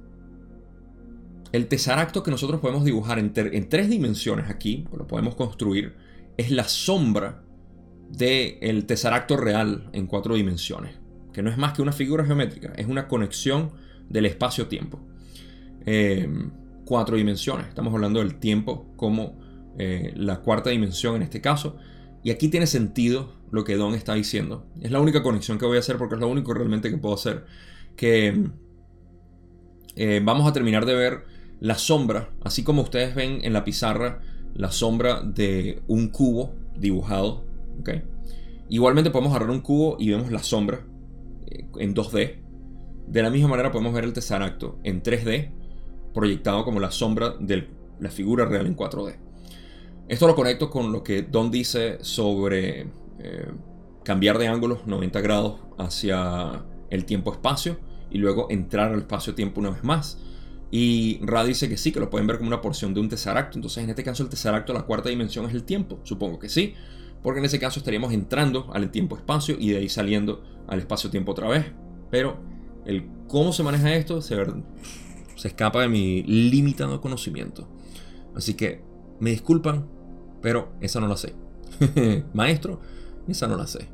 el 1.52 1.68
tesaracto 1.68 2.22
que 2.22 2.30
nosotros 2.30 2.60
podemos 2.60 2.84
dibujar 2.84 3.18
en, 3.18 3.32
tres 3.32 3.88
dimensiones 3.88 4.50
aquí, 4.50 4.86
lo 4.96 5.06
podemos 5.06 5.34
construir, 5.34 5.94
es 6.36 6.50
la 6.50 6.64
sombra 6.64 7.42
del 8.10 8.86
tesaracto 8.86 9.36
real 9.36 9.88
en 9.92 10.06
cuatro 10.06 10.34
dimensiones, 10.34 10.96
que 11.32 11.42
no 11.42 11.50
es 11.50 11.56
más 11.56 11.72
que 11.74 11.82
una 11.82 11.92
figura 11.92 12.24
geométrica, 12.24 12.72
es 12.76 12.86
una 12.86 13.08
conexión 13.08 13.72
del 14.08 14.26
espacio-tiempo. 14.26 15.00
Em, 15.86 16.50
cuatro 16.84 17.16
dimensiones, 17.16 17.68
estamos 17.68 17.94
hablando 17.94 18.18
del 18.18 18.38
tiempo 18.40 18.92
como 18.96 19.38
eh, 19.78 20.12
la 20.16 20.40
cuarta 20.40 20.70
dimensión 20.70 21.16
en 21.16 21.22
este 21.22 21.40
caso, 21.40 21.76
y 22.22 22.30
aquí 22.30 22.48
tiene 22.48 22.66
sentido 22.66 23.32
lo 23.52 23.64
que 23.64 23.76
Don 23.76 23.94
está 23.94 24.14
diciendo. 24.14 24.66
Es 24.80 24.90
la 24.90 25.00
única 25.00 25.22
conexión 25.22 25.58
que 25.58 25.66
voy 25.66 25.76
a 25.76 25.80
hacer 25.80 25.96
porque 25.96 26.16
es 26.16 26.20
lo 26.20 26.28
único 26.28 26.52
realmente 26.54 26.90
que 26.90 26.98
puedo 26.98 27.14
hacer. 27.14 27.44
Que 27.96 28.48
eh, 29.94 30.20
vamos 30.24 30.48
a 30.48 30.52
terminar 30.52 30.86
de 30.86 30.94
ver 30.94 31.24
la 31.60 31.76
sombra, 31.76 32.30
así 32.42 32.64
como 32.64 32.82
ustedes 32.82 33.14
ven 33.14 33.38
en 33.42 33.52
la 33.52 33.64
pizarra 33.64 34.20
la 34.54 34.72
sombra 34.72 35.22
de 35.22 35.82
un 35.86 36.08
cubo 36.08 36.54
dibujado. 36.76 37.44
Igualmente 38.68 39.10
podemos 39.10 39.30
agarrar 39.30 39.50
un 39.50 39.60
cubo 39.60 39.96
y 40.00 40.10
vemos 40.10 40.32
la 40.32 40.42
sombra 40.42 40.80
eh, 41.46 41.68
en 41.78 41.94
2D. 41.94 42.40
De 43.06 43.22
la 43.22 43.30
misma 43.30 43.48
manera 43.48 43.70
podemos 43.70 43.94
ver 43.94 44.04
el 44.04 44.12
tesaracto 44.12 44.80
en 44.82 45.02
3D, 45.02 45.52
proyectado 46.16 46.64
como 46.64 46.80
la 46.80 46.90
sombra 46.90 47.34
de 47.38 47.68
la 48.00 48.10
figura 48.10 48.46
real 48.46 48.66
en 48.66 48.74
4D. 48.74 49.16
Esto 50.08 50.26
lo 50.26 50.34
conecto 50.34 50.70
con 50.70 50.90
lo 50.90 51.02
que 51.02 51.22
Don 51.22 51.50
dice 51.50 51.98
sobre 52.00 52.88
eh, 53.18 53.50
cambiar 54.02 54.38
de 54.38 54.48
ángulos 54.48 54.86
90 54.86 55.20
grados 55.20 55.60
hacia 55.78 56.64
el 56.88 57.04
tiempo-espacio 57.04 57.78
y 58.10 58.16
luego 58.18 58.46
entrar 58.50 58.92
al 58.92 59.00
espacio-tiempo 59.00 59.60
una 59.60 59.70
vez 59.70 59.84
más. 59.84 60.18
Y 60.70 61.20
Ra 61.22 61.44
dice 61.44 61.68
que 61.68 61.76
sí, 61.76 61.92
que 61.92 62.00
lo 62.00 62.08
pueden 62.08 62.26
ver 62.26 62.38
como 62.38 62.48
una 62.48 62.62
porción 62.62 62.94
de 62.94 63.00
un 63.00 63.08
tesaracto. 63.10 63.58
Entonces, 63.58 63.84
en 63.84 63.90
este 63.90 64.02
caso, 64.02 64.22
el 64.22 64.30
tesaracto, 64.30 64.72
la 64.72 64.82
cuarta 64.82 65.10
dimensión 65.10 65.44
es 65.44 65.52
el 65.52 65.64
tiempo. 65.64 66.00
Supongo 66.02 66.38
que 66.38 66.48
sí, 66.48 66.74
porque 67.22 67.40
en 67.40 67.44
ese 67.44 67.58
caso 67.58 67.78
estaríamos 67.80 68.12
entrando 68.12 68.70
al 68.72 68.90
tiempo-espacio 68.90 69.56
y 69.58 69.70
de 69.70 69.78
ahí 69.78 69.88
saliendo 69.90 70.42
al 70.66 70.78
espacio-tiempo 70.78 71.32
otra 71.32 71.48
vez. 71.48 71.66
Pero 72.10 72.38
el 72.86 73.06
cómo 73.28 73.52
se 73.52 73.62
maneja 73.62 73.94
esto 73.94 74.22
se, 74.22 74.36
se 75.36 75.48
escapa 75.48 75.82
de 75.82 75.88
mi 75.88 76.22
limitado 76.24 77.00
conocimiento. 77.00 77.68
Así 78.34 78.54
que 78.54 78.82
me 79.20 79.30
disculpan, 79.30 79.86
pero 80.42 80.72
esa 80.80 81.00
no 81.00 81.06
la 81.06 81.16
sé. 81.16 81.34
Maestro, 82.34 82.80
esa 83.28 83.46
no 83.46 83.56
la 83.56 83.66
sé. 83.66 83.88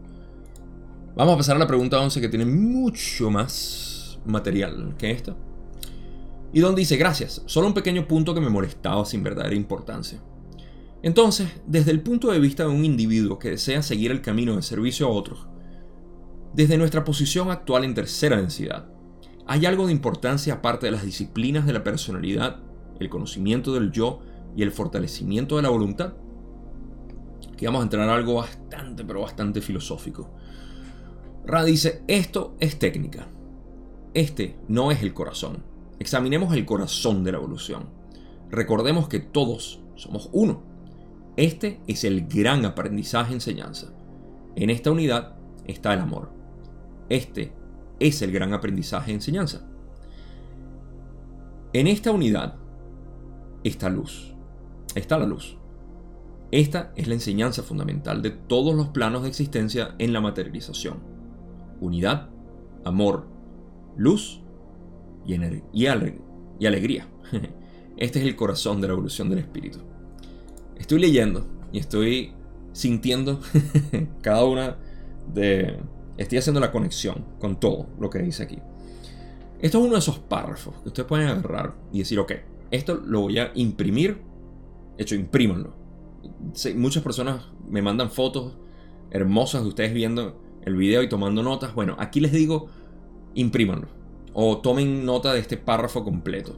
Vamos 1.14 1.34
a 1.34 1.36
pasar 1.36 1.56
a 1.56 1.58
la 1.58 1.66
pregunta 1.66 2.00
11 2.00 2.20
que 2.20 2.28
tiene 2.28 2.46
mucho 2.46 3.30
más 3.30 4.18
material 4.24 4.94
que 4.96 5.10
esta. 5.10 5.36
Y 6.52 6.60
Don 6.60 6.74
dice, 6.74 6.96
gracias, 6.96 7.42
solo 7.46 7.66
un 7.66 7.74
pequeño 7.74 8.06
punto 8.06 8.34
que 8.34 8.40
me 8.40 8.50
molestaba 8.50 9.04
sin 9.04 9.22
verdadera 9.22 9.54
importancia. 9.54 10.22
Entonces, 11.02 11.48
desde 11.66 11.90
el 11.90 12.00
punto 12.00 12.30
de 12.30 12.38
vista 12.38 12.64
de 12.64 12.70
un 12.70 12.84
individuo 12.84 13.38
que 13.38 13.50
desea 13.50 13.82
seguir 13.82 14.10
el 14.10 14.22
camino 14.22 14.54
de 14.54 14.62
servicio 14.62 15.06
a 15.06 15.10
otros, 15.10 15.46
desde 16.54 16.76
nuestra 16.76 17.04
posición 17.04 17.50
actual 17.50 17.84
en 17.84 17.94
tercera 17.94 18.36
densidad, 18.36 18.91
¿hay 19.46 19.66
algo 19.66 19.86
de 19.86 19.92
importancia 19.92 20.54
aparte 20.54 20.86
de 20.86 20.92
las 20.92 21.04
disciplinas 21.04 21.66
de 21.66 21.72
la 21.72 21.84
personalidad, 21.84 22.60
el 22.98 23.08
conocimiento 23.08 23.74
del 23.74 23.90
yo 23.90 24.20
y 24.56 24.62
el 24.62 24.72
fortalecimiento 24.72 25.56
de 25.56 25.62
la 25.62 25.70
voluntad? 25.70 26.14
Aquí 27.52 27.66
vamos 27.66 27.80
a 27.80 27.84
entrar 27.84 28.08
algo 28.08 28.34
bastante, 28.34 29.04
pero 29.04 29.20
bastante 29.20 29.60
filosófico. 29.60 30.30
Ra 31.44 31.64
dice, 31.64 32.02
esto 32.06 32.56
es 32.60 32.78
técnica. 32.78 33.26
Este 34.14 34.56
no 34.68 34.90
es 34.90 35.02
el 35.02 35.14
corazón. 35.14 35.64
Examinemos 35.98 36.54
el 36.54 36.64
corazón 36.64 37.24
de 37.24 37.32
la 37.32 37.38
evolución. 37.38 37.88
Recordemos 38.50 39.08
que 39.08 39.20
todos 39.20 39.80
somos 39.96 40.28
uno. 40.32 40.62
Este 41.36 41.80
es 41.86 42.04
el 42.04 42.26
gran 42.26 42.64
aprendizaje-enseñanza. 42.64 43.92
En 44.54 44.68
esta 44.68 44.90
unidad 44.90 45.36
está 45.64 45.94
el 45.94 46.00
amor. 46.00 46.30
Este 47.08 47.52
es 48.06 48.22
el 48.22 48.32
gran 48.32 48.52
aprendizaje-enseñanza. 48.52 49.66
En 51.72 51.86
esta 51.86 52.10
unidad 52.10 52.56
está 53.64 53.88
luz. 53.88 54.34
Está 54.94 55.18
la 55.18 55.26
luz. 55.26 55.56
Esta 56.50 56.92
es 56.96 57.08
la 57.08 57.14
enseñanza 57.14 57.62
fundamental 57.62 58.20
de 58.20 58.30
todos 58.30 58.74
los 58.74 58.88
planos 58.88 59.22
de 59.22 59.28
existencia 59.28 59.94
en 59.98 60.12
la 60.12 60.20
materialización. 60.20 60.98
Unidad, 61.80 62.28
amor, 62.84 63.26
luz 63.96 64.42
y, 65.24 65.34
y, 65.34 65.60
y 65.72 66.66
alegría. 66.66 67.08
Este 67.96 68.18
es 68.18 68.24
el 68.24 68.36
corazón 68.36 68.80
de 68.80 68.88
la 68.88 68.94
evolución 68.94 69.28
del 69.28 69.40
espíritu. 69.40 69.78
Estoy 70.76 70.98
leyendo 70.98 71.46
y 71.72 71.78
estoy 71.78 72.32
sintiendo 72.72 73.40
cada 74.22 74.44
una 74.44 74.76
de... 75.32 75.78
Estoy 76.16 76.38
haciendo 76.38 76.60
la 76.60 76.70
conexión 76.70 77.24
con 77.40 77.58
todo 77.58 77.86
lo 77.98 78.10
que 78.10 78.20
dice 78.20 78.42
aquí. 78.42 78.58
Esto 79.60 79.78
es 79.78 79.84
uno 79.84 79.92
de 79.94 80.00
esos 80.00 80.18
párrafos 80.18 80.74
que 80.82 80.88
ustedes 80.88 81.08
pueden 81.08 81.28
agarrar 81.28 81.74
y 81.92 82.00
decir, 82.00 82.18
ok, 82.18 82.32
esto 82.70 82.96
lo 83.04 83.20
voy 83.22 83.38
a 83.38 83.52
imprimir. 83.54 84.20
Hecho, 84.98 85.14
imprímanlo. 85.14 85.72
Muchas 86.76 87.02
personas 87.02 87.46
me 87.68 87.82
mandan 87.82 88.10
fotos 88.10 88.56
hermosas 89.10 89.62
de 89.62 89.68
ustedes 89.68 89.94
viendo 89.94 90.40
el 90.62 90.76
video 90.76 91.02
y 91.02 91.08
tomando 91.08 91.42
notas. 91.42 91.74
Bueno, 91.74 91.96
aquí 91.98 92.20
les 92.20 92.32
digo, 92.32 92.68
imprímanlo 93.34 93.88
o 94.34 94.58
tomen 94.58 95.04
nota 95.04 95.32
de 95.32 95.40
este 95.40 95.56
párrafo 95.56 96.04
completo. 96.04 96.56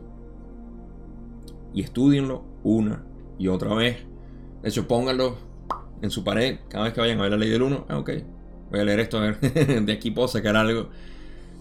Y 1.72 1.82
estudienlo 1.82 2.44
una 2.62 3.04
y 3.38 3.48
otra 3.48 3.74
vez. 3.74 3.98
De 4.62 4.68
hecho, 4.68 4.86
pónganlo 4.86 5.36
en 6.00 6.10
su 6.10 6.22
pared 6.22 6.60
cada 6.68 6.84
vez 6.84 6.94
que 6.94 7.00
vayan 7.00 7.18
a 7.18 7.22
ver 7.22 7.32
la 7.32 7.36
ley 7.36 7.50
del 7.50 7.62
1. 7.62 7.86
Ah, 7.88 7.98
ok, 7.98 8.10
voy 8.74 8.80
a 8.80 8.84
leer 8.84 9.00
esto, 9.00 9.18
a 9.18 9.20
ver, 9.22 9.40
de 9.86 9.92
aquí 9.92 10.10
puedo 10.10 10.28
sacar 10.28 10.56
algo. 10.56 10.90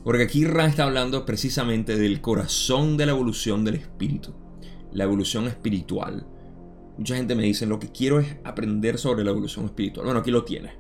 Porque 0.04 0.24
aquí 0.24 0.46
Ra 0.46 0.66
está 0.66 0.84
hablando 0.84 1.26
precisamente 1.26 1.96
del 1.96 2.20
corazón 2.20 2.98
de 2.98 3.06
la 3.06 3.14
evolución 3.14 3.64
del 3.64 3.76
espíritu. 3.76 4.34
La 4.92 5.06
evolución 5.06 5.48
espiritual. 5.48 6.28
Mucha 6.98 7.16
gente 7.16 7.36
me 7.36 7.44
dice, 7.44 7.66
lo 7.66 7.80
que 7.80 7.92
quiero 7.92 8.20
es 8.20 8.36
aprender 8.44 8.98
sobre 8.98 9.24
la 9.24 9.32
evolución 9.32 9.66
espiritual. 9.66 10.06
Bueno, 10.06 10.20
aquí 10.20 10.32
lo 10.32 10.44
tienes. 10.44 10.74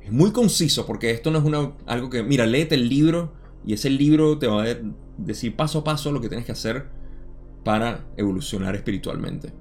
Es 0.00 0.12
muy 0.12 0.30
conciso 0.30 0.86
porque 0.86 1.10
esto 1.10 1.30
no 1.30 1.38
es 1.38 1.44
una, 1.44 1.72
algo 1.86 2.08
que, 2.08 2.22
mira, 2.22 2.44
léete 2.46 2.74
el 2.74 2.88
libro 2.88 3.34
Y 3.64 3.74
ese 3.74 3.88
libro 3.88 4.38
te 4.38 4.48
va 4.48 4.64
a 4.64 4.76
decir 5.16 5.54
paso 5.54 5.80
a 5.80 5.84
paso 5.84 6.10
lo 6.10 6.20
que 6.20 6.28
tienes 6.28 6.46
que 6.46 6.52
hacer 6.52 6.86
para 7.64 8.06
evolucionar 8.16 8.74
espiritualmente. 8.74 9.52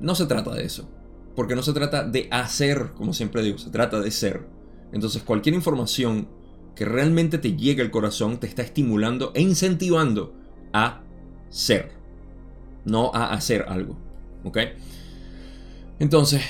No 0.00 0.14
se 0.14 0.26
trata 0.26 0.54
de 0.54 0.64
eso. 0.64 0.88
Porque 1.36 1.56
no 1.56 1.62
se 1.62 1.72
trata 1.72 2.04
de 2.04 2.28
hacer, 2.30 2.92
como 2.94 3.12
siempre 3.12 3.42
digo, 3.42 3.58
se 3.58 3.70
trata 3.70 4.00
de 4.00 4.10
ser. 4.10 4.46
Entonces 4.92 5.22
cualquier 5.22 5.54
información 5.54 6.28
que 6.74 6.84
realmente 6.84 7.38
te 7.38 7.56
llegue 7.56 7.82
al 7.82 7.90
corazón 7.90 8.38
te 8.38 8.46
está 8.46 8.62
estimulando 8.62 9.32
e 9.34 9.42
incentivando 9.42 10.34
a 10.72 11.02
ser, 11.48 11.92
no 12.84 13.10
a 13.14 13.32
hacer 13.32 13.64
algo. 13.68 13.96
¿Ok? 14.44 14.58
Entonces, 15.98 16.42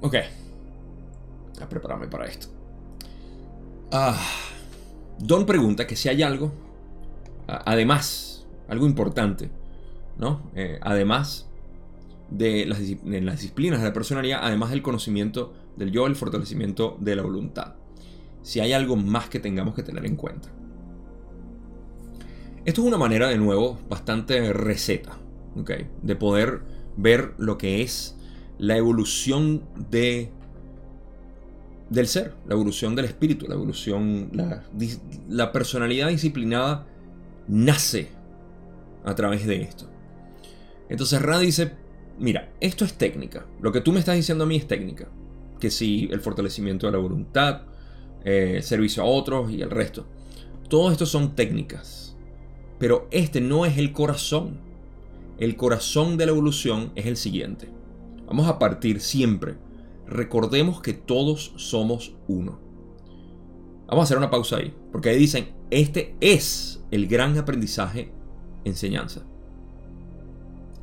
ok. 0.00 0.16
A 1.60 1.68
prepararme 1.68 2.08
para 2.08 2.26
esto. 2.26 2.48
Ah, 3.90 4.18
Don 5.18 5.46
pregunta 5.46 5.86
que 5.86 5.94
si 5.94 6.08
hay 6.08 6.22
algo, 6.22 6.52
además, 7.46 8.44
algo 8.68 8.86
importante, 8.86 9.50
¿no? 10.18 10.50
Eh, 10.56 10.78
además 10.80 11.48
de 12.28 12.66
las, 12.66 12.80
disciplinas 12.80 13.80
de 13.80 13.86
la 13.86 13.92
personalidad, 13.92 14.40
además 14.42 14.70
del 14.70 14.82
conocimiento 14.82 15.52
del 15.76 15.92
yo, 15.92 16.06
el 16.06 16.16
fortalecimiento 16.16 16.96
de 16.98 17.14
la 17.14 17.22
voluntad. 17.22 17.74
Si 18.42 18.60
hay 18.60 18.72
algo 18.72 18.96
más 18.96 19.28
que 19.28 19.40
tengamos 19.40 19.74
que 19.74 19.82
tener 19.82 20.04
en 20.04 20.16
cuenta. 20.16 20.48
Esto 22.64 22.80
es 22.82 22.86
una 22.86 22.98
manera, 22.98 23.28
de 23.28 23.38
nuevo, 23.38 23.78
bastante 23.88 24.52
receta, 24.52 25.18
¿ok? 25.56 25.70
De 26.02 26.16
poder 26.16 26.62
ver 26.96 27.34
lo 27.38 27.58
que 27.58 27.82
es 27.82 28.16
la 28.58 28.76
evolución 28.76 29.62
de 29.90 30.30
del 31.92 32.06
ser, 32.06 32.32
la 32.46 32.54
evolución 32.54 32.96
del 32.96 33.04
espíritu, 33.04 33.46
la 33.46 33.54
evolución, 33.54 34.30
la, 34.32 35.52
personalidad 35.52 36.08
disciplinada 36.08 36.86
nace 37.48 38.08
a 39.04 39.14
través 39.14 39.46
de 39.46 39.60
esto. 39.60 39.90
Entonces 40.88 41.20
Ra 41.20 41.38
dice, 41.38 41.72
mira, 42.18 42.50
esto 42.60 42.86
es 42.86 42.94
técnica. 42.94 43.44
Lo 43.60 43.72
que 43.72 43.82
tú 43.82 43.92
me 43.92 43.98
estás 43.98 44.16
diciendo 44.16 44.44
a 44.44 44.46
mí 44.46 44.56
es 44.56 44.66
técnica. 44.66 45.08
Que 45.60 45.70
sí, 45.70 46.08
el 46.10 46.20
fortalecimiento 46.20 46.86
de 46.86 46.92
la 46.92 46.98
voluntad, 46.98 47.62
eh, 48.24 48.60
servicio 48.62 49.02
a 49.02 49.06
otros 49.06 49.50
y 49.50 49.62
el 49.62 49.70
resto. 49.70 50.06
Todo 50.68 50.90
esto 50.90 51.06
son 51.06 51.34
técnicas. 51.34 52.16
Pero 52.78 53.06
este 53.10 53.40
no 53.40 53.66
es 53.66 53.78
el 53.78 53.92
corazón. 53.92 54.58
El 55.38 55.56
corazón 55.56 56.16
de 56.16 56.26
la 56.26 56.32
evolución 56.32 56.92
es 56.94 57.06
el 57.06 57.16
siguiente. 57.16 57.68
Vamos 58.26 58.48
a 58.48 58.58
partir 58.58 59.00
siempre. 59.00 59.56
Recordemos 60.06 60.80
que 60.80 60.92
todos 60.92 61.52
somos 61.56 62.14
uno. 62.28 62.58
Vamos 63.86 64.02
a 64.02 64.04
hacer 64.04 64.18
una 64.18 64.30
pausa 64.30 64.56
ahí. 64.56 64.74
Porque 64.90 65.10
ahí 65.10 65.18
dicen, 65.18 65.48
este 65.70 66.16
es 66.20 66.82
el 66.90 67.06
gran 67.06 67.36
aprendizaje 67.38 68.10
enseñanza. 68.64 69.22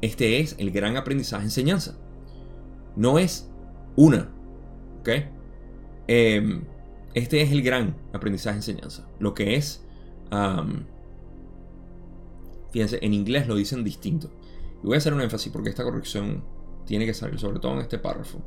Este 0.02 0.40
es 0.40 0.56
el 0.60 0.72
gran 0.72 0.98
aprendizaje 0.98 1.44
enseñanza. 1.46 1.98
No 2.96 3.20
es 3.20 3.50
una. 3.96 4.30
¿Ok? 5.00 5.10
Em, 6.08 6.64
este 7.14 7.41
es 7.41 7.51
el 7.51 7.62
gran 7.62 7.95
aprendizaje 8.14 8.57
enseñanza. 8.57 9.07
Lo 9.20 9.34
que 9.34 9.55
es... 9.55 9.84
fíjense, 12.72 12.99
en 13.01 13.14
inglés 13.14 13.47
lo 13.47 13.55
dicen 13.55 13.84
distinto. 13.84 14.30
Y 14.84 14.88
voy 14.88 14.95
a 14.95 14.97
hacer 14.97 15.14
un 15.14 15.22
énfasis 15.22 15.51
porque 15.51 15.70
esta 15.70 15.84
corrección 15.84 16.43
tiene 16.86 17.05
que 17.05 17.14
salir, 17.14 17.39
sobre 17.39 17.60
todo 17.60 17.74
en 17.74 17.80
este 17.80 17.97
párrafo. 17.97 18.39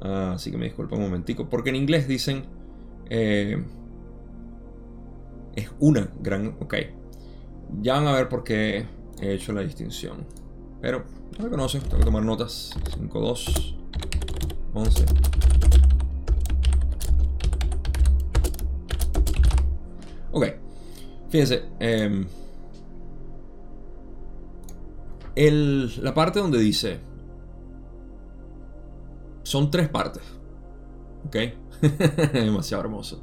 Ah, 0.00 0.32
así 0.34 0.50
que 0.50 0.56
me 0.56 0.64
disculpo 0.64 0.96
un 0.96 1.02
momentico. 1.02 1.48
Porque 1.48 1.70
en 1.70 1.76
inglés 1.76 2.08
dicen... 2.08 2.44
Eh, 3.08 3.62
es 5.54 5.70
una 5.80 6.10
gran... 6.20 6.56
Ok. 6.60 6.74
Ya 7.82 7.94
van 7.94 8.06
a 8.06 8.12
ver 8.12 8.28
por 8.28 8.44
qué 8.44 8.86
he 9.20 9.34
hecho 9.34 9.52
la 9.52 9.62
distinción. 9.62 10.26
Pero 10.80 11.04
no 11.38 11.44
me 11.44 11.50
conocen, 11.50 11.82
tengo 11.82 11.98
que 11.98 12.04
tomar 12.04 12.24
notas. 12.24 12.72
5, 12.96 13.20
2, 13.20 13.76
11. 14.74 15.04
Ok, 20.32 20.46
fíjense. 21.28 21.64
Em, 21.78 22.26
la 26.02 26.14
parte 26.14 26.38
donde 26.40 26.58
dice... 26.58 27.00
Son 29.42 29.70
tres 29.70 29.88
partes. 29.88 30.22
¿Ok? 31.26 31.36
Demasiado 32.32 32.84
hermoso. 32.84 33.20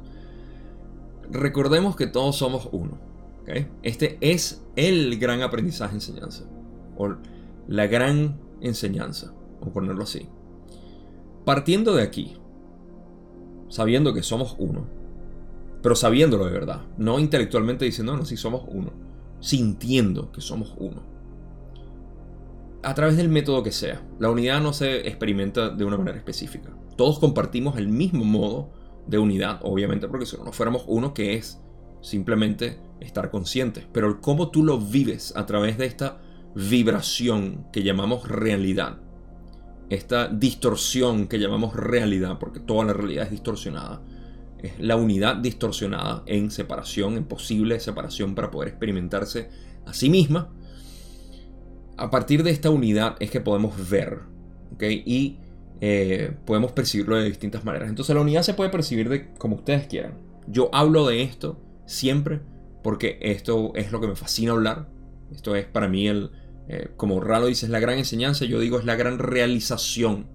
Recordemos 1.30 1.96
que 1.96 2.06
todos 2.06 2.36
somos 2.36 2.68
uno. 2.72 2.98
¿okay? 3.42 3.68
Este 3.82 4.18
es 4.20 4.62
el 4.76 5.18
gran 5.18 5.42
aprendizaje 5.42 5.94
enseñanza. 5.94 6.44
O 6.96 7.14
la 7.66 7.86
gran 7.86 8.38
enseñanza, 8.60 9.32
o 9.60 9.70
ponerlo 9.70 10.02
así. 10.02 10.28
Partiendo 11.44 11.94
de 11.94 12.02
aquí, 12.02 12.36
sabiendo 13.68 14.12
que 14.12 14.22
somos 14.22 14.56
uno, 14.58 14.86
pero 15.82 15.94
sabiéndolo 15.94 16.46
de 16.46 16.52
verdad, 16.52 16.82
no 16.96 17.18
intelectualmente 17.18 17.84
diciendo, 17.84 18.16
no, 18.16 18.24
somos 18.24 18.62
uno, 18.68 18.92
sintiendo 19.40 20.32
que 20.32 20.40
somos 20.40 20.74
uno. 20.78 21.02
A 22.82 22.94
través 22.94 23.16
del 23.16 23.28
método 23.28 23.62
que 23.62 23.72
sea, 23.72 24.02
la 24.18 24.30
unidad 24.30 24.60
no 24.60 24.72
se 24.72 25.08
experimenta 25.08 25.70
de 25.70 25.84
una 25.84 25.96
manera 25.96 26.18
específica. 26.18 26.70
Todos 26.96 27.18
compartimos 27.18 27.76
el 27.76 27.88
mismo 27.88 28.24
modo 28.24 28.70
de 29.06 29.18
unidad, 29.18 29.60
obviamente, 29.62 30.08
porque 30.08 30.26
si 30.26 30.36
no, 30.36 30.44
no 30.44 30.52
fuéramos 30.52 30.84
uno, 30.86 31.14
que 31.14 31.34
es 31.34 31.60
simplemente 32.00 32.80
estar 33.00 33.30
conscientes. 33.30 33.86
Pero 33.92 34.20
cómo 34.20 34.50
tú 34.50 34.64
lo 34.64 34.78
vives 34.78 35.34
a 35.36 35.46
través 35.46 35.78
de 35.78 35.86
esta 35.86 36.18
vibración 36.54 37.66
que 37.72 37.82
llamamos 37.82 38.28
realidad, 38.28 38.98
esta 39.90 40.28
distorsión 40.28 41.28
que 41.28 41.38
llamamos 41.38 41.74
realidad, 41.74 42.38
porque 42.38 42.60
toda 42.60 42.84
la 42.84 42.92
realidad 42.92 43.24
es 43.24 43.30
distorsionada, 43.30 44.02
es 44.62 44.78
la 44.78 44.96
unidad 44.96 45.36
distorsionada 45.36 46.22
en 46.26 46.50
separación, 46.50 47.16
en 47.16 47.24
posible 47.24 47.80
separación 47.80 48.34
para 48.34 48.50
poder 48.50 48.68
experimentarse 48.68 49.50
a 49.86 49.94
sí 49.94 50.10
misma. 50.10 50.52
A 51.96 52.10
partir 52.10 52.42
de 52.42 52.50
esta 52.50 52.70
unidad 52.70 53.16
es 53.20 53.30
que 53.30 53.40
podemos 53.40 53.88
ver, 53.90 54.20
¿ok? 54.74 54.82
Y 55.04 55.38
eh, 55.80 56.32
podemos 56.44 56.72
percibirlo 56.72 57.16
de 57.16 57.24
distintas 57.24 57.64
maneras. 57.64 57.88
Entonces 57.88 58.14
la 58.14 58.20
unidad 58.20 58.42
se 58.42 58.54
puede 58.54 58.70
percibir 58.70 59.08
de 59.08 59.32
como 59.34 59.56
ustedes 59.56 59.86
quieran. 59.86 60.14
Yo 60.46 60.70
hablo 60.72 61.06
de 61.06 61.22
esto 61.22 61.60
siempre 61.86 62.40
porque 62.82 63.18
esto 63.20 63.72
es 63.74 63.92
lo 63.92 64.00
que 64.00 64.06
me 64.06 64.16
fascina 64.16 64.52
hablar. 64.52 64.88
Esto 65.30 65.54
es 65.56 65.66
para 65.66 65.88
mí 65.88 66.08
el, 66.08 66.30
eh, 66.68 66.90
como 66.96 67.20
Ralo 67.20 67.46
dice, 67.46 67.66
es 67.66 67.70
la 67.70 67.80
gran 67.80 67.98
enseñanza, 67.98 68.44
yo 68.44 68.60
digo 68.60 68.78
es 68.78 68.84
la 68.84 68.96
gran 68.96 69.18
realización, 69.18 70.26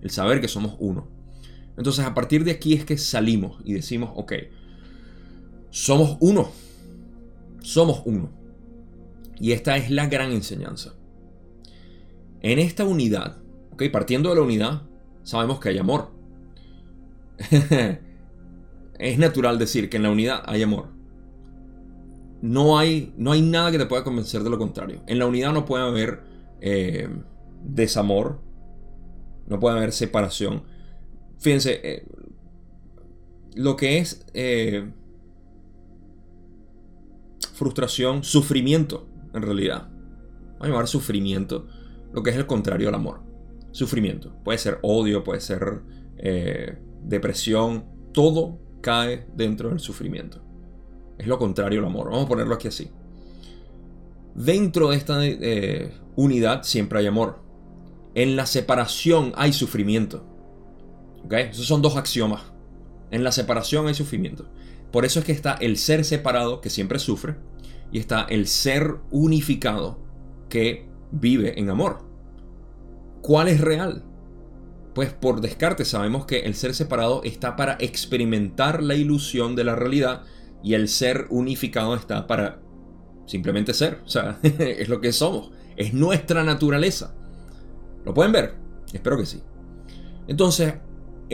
el 0.00 0.10
saber 0.10 0.40
que 0.40 0.48
somos 0.48 0.76
uno. 0.78 1.08
Entonces 1.76 2.04
a 2.04 2.14
partir 2.14 2.44
de 2.44 2.50
aquí 2.50 2.74
es 2.74 2.84
que 2.84 2.98
salimos 2.98 3.60
y 3.64 3.74
decimos, 3.74 4.10
ok, 4.14 4.32
somos 5.70 6.16
uno, 6.20 6.50
somos 7.60 8.02
uno. 8.04 8.30
Y 9.40 9.52
esta 9.52 9.76
es 9.76 9.90
la 9.90 10.06
gran 10.06 10.32
enseñanza. 10.32 10.94
En 12.40 12.58
esta 12.58 12.84
unidad, 12.84 13.38
ok, 13.72 13.84
partiendo 13.90 14.30
de 14.30 14.36
la 14.36 14.42
unidad, 14.42 14.82
sabemos 15.22 15.60
que 15.60 15.70
hay 15.70 15.78
amor. 15.78 16.10
es 18.98 19.18
natural 19.18 19.58
decir 19.58 19.88
que 19.88 19.96
en 19.96 20.02
la 20.02 20.10
unidad 20.10 20.42
hay 20.46 20.62
amor 20.62 20.92
no 22.42 22.76
hay, 22.76 23.14
no 23.16 23.32
hay 23.32 23.40
nada 23.40 23.70
que 23.70 23.78
te 23.78 23.86
pueda 23.86 24.04
convencer 24.04 24.42
de 24.42 24.50
lo 24.50 24.58
contrario. 24.58 25.00
En 25.06 25.18
la 25.18 25.26
unidad 25.26 25.52
no 25.52 25.64
puede 25.64 25.84
haber 25.84 26.22
eh, 26.60 27.08
desamor, 27.64 28.40
no 29.46 29.60
puede 29.60 29.76
haber 29.76 29.92
separación. 29.92 30.64
Fíjense, 31.42 31.80
eh, 31.82 32.06
lo 33.54 33.76
que 33.76 33.98
es 33.98 34.24
eh, 34.32 34.90
frustración, 37.52 38.24
sufrimiento, 38.24 39.06
en 39.34 39.42
realidad. 39.42 39.88
Vamos 40.52 40.62
a 40.62 40.68
llamar 40.68 40.88
sufrimiento 40.88 41.66
lo 42.12 42.22
que 42.22 42.30
es 42.30 42.36
el 42.36 42.46
contrario 42.46 42.88
al 42.88 42.94
amor. 42.94 43.20
Sufrimiento. 43.72 44.34
Puede 44.44 44.58
ser 44.58 44.78
odio, 44.82 45.24
puede 45.24 45.40
ser 45.40 45.82
depresión. 47.02 47.84
Todo 48.12 48.58
cae 48.80 49.26
dentro 49.34 49.70
del 49.70 49.80
sufrimiento. 49.80 50.42
Es 51.18 51.26
lo 51.26 51.38
contrario 51.38 51.80
al 51.80 51.86
amor. 51.86 52.10
Vamos 52.10 52.26
a 52.26 52.28
ponerlo 52.28 52.54
aquí 52.54 52.68
así. 52.68 52.90
Dentro 54.34 54.90
de 54.90 54.96
esta 54.96 55.24
eh, 55.24 55.92
unidad 56.16 56.62
siempre 56.62 57.00
hay 57.00 57.06
amor. 57.06 57.40
En 58.14 58.36
la 58.36 58.46
separación 58.46 59.32
hay 59.36 59.52
sufrimiento. 59.52 60.24
Esos 61.30 61.66
son 61.66 61.82
dos 61.82 61.96
axiomas. 61.96 62.42
En 63.10 63.24
la 63.24 63.32
separación 63.32 63.86
hay 63.86 63.94
sufrimiento. 63.94 64.48
Por 64.90 65.04
eso 65.04 65.20
es 65.20 65.24
que 65.24 65.32
está 65.32 65.54
el 65.54 65.76
ser 65.76 66.04
separado 66.04 66.60
que 66.60 66.70
siempre 66.70 66.98
sufre 66.98 67.36
y 67.90 67.98
está 67.98 68.22
el 68.22 68.46
ser 68.46 68.96
unificado 69.10 69.98
que 70.48 70.88
vive 71.10 71.58
en 71.58 71.70
amor. 71.70 72.04
¿Cuál 73.22 73.48
es 73.48 73.60
real? 73.60 74.04
Pues 74.94 75.12
por 75.12 75.40
descarte 75.40 75.84
sabemos 75.84 76.26
que 76.26 76.40
el 76.40 76.54
ser 76.54 76.74
separado 76.74 77.22
está 77.24 77.56
para 77.56 77.76
experimentar 77.80 78.82
la 78.82 78.94
ilusión 78.94 79.56
de 79.56 79.64
la 79.64 79.74
realidad 79.74 80.24
Y 80.62 80.74
el 80.74 80.88
ser 80.88 81.26
unificado 81.30 81.94
está 81.94 82.26
para 82.26 82.60
simplemente 83.26 83.74
ser. 83.74 84.00
O 84.04 84.08
sea, 84.08 84.38
es 84.42 84.88
lo 84.88 85.00
que 85.00 85.12
somos. 85.12 85.50
Es 85.76 85.94
nuestra 85.94 86.44
naturaleza. 86.44 87.14
¿Lo 88.04 88.14
pueden 88.14 88.32
ver? 88.32 88.54
Espero 88.92 89.16
que 89.16 89.26
sí. 89.26 89.42
Entonces, 90.28 90.74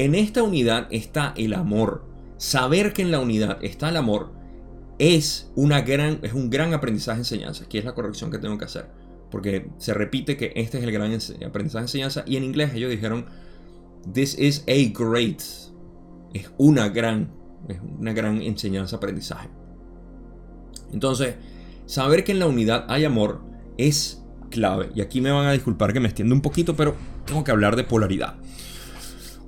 en 0.05 0.15
esta 0.15 0.43
unidad 0.43 0.87
está 0.91 1.35
el 1.37 1.55
amor. 1.55 2.05
Saber 2.37 2.93
que 2.93 3.03
en 3.03 3.11
la 3.11 3.19
unidad 3.19 3.59
está 3.65 3.89
el 3.89 3.97
amor 3.97 4.33
es, 4.99 5.51
una 5.55 5.81
gran, 5.83 6.19
es 6.23 6.33
un 6.33 6.51
gran 6.51 6.75
aprendizaje 6.75 7.19
enseñanza, 7.19 7.69
que 7.69 7.79
es 7.79 7.85
la 7.85 7.95
corrección 7.95 8.31
que 8.31 8.39
tengo 8.39 8.59
que 8.59 8.65
hacer. 8.65 8.87
Porque 9.31 9.71
se 9.79 9.95
repite 9.95 10.37
que 10.37 10.53
este 10.57 10.79
es 10.79 10.85
el 10.85 10.93
gran 10.93 11.17
aprendizaje 11.47 11.85
enseñanza 11.85 12.25
y 12.27 12.37
en 12.37 12.45
inglés 12.45 12.73
ellos 12.75 12.91
dijeron, 12.91 13.27
this 14.13 14.39
is 14.39 14.65
a 14.69 14.93
great, 14.97 15.41
es 16.33 16.51
una 16.59 16.89
gran, 16.89 17.31
es 17.69 17.79
una 17.99 18.13
gran 18.13 18.41
enseñanza 18.41 18.97
aprendizaje. 18.97 19.49
Entonces, 20.93 21.35
saber 21.87 22.25
que 22.25 22.33
en 22.33 22.39
la 22.39 22.47
unidad 22.47 22.87
hay 22.89 23.05
amor 23.05 23.41
es 23.77 24.23
clave. 24.51 24.91
Y 24.95 25.01
aquí 25.01 25.21
me 25.21 25.31
van 25.31 25.47
a 25.47 25.53
disculpar 25.53 25.93
que 25.93 26.01
me 26.01 26.07
extiendo 26.07 26.35
un 26.35 26.41
poquito, 26.41 26.75
pero 26.75 26.95
tengo 27.27 27.45
que 27.45 27.51
hablar 27.51 27.77
de 27.77 27.85
polaridad. 27.85 28.37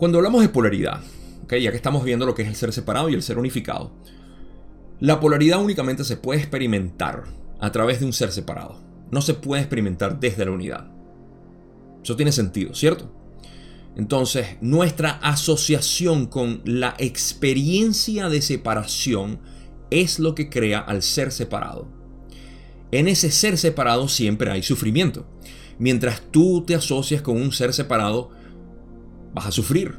Cuando 0.00 0.16
hablamos 0.16 0.40
de 0.40 0.48
polaridad, 0.48 1.02
ya 1.50 1.70
que 1.70 1.76
estamos 1.76 2.04
viendo 2.04 2.24
lo 2.24 2.34
que 2.34 2.40
es 2.40 2.48
el 2.48 2.56
ser 2.56 2.72
separado 2.72 3.10
y 3.10 3.14
el 3.14 3.22
ser 3.22 3.36
unificado, 3.38 3.92
la 4.98 5.20
polaridad 5.20 5.62
únicamente 5.62 6.04
se 6.04 6.16
puede 6.16 6.40
experimentar 6.40 7.24
a 7.60 7.70
través 7.70 8.00
de 8.00 8.06
un 8.06 8.14
ser 8.14 8.32
separado. 8.32 8.80
No 9.10 9.20
se 9.20 9.34
puede 9.34 9.60
experimentar 9.60 10.18
desde 10.18 10.46
la 10.46 10.52
unidad. 10.52 10.90
Eso 12.02 12.16
tiene 12.16 12.32
sentido, 12.32 12.74
¿cierto? 12.74 13.12
Entonces, 13.94 14.56
nuestra 14.62 15.18
asociación 15.20 16.28
con 16.28 16.62
la 16.64 16.94
experiencia 16.96 18.30
de 18.30 18.40
separación 18.40 19.38
es 19.90 20.18
lo 20.18 20.34
que 20.34 20.48
crea 20.48 20.78
al 20.78 21.02
ser 21.02 21.30
separado. 21.30 21.88
En 22.90 23.06
ese 23.06 23.30
ser 23.30 23.58
separado 23.58 24.08
siempre 24.08 24.50
hay 24.50 24.62
sufrimiento. 24.62 25.26
Mientras 25.78 26.22
tú 26.30 26.64
te 26.66 26.74
asocias 26.74 27.20
con 27.20 27.36
un 27.36 27.52
ser 27.52 27.74
separado, 27.74 28.39
vas 29.34 29.46
a 29.46 29.52
sufrir. 29.52 29.98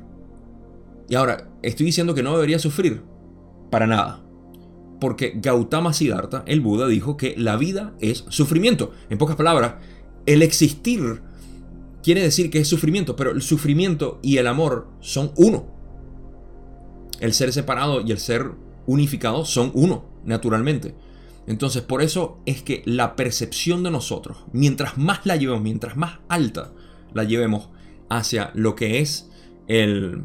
Y 1.09 1.15
ahora, 1.15 1.49
estoy 1.61 1.85
diciendo 1.85 2.13
que 2.13 2.23
no 2.23 2.33
deberías 2.33 2.61
sufrir. 2.61 3.03
Para 3.69 3.87
nada. 3.87 4.23
Porque 4.99 5.33
Gautama 5.35 5.93
Siddhartha, 5.93 6.43
el 6.45 6.61
Buda, 6.61 6.87
dijo 6.87 7.17
que 7.17 7.35
la 7.37 7.57
vida 7.57 7.93
es 7.99 8.25
sufrimiento. 8.29 8.91
En 9.09 9.17
pocas 9.17 9.35
palabras, 9.35 9.75
el 10.25 10.41
existir 10.41 11.21
quiere 12.03 12.21
decir 12.21 12.49
que 12.49 12.59
es 12.59 12.67
sufrimiento, 12.67 13.15
pero 13.15 13.31
el 13.31 13.41
sufrimiento 13.41 14.19
y 14.21 14.37
el 14.37 14.47
amor 14.47 14.89
son 14.99 15.31
uno. 15.35 15.67
El 17.19 17.33
ser 17.33 17.51
separado 17.53 18.01
y 18.01 18.11
el 18.11 18.19
ser 18.19 18.51
unificado 18.85 19.45
son 19.45 19.71
uno, 19.73 20.05
naturalmente. 20.25 20.95
Entonces, 21.47 21.81
por 21.81 22.01
eso 22.01 22.39
es 22.45 22.61
que 22.61 22.83
la 22.85 23.15
percepción 23.15 23.83
de 23.83 23.91
nosotros, 23.91 24.37
mientras 24.53 24.97
más 24.97 25.25
la 25.25 25.35
llevemos, 25.35 25.63
mientras 25.63 25.97
más 25.97 26.19
alta 26.29 26.73
la 27.13 27.23
llevemos 27.23 27.69
hacia 28.11 28.51
lo 28.53 28.75
que 28.75 28.99
es 28.99 29.29
el 29.67 30.23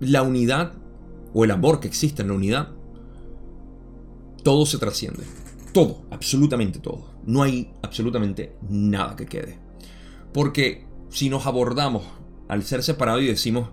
la 0.00 0.22
unidad 0.22 0.74
o 1.34 1.44
el 1.44 1.50
amor 1.50 1.80
que 1.80 1.88
existe 1.88 2.22
en 2.22 2.28
la 2.28 2.34
unidad, 2.34 2.68
todo 4.42 4.64
se 4.64 4.78
trasciende. 4.78 5.24
Todo, 5.72 6.02
absolutamente 6.10 6.78
todo. 6.78 7.04
No 7.26 7.42
hay 7.42 7.72
absolutamente 7.82 8.56
nada 8.68 9.14
que 9.14 9.26
quede. 9.26 9.58
Porque 10.32 10.86
si 11.10 11.28
nos 11.28 11.46
abordamos 11.46 12.04
al 12.48 12.62
ser 12.62 12.82
separado 12.82 13.20
y 13.20 13.26
decimos, 13.26 13.68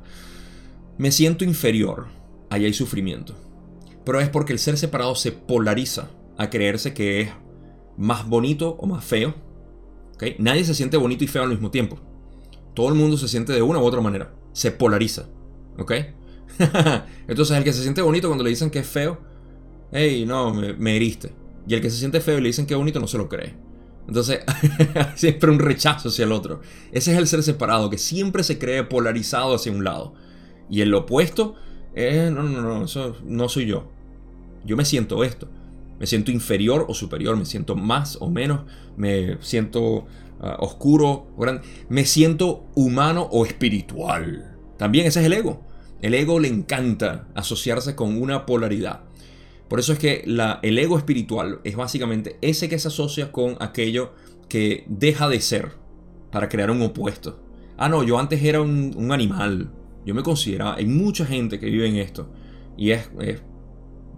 me 0.97 1.11
siento 1.11 1.45
inferior, 1.45 2.07
ahí 2.49 2.65
hay 2.65 2.73
sufrimiento 2.73 3.47
pero 4.07 4.21
es 4.21 4.29
porque 4.29 4.53
el 4.53 4.59
ser 4.59 4.77
separado 4.77 5.15
se 5.15 5.33
polariza 5.33 6.07
a 6.38 6.49
creerse 6.49 6.93
que 6.93 7.19
es 7.19 7.29
más 7.97 8.25
bonito 8.25 8.77
o 8.79 8.85
más 8.85 9.03
feo. 9.03 9.35
¿Okay? 10.18 10.36
Nadie 10.39 10.65
se 10.65 10.74
siente 10.74 10.97
bonito 10.97 11.24
y 11.24 11.28
feo 11.28 11.43
al 11.43 11.49
mismo 11.49 11.72
tiempo. 11.72 11.99
Todo 12.74 12.89
el 12.89 12.95
mundo 12.95 13.18
se 13.18 13.28
siente 13.28 13.53
de 13.53 13.61
una 13.61 13.80
u 13.80 13.84
otra 13.84 14.01
manera. 14.01 14.34
Se 14.51 14.72
polariza. 14.72 15.28
¿Ok? 15.78 15.93
Entonces 17.28 17.57
el 17.57 17.63
que 17.63 17.74
se 17.74 17.84
siente 17.84 18.01
bonito 18.01 18.28
cuando 18.28 18.43
le 18.43 18.49
dicen 18.49 18.70
que 18.70 18.80
es 18.80 18.88
feo, 18.88 19.20
hey, 19.91 20.26
no, 20.28 20.53
me, 20.53 20.95
heriste. 20.95 21.34
Y 21.68 21.76
el 21.76 21.82
que 21.82 21.91
se 21.91 21.97
siente 21.97 22.20
feo 22.20 22.39
y 22.39 22.41
le 22.41 22.47
dicen 22.47 22.65
que 22.65 22.74
es 22.74 22.78
bonito 22.78 22.99
no 22.99 23.07
se 23.07 23.18
lo 23.18 23.30
cree. 23.30 23.55
Entonces, 24.07 24.39
siempre 25.15 25.51
un 25.51 25.59
rechazo 25.59 26.09
hacia 26.09 26.26
el 26.26 26.32
otro. 26.32 26.61
Ese 26.91 27.11
es 27.11 27.18
el 27.18 27.28
ser 27.28 27.43
separado, 27.43 27.89
que 27.89 27.97
siempre 27.97 28.43
se 28.43 28.57
cree 28.57 28.84
polarizado 28.84 29.53
hacia 29.53 29.72
un 29.72 29.84
lado. 29.84 30.13
Y 30.70 30.82
el 30.82 30.93
opuesto 30.93 31.55
es, 31.93 32.32
no, 32.32 32.43
no, 32.43 32.61
no, 32.61 32.86
eso 32.86 33.18
no 33.24 33.49
soy 33.49 33.65
yo. 33.65 33.91
Yo 34.65 34.78
me 34.78 34.86
siento 34.86 35.24
esto. 35.24 35.49
Me 35.99 36.07
siento 36.07 36.31
inferior 36.31 36.85
o 36.87 36.93
superior, 36.93 37.35
me 37.37 37.45
siento 37.45 37.75
más 37.75 38.17
o 38.21 38.29
menos, 38.29 38.61
me 38.95 39.37
siento 39.41 40.05
ah, 40.39 40.57
oscuro 40.59 41.27
o 41.35 41.41
grande. 41.41 41.61
Me 41.89 42.05
siento 42.05 42.65
humano 42.75 43.27
o 43.31 43.45
espiritual. 43.45 44.55
También 44.77 45.07
ese 45.07 45.19
es 45.21 45.25
el 45.25 45.33
ego. 45.33 45.63
El 46.01 46.13
ego 46.13 46.39
le 46.39 46.47
encanta 46.47 47.27
asociarse 47.33 47.95
con 47.95 48.21
una 48.21 48.45
polaridad. 48.45 49.01
Por 49.67 49.79
eso 49.79 49.93
es 49.93 49.99
que 49.99 50.23
la, 50.25 50.59
el 50.61 50.77
ego 50.77 50.97
espiritual 50.97 51.59
es 51.63 51.75
básicamente 51.75 52.37
ese 52.41 52.69
que 52.69 52.79
se 52.79 52.87
asocia 52.87 53.31
con 53.31 53.57
aquello 53.59 54.13
que 54.47 54.85
deja 54.87 55.27
de 55.27 55.41
ser 55.41 55.71
para 56.31 56.47
crear 56.49 56.71
un 56.71 56.81
opuesto. 56.81 57.39
Ah, 57.77 57.89
no, 57.89 58.03
yo 58.03 58.17
antes 58.19 58.43
era 58.43 58.61
un, 58.61 59.11
animal. 59.11 59.71
Yo 60.05 60.15
me 60.15 60.23
consideraba, 60.23 60.75
hay 60.75 60.85
mucha 60.85 61.25
gente 61.25 61.59
que 61.59 61.65
vive 61.67 61.87
en 61.87 61.97
esto. 61.97 62.29
Y 62.77 62.91
es 62.91 63.09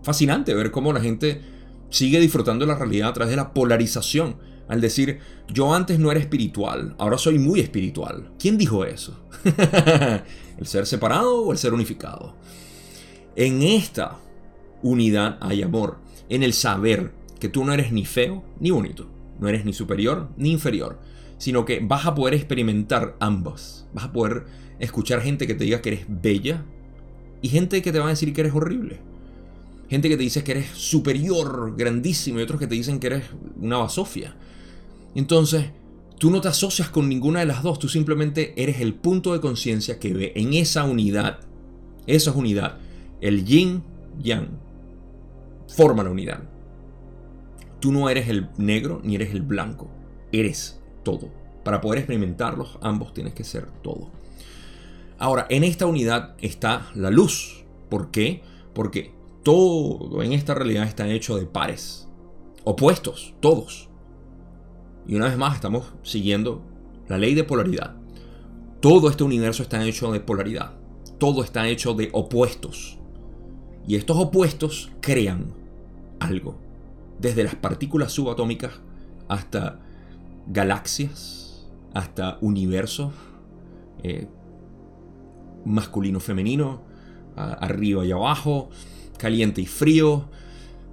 fascinante 0.03 0.53
ver 0.53 0.71
cómo 0.71 0.93
la 0.93 1.01
gente 1.01 1.41
sigue 1.89 2.19
disfrutando 2.19 2.65
la 2.65 2.75
realidad 2.75 3.09
a 3.09 3.13
través 3.13 3.31
de 3.31 3.37
la 3.37 3.53
polarización. 3.53 4.37
Al 4.67 4.81
decir, 4.81 5.19
yo 5.51 5.73
antes 5.73 5.97
no 5.97 6.11
era 6.11 6.19
espiritual, 6.19 6.95
ahora 6.99 7.17
soy 7.17 7.39
muy 7.39 7.59
espiritual. 7.59 8.31
¿Quién 8.37 8.57
dijo 8.57 8.85
eso? 8.85 9.19
¿El 10.57 10.67
ser 10.67 10.85
separado 10.85 11.41
o 11.41 11.51
el 11.51 11.57
ser 11.57 11.73
unificado? 11.73 12.35
En 13.35 13.63
esta 13.63 14.17
unidad 14.83 15.37
hay 15.41 15.63
amor, 15.63 15.97
en 16.29 16.43
el 16.43 16.53
saber 16.53 17.11
que 17.39 17.49
tú 17.49 17.65
no 17.65 17.73
eres 17.73 17.91
ni 17.91 18.05
feo 18.05 18.43
ni 18.59 18.69
bonito, 18.69 19.09
no 19.39 19.47
eres 19.47 19.65
ni 19.65 19.73
superior 19.73 20.29
ni 20.37 20.51
inferior, 20.51 20.99
sino 21.37 21.65
que 21.65 21.79
vas 21.81 22.05
a 22.05 22.13
poder 22.13 22.35
experimentar 22.35 23.15
ambas. 23.19 23.87
Vas 23.93 24.05
a 24.05 24.11
poder 24.11 24.45
escuchar 24.79 25.21
gente 25.21 25.47
que 25.47 25.55
te 25.55 25.63
diga 25.63 25.81
que 25.81 25.89
eres 25.89 26.05
bella 26.07 26.63
y 27.41 27.49
gente 27.49 27.81
que 27.81 27.91
te 27.91 27.99
va 27.99 28.05
a 28.05 28.09
decir 28.09 28.33
que 28.33 28.41
eres 28.41 28.53
horrible. 28.53 28.99
Gente 29.89 30.07
que 30.07 30.17
te 30.17 30.23
dice 30.23 30.43
que 30.43 30.51
eres 30.51 30.69
superior, 30.73 31.73
grandísimo, 31.75 32.39
y 32.39 32.43
otros 32.43 32.59
que 32.59 32.67
te 32.67 32.75
dicen 32.75 32.99
que 32.99 33.07
eres 33.07 33.25
una 33.59 33.77
basofia. 33.77 34.35
Entonces, 35.15 35.65
tú 36.19 36.29
no 36.29 36.41
te 36.41 36.47
asocias 36.47 36.89
con 36.89 37.09
ninguna 37.09 37.39
de 37.39 37.47
las 37.47 37.63
dos, 37.63 37.79
tú 37.79 37.89
simplemente 37.89 38.53
eres 38.55 38.81
el 38.81 38.93
punto 38.93 39.33
de 39.33 39.41
conciencia 39.41 39.97
que 39.99 40.13
ve 40.13 40.33
en 40.35 40.53
esa 40.53 40.83
unidad. 40.83 41.39
Esa 42.05 42.29
es 42.29 42.35
unidad. 42.35 42.77
El 43.19 43.45
yin, 43.45 43.83
yang, 44.21 44.49
forma 45.67 46.03
la 46.03 46.11
unidad. 46.11 46.43
Tú 47.79 47.91
no 47.91 48.09
eres 48.09 48.29
el 48.29 48.49
negro 48.57 49.01
ni 49.03 49.15
eres 49.15 49.31
el 49.31 49.41
blanco, 49.41 49.89
eres 50.31 50.79
todo. 51.03 51.29
Para 51.63 51.81
poder 51.81 51.99
experimentarlos, 51.99 52.77
ambos 52.81 53.13
tienes 53.13 53.33
que 53.33 53.43
ser 53.43 53.67
todo. 53.81 54.11
Ahora, 55.17 55.47
en 55.49 55.63
esta 55.63 55.85
unidad 55.85 56.35
está 56.39 56.91
la 56.93 57.09
luz. 57.09 57.65
¿Por 57.89 58.11
qué? 58.11 58.43
Porque 58.73 59.18
todo 59.43 60.21
en 60.21 60.33
esta 60.33 60.53
realidad 60.53 60.83
está 60.83 61.07
hecho 61.07 61.37
de 61.37 61.45
pares, 61.45 62.07
opuestos, 62.63 63.33
todos. 63.39 63.89
Y 65.07 65.15
una 65.15 65.25
vez 65.25 65.37
más 65.37 65.55
estamos 65.55 65.93
siguiendo 66.03 66.61
la 67.07 67.17
ley 67.17 67.33
de 67.33 67.43
polaridad. 67.43 67.95
Todo 68.79 69.09
este 69.09 69.23
universo 69.23 69.63
está 69.63 69.83
hecho 69.83 70.11
de 70.11 70.19
polaridad. 70.19 70.73
Todo 71.17 71.43
está 71.43 71.67
hecho 71.67 71.93
de 71.93 72.09
opuestos. 72.13 72.97
Y 73.87 73.95
estos 73.95 74.17
opuestos 74.17 74.91
crean 75.01 75.53
algo. 76.19 76.57
Desde 77.19 77.43
las 77.43 77.55
partículas 77.55 78.11
subatómicas 78.11 78.73
hasta 79.27 79.79
galaxias, 80.47 81.67
hasta 81.93 82.37
universos, 82.41 83.13
eh, 84.03 84.27
masculino-femenino, 85.65 86.81
arriba 87.35 88.05
y 88.05 88.11
abajo, 88.11 88.69
caliente 89.19 89.61
y 89.61 89.67
frío, 89.67 90.25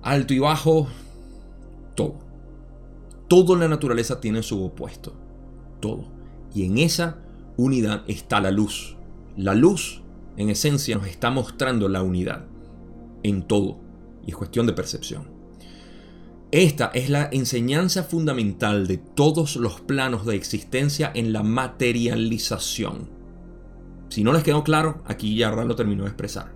alto 0.03 0.35
y 0.35 0.39
bajo, 0.39 0.89
todo. 1.95 2.18
Todo 3.29 3.55
en 3.55 3.61
la 3.61 3.68
naturaleza 3.68 4.20
tiene 4.20 4.43
su 4.43 4.62
opuesto, 4.62 5.14
todo. 5.81 6.05
Y 6.55 6.64
en 6.64 6.77
esa 6.79 7.18
unidad 7.57 8.05
está 8.07 8.41
la 8.41 8.51
luz. 8.51 8.97
La 9.37 9.55
luz, 9.55 10.03
en 10.37 10.51
esencia, 10.51 10.97
nos 10.97 11.07
está 11.07 11.31
mostrando 11.31 11.89
la 11.89 12.03
unidad 12.03 12.45
en 13.22 13.43
todo. 13.43 13.79
Y 14.27 14.31
es 14.31 14.37
cuestión 14.37 14.66
de 14.66 14.74
percepción. 14.74 15.35
Esta 16.51 16.91
es 16.95 17.11
la 17.11 17.29
enseñanza 17.33 18.05
fundamental 18.05 18.87
de 18.87 18.99
todos 18.99 19.57
los 19.57 19.81
planos 19.81 20.27
de 20.27 20.37
existencia 20.37 21.11
en 21.14 21.33
la 21.33 21.43
materialización. 21.43 23.09
Si 24.09 24.22
no 24.22 24.33
les 24.33 24.45
quedó 24.45 24.62
claro, 24.62 25.03
aquí 25.05 25.37
ya 25.37 25.51
lo 25.51 25.74
terminó 25.74 26.05
de 26.05 26.11
expresar 26.11 26.56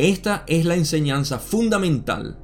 Esta 0.00 0.44
es 0.46 0.64
la 0.64 0.76
enseñanza 0.76 1.38
fundamental 1.38 2.38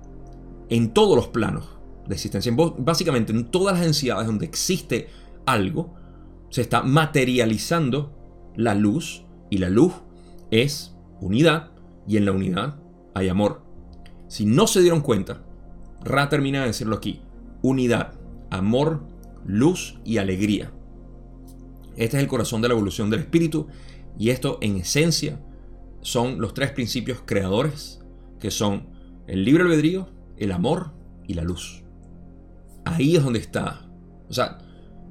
en 0.68 0.92
todos 0.92 1.16
los 1.16 1.28
planos 1.28 1.78
de 2.06 2.14
existencia. 2.14 2.54
Básicamente 2.76 3.32
en 3.32 3.50
todas 3.50 3.76
las 3.76 3.82
densidades 3.82 4.26
donde 4.26 4.44
existe 4.44 5.08
algo, 5.46 5.94
se 6.50 6.60
está 6.60 6.82
materializando 6.82 8.14
la 8.56 8.74
luz 8.74 9.24
y 9.48 9.56
la 9.56 9.70
luz 9.70 9.94
es 10.50 10.94
unidad 11.22 11.70
y 12.06 12.18
en 12.18 12.26
la 12.26 12.32
unidad 12.32 12.76
hay 13.14 13.30
amor. 13.30 13.62
Si 14.28 14.44
no 14.44 14.66
se 14.66 14.82
dieron 14.82 15.00
cuenta, 15.00 15.42
Ra 16.04 16.28
termina 16.28 16.60
de 16.60 16.66
decirlo 16.66 16.96
aquí, 16.96 17.22
unidad, 17.62 18.12
amor, 18.50 19.06
luz 19.46 19.98
y 20.04 20.18
alegría. 20.18 20.74
Este 21.96 22.18
es 22.18 22.22
el 22.22 22.28
corazón 22.28 22.60
de 22.60 22.68
la 22.68 22.74
evolución 22.74 23.08
del 23.08 23.20
espíritu 23.20 23.68
y 24.18 24.28
esto 24.28 24.58
en 24.60 24.76
esencia 24.76 25.40
son 26.06 26.40
los 26.40 26.54
tres 26.54 26.70
principios 26.70 27.18
creadores 27.24 27.98
que 28.38 28.52
son 28.52 28.86
el 29.26 29.44
libre 29.44 29.64
albedrío, 29.64 30.08
el 30.36 30.52
amor 30.52 30.92
y 31.26 31.34
la 31.34 31.42
luz. 31.42 31.82
Ahí 32.84 33.16
es 33.16 33.24
donde 33.24 33.40
está. 33.40 33.88
O 34.28 34.32
sea, 34.32 34.58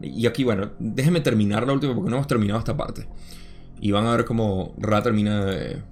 y 0.02 0.26
aquí, 0.26 0.46
bueno, 0.46 0.72
déjenme 0.80 1.20
terminar 1.20 1.68
la 1.68 1.74
última 1.74 1.94
porque 1.94 2.10
no 2.10 2.16
hemos 2.16 2.28
terminado 2.28 2.60
esta 2.60 2.78
parte. 2.78 3.10
Y 3.82 3.92
van 3.92 4.06
a 4.06 4.16
ver 4.16 4.24
cómo 4.24 4.74
Ra 4.78 5.04
termina 5.04 5.44
de, 5.44 5.84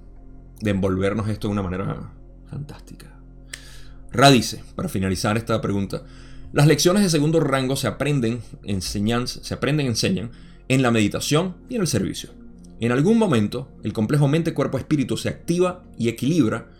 envolvernos 0.62 1.28
esto 1.28 1.48
de 1.48 1.52
una 1.52 1.62
manera 1.62 2.10
fantástica. 2.48 3.14
Ra 4.10 4.30
dice, 4.30 4.64
para 4.74 4.88
finalizar 4.88 5.36
esta 5.36 5.60
pregunta, 5.60 6.04
las 6.54 6.66
lecciones 6.66 7.02
de 7.02 7.10
segundo 7.10 7.40
rango 7.40 7.76
se 7.76 7.88
aprenden, 7.88 8.40
enseñan, 8.62 9.28
se 9.28 9.52
aprenden, 9.52 9.86
enseñan 9.86 10.30
en 10.68 10.80
la 10.80 10.90
meditación 10.90 11.56
y 11.68 11.74
en 11.74 11.82
el 11.82 11.88
servicio. 11.88 12.30
En 12.80 12.92
algún 12.92 13.18
momento, 13.18 13.68
el 13.82 13.92
complejo 13.92 14.28
mente-cuerpo-espíritu 14.28 15.16
se 15.16 15.28
activa 15.28 15.84
y 15.96 16.08
equilibra 16.08 16.70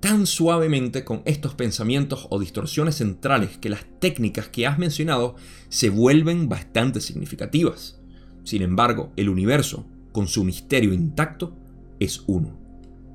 tan 0.00 0.26
suavemente 0.26 1.04
con 1.04 1.22
estos 1.24 1.54
pensamientos 1.54 2.26
o 2.30 2.38
distorsiones 2.38 2.96
centrales 2.96 3.58
que 3.58 3.70
las 3.70 3.86
técnicas 3.98 4.48
que 4.48 4.66
has 4.66 4.78
mencionado 4.78 5.36
se 5.68 5.90
vuelven 5.90 6.48
bastante 6.48 7.00
significativas. 7.00 8.00
Sin 8.44 8.62
embargo, 8.62 9.12
el 9.16 9.28
universo, 9.28 9.86
con 10.12 10.28
su 10.28 10.44
misterio 10.44 10.92
intacto, 10.92 11.56
es 11.98 12.22
uno. 12.26 12.58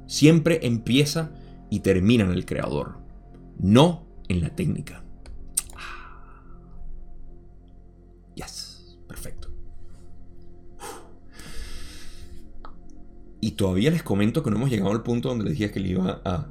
Siempre 0.07 0.59
empieza 0.63 1.31
y 1.69 1.79
termina 1.79 2.25
en 2.25 2.31
el 2.31 2.45
creador, 2.45 2.97
no 3.57 4.05
en 4.27 4.41
la 4.41 4.55
técnica. 4.55 5.00
Y 13.41 13.51
todavía 13.51 13.89
les 13.89 14.03
comento 14.03 14.43
que 14.43 14.51
no 14.51 14.57
hemos 14.57 14.69
llegado 14.69 14.91
al 14.91 15.01
punto 15.01 15.29
donde 15.29 15.45
les 15.45 15.53
dije 15.53 15.71
que 15.71 15.79
le 15.79 15.89
iba 15.89 16.21
a 16.23 16.47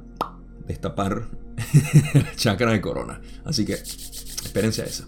destapar 0.67 1.29
la 2.13 2.35
chakra 2.35 2.71
de 2.73 2.81
corona. 2.81 3.21
Así 3.45 3.65
que 3.65 3.73
espérense 3.73 4.81
a 4.81 4.85
esa. 4.85 5.07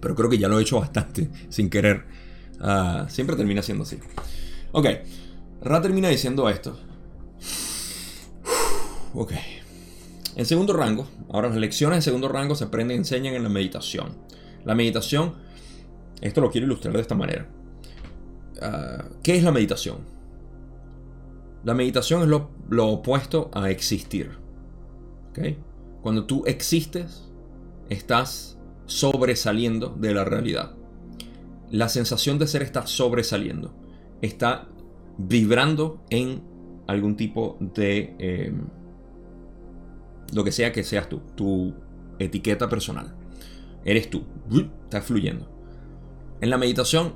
Pero 0.00 0.14
creo 0.14 0.30
que 0.30 0.38
ya 0.38 0.48
lo 0.48 0.58
he 0.58 0.62
hecho 0.62 0.78
bastante 0.78 1.28
sin 1.48 1.68
querer. 1.68 2.04
Ah, 2.60 3.06
siempre 3.08 3.36
termina 3.36 3.62
siendo 3.62 3.82
así. 3.82 3.98
Ok. 4.72 4.86
Ra 5.60 5.82
termina 5.82 6.08
diciendo 6.08 6.48
esto. 6.48 6.78
Ok. 9.14 9.32
En 10.36 10.46
segundo 10.46 10.72
rango, 10.72 11.08
ahora 11.30 11.48
las 11.48 11.58
lecciones 11.58 11.98
de 11.98 12.02
segundo 12.02 12.28
rango 12.28 12.54
se 12.54 12.64
aprenden 12.64 12.96
y 12.96 12.98
enseñan 12.98 13.34
en 13.34 13.42
la 13.42 13.48
meditación. 13.48 14.16
La 14.64 14.74
meditación, 14.74 15.34
esto 16.20 16.40
lo 16.40 16.50
quiero 16.50 16.66
ilustrar 16.66 16.94
de 16.94 17.00
esta 17.00 17.14
manera. 17.14 17.48
Ah, 18.60 19.04
¿Qué 19.22 19.36
es 19.36 19.42
la 19.42 19.52
meditación? 19.52 20.13
La 21.64 21.72
meditación 21.72 22.22
es 22.22 22.28
lo, 22.28 22.88
opuesto 22.88 23.50
a 23.54 23.70
existir. 23.70 24.38
Cuando 26.02 26.26
tú 26.26 26.44
existes, 26.46 27.32
estás 27.88 28.58
sobresaliendo 28.86 29.88
de 29.88 30.14
la 30.14 30.24
realidad. 30.24 30.74
La 31.70 31.88
sensación 31.88 32.38
de 32.38 32.46
ser 32.46 32.62
está 32.62 32.86
sobresaliendo. 32.86 33.74
Está 34.20 34.68
vibrando 35.16 36.04
en 36.10 36.42
algún 36.86 37.16
tipo 37.16 37.56
de... 37.60 38.14
Em, 38.18 38.66
lo 40.34 40.44
que 40.44 40.52
sea 40.52 40.70
que 40.70 40.84
seas 40.84 41.08
tú. 41.08 41.22
Tu 41.34 41.74
etiqueta 42.18 42.68
personal. 42.68 43.14
Eres 43.84 44.10
tú. 44.10 44.24
Estás 44.84 45.04
fluyendo. 45.06 45.48
En 46.42 46.50
la 46.50 46.58
meditación 46.58 47.14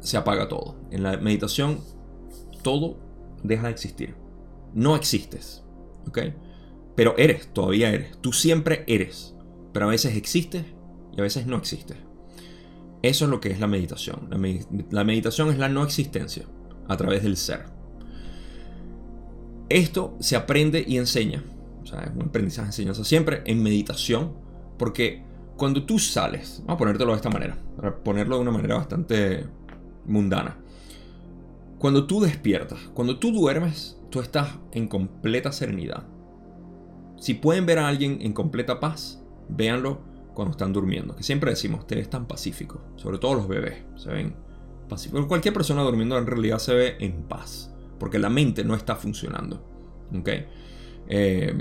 se 0.00 0.16
apaga 0.16 0.48
todo. 0.48 0.76
En 0.90 1.02
la 1.02 1.18
meditación 1.18 1.80
todo 2.62 3.09
deja 3.42 3.66
de 3.66 3.72
existir. 3.72 4.14
No 4.74 4.96
existes. 4.96 5.64
¿Ok? 6.06 6.18
Pero 6.96 7.14
eres, 7.16 7.52
todavía 7.52 7.90
eres. 7.90 8.18
Tú 8.20 8.32
siempre 8.32 8.84
eres. 8.86 9.34
Pero 9.72 9.86
a 9.86 9.90
veces 9.90 10.16
existes 10.16 10.64
y 11.16 11.20
a 11.20 11.22
veces 11.22 11.46
no 11.46 11.56
existes. 11.56 11.96
Eso 13.02 13.24
es 13.24 13.30
lo 13.30 13.40
que 13.40 13.50
es 13.50 13.60
la 13.60 13.66
meditación. 13.66 14.28
La, 14.90 15.04
meditación 15.04 15.50
es 15.50 15.58
la 15.58 15.68
no 15.68 15.82
existencia 15.82 16.44
a 16.88 16.96
través 16.96 17.22
del 17.22 17.36
ser. 17.36 17.64
Esto 19.68 20.16
se 20.20 20.36
aprende 20.36 20.84
y 20.86 20.98
enseña. 20.98 21.42
Es 21.84 21.92
un 22.14 22.22
aprendizaje 22.22 22.68
enseñanza 22.68 23.04
siempre 23.04 23.42
en 23.46 23.62
meditación. 23.62 24.34
Porque 24.76 25.24
cuando 25.56 25.84
tú 25.84 25.98
sales, 25.98 26.58
vamos 26.60 26.74
a 26.74 26.78
ponértelo 26.78 27.12
de 27.12 27.16
esta 27.16 27.30
manera, 27.30 27.56
para 27.76 27.96
ponerlo 28.02 28.36
de 28.36 28.42
una 28.42 28.50
manera 28.50 28.76
bastante 28.76 29.46
mundana. 30.06 30.58
Cuando 31.80 32.06
tú 32.06 32.20
despiertas, 32.20 32.78
cuando 32.92 33.18
tú 33.18 33.32
duermes, 33.32 33.98
tú 34.10 34.20
estás 34.20 34.50
en 34.72 34.86
completa 34.86 35.50
serenidad. 35.50 36.06
Si 37.16 37.32
pueden 37.32 37.64
ver 37.64 37.78
a 37.78 37.88
alguien 37.88 38.18
en 38.20 38.34
completa 38.34 38.80
paz, 38.80 39.24
véanlo 39.48 40.02
cuando 40.34 40.50
están 40.50 40.74
durmiendo. 40.74 41.16
Que 41.16 41.22
siempre 41.22 41.48
decimos, 41.48 41.80
ustedes 41.80 42.10
tan 42.10 42.26
pacíficos. 42.26 42.82
Sobre 42.96 43.16
todo 43.16 43.32
los 43.32 43.48
bebés, 43.48 43.82
se 43.96 44.10
ven 44.10 44.36
pacíficos. 44.90 45.24
Cualquier 45.24 45.54
persona 45.54 45.82
durmiendo 45.82 46.18
en 46.18 46.26
realidad 46.26 46.58
se 46.58 46.74
ve 46.74 46.96
en 47.00 47.22
paz. 47.22 47.74
Porque 47.98 48.18
la 48.18 48.28
mente 48.28 48.62
no 48.62 48.74
está 48.74 48.94
funcionando. 48.94 49.64
Eh, 51.08 51.56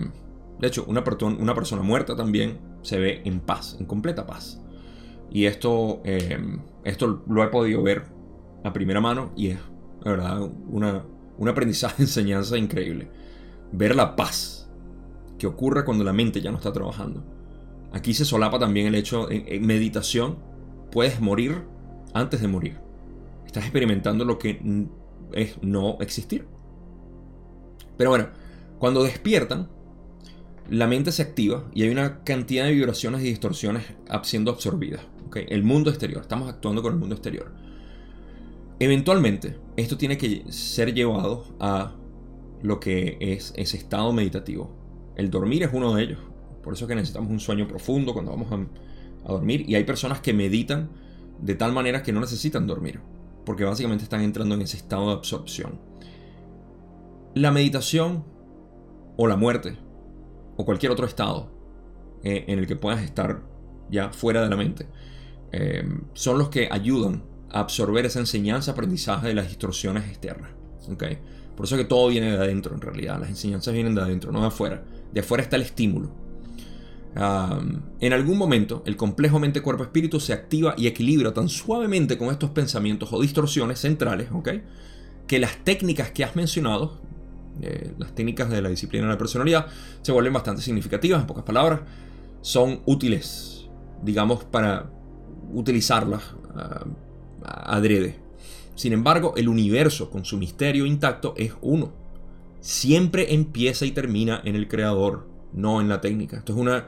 de 0.59 0.67
hecho, 0.67 0.83
una, 0.85 1.01
una, 1.39 1.55
persona 1.55 1.81
muerta 1.81 2.17
también 2.17 2.59
se 2.81 2.99
ve 2.99 3.21
en 3.23 3.39
paz, 3.39 3.77
en 3.79 3.85
completa 3.85 4.27
paz. 4.27 4.61
Y 5.31 5.45
esto, 5.45 6.01
eh, 6.03 6.37
esto 6.83 7.23
lo 7.25 7.41
he 7.41 7.47
podido 7.47 7.81
ver 7.81 8.03
a 8.65 8.73
primera 8.73 8.99
mano 8.99 9.31
y 9.37 9.51
es 9.51 9.59
la 10.03 10.11
verdad, 10.11 10.49
una, 10.67 11.03
un 11.37 11.47
aprendizaje, 11.47 12.03
enseñanza 12.03 12.57
increíble. 12.57 13.09
Ver 13.71 13.95
la 13.95 14.15
paz 14.15 14.69
que 15.37 15.47
ocurre 15.47 15.85
cuando 15.85 16.03
la 16.03 16.13
mente 16.13 16.41
ya 16.41 16.51
no 16.51 16.57
está 16.57 16.71
trabajando. 16.71 17.23
Aquí 17.91 18.13
se 18.13 18.25
solapa 18.25 18.59
también 18.59 18.87
el 18.87 18.95
hecho, 18.95 19.31
en, 19.31 19.65
meditación, 19.65 20.37
puedes 20.91 21.19
morir 21.19 21.63
antes 22.13 22.41
de 22.41 22.47
morir. 22.47 22.77
Estás 23.45 23.63
experimentando 23.63 24.25
lo 24.25 24.37
que 24.37 24.87
es 25.33 25.61
no 25.63 25.97
existir. 26.01 26.45
Pero 27.97 28.11
bueno, 28.11 28.27
cuando 28.77 29.03
despiertan, 29.03 29.69
la 30.69 30.85
mente 30.85 31.11
se 31.11 31.23
activa 31.23 31.65
y 31.73 31.83
hay 31.83 31.89
una 31.89 32.23
cantidad 32.23 32.65
de 32.65 32.73
vibraciones 32.73 33.21
y 33.21 33.25
distorsiones 33.25 33.85
siendo 34.23 34.51
absorbidas. 34.51 35.01
El 35.35 35.63
mundo 35.63 35.89
exterior, 35.89 36.21
estamos 36.21 36.49
actuando 36.49 36.81
con 36.81 36.93
el 36.93 36.99
mundo 36.99 37.15
exterior. 37.15 37.51
Eventualmente, 38.79 39.57
esto 39.75 39.97
tiene 39.97 40.17
que 40.17 40.45
ser 40.49 40.93
llevado 40.93 41.43
a 41.59 41.95
lo 42.61 42.79
que 42.79 43.17
es 43.19 43.53
ese 43.57 43.77
estado 43.77 44.13
meditativo. 44.13 44.71
El 45.15 45.29
dormir 45.29 45.63
es 45.63 45.69
uno 45.73 45.93
de 45.95 46.03
ellos. 46.03 46.19
Por 46.63 46.73
eso 46.73 46.85
es 46.85 46.89
que 46.89 46.95
necesitamos 46.95 47.29
un 47.29 47.39
sueño 47.39 47.67
profundo 47.67 48.13
cuando 48.13 48.31
vamos 48.31 48.51
a, 48.51 49.27
dormir. 49.27 49.69
Y 49.69 49.75
hay 49.75 49.83
personas 49.83 50.21
que 50.21 50.33
meditan 50.33 50.89
de 51.41 51.55
tal 51.55 51.73
manera 51.73 52.03
que 52.03 52.13
no 52.13 52.21
necesitan 52.21 52.67
dormir. 52.67 53.01
Porque 53.45 53.65
básicamente 53.65 54.05
están 54.05 54.21
entrando 54.21 54.55
en 54.55 54.61
ese 54.61 54.77
estado 54.77 55.07
de 55.07 55.13
absorción. 55.13 55.79
La 57.35 57.51
meditación 57.51 58.23
o 59.17 59.27
la 59.27 59.35
muerte 59.35 59.77
o 60.55 60.65
cualquier 60.65 60.91
otro 60.91 61.05
estado 61.05 61.51
eh, 62.23 62.45
en 62.47 62.59
el 62.59 62.67
que 62.67 62.75
puedas 62.75 63.03
estar 63.03 63.43
ya 63.89 64.11
fuera 64.11 64.41
de 64.41 64.49
la 64.49 64.55
mente 64.55 64.87
eh, 65.51 65.83
son 66.13 66.37
los 66.37 66.49
que 66.49 66.69
ayudan 66.71 67.23
absorber 67.51 68.05
esa 68.05 68.19
enseñanza, 68.19 68.71
aprendizaje 68.71 69.27
de 69.27 69.33
las 69.33 69.47
distorsiones 69.47 70.05
externas. 70.07 70.51
¿okay? 70.91 71.19
Por 71.55 71.65
eso 71.65 71.75
es 71.75 71.81
que 71.81 71.87
todo 71.87 72.07
viene 72.07 72.31
de 72.31 72.37
adentro 72.37 72.73
en 72.73 72.81
realidad. 72.81 73.19
Las 73.19 73.29
enseñanzas 73.29 73.73
vienen 73.73 73.95
de 73.95 74.01
adentro, 74.01 74.31
no 74.31 74.41
de 74.41 74.47
afuera. 74.47 74.83
De 75.11 75.19
afuera 75.19 75.43
está 75.43 75.55
el 75.55 75.63
estímulo. 75.63 76.09
en 77.15 78.13
algún 78.13 78.37
momento, 78.37 78.83
el 78.85 78.95
complejo 78.95 79.39
mente-cuerpo-espíritu 79.39 80.19
se 80.19 80.31
activa 80.31 80.73
y 80.77 80.87
equilibra 80.87 81.33
tan 81.33 81.49
suavemente 81.49 82.17
con 82.17 82.29
estos 82.29 82.51
pensamientos 82.51 83.11
o 83.11 83.21
distorsiones 83.21 83.79
centrales, 83.79 84.29
¿ok? 84.31 84.49
Que 85.27 85.39
las 85.39 85.57
técnicas 85.65 86.11
que 86.11 86.23
has 86.23 86.35
mencionado, 86.35 87.01
eh, 87.61 87.93
las 87.97 88.15
técnicas 88.15 88.49
de 88.49 88.61
la 88.61 88.69
disciplina 88.69 89.07
de 89.07 89.11
la 89.11 89.17
personalidad, 89.17 89.67
se 90.01 90.11
vuelven 90.11 90.31
bastante 90.31 90.61
significativas, 90.61 91.19
en 91.19 91.27
pocas 91.27 91.43
palabras, 91.43 91.81
son 92.41 92.81
útiles, 92.85 93.67
digamos, 94.01 94.45
para 94.45 94.89
utilizarlas 95.51 96.23
adrede. 97.43 98.17
Sin 98.75 98.93
embargo, 98.93 99.33
el 99.35 99.49
universo 99.49 100.09
con 100.09 100.25
su 100.25 100.37
misterio 100.37 100.85
intacto 100.85 101.33
es 101.37 101.53
uno. 101.61 101.91
siempre 102.61 103.33
empieza 103.33 103.85
y 103.85 103.91
termina 103.91 104.41
en 104.43 104.55
el 104.55 104.67
creador, 104.67 105.27
no 105.53 105.81
en 105.81 105.89
la 105.89 106.01
técnica. 106.01 106.37
Esto 106.37 106.53
es 106.53 106.59
una, 106.59 106.87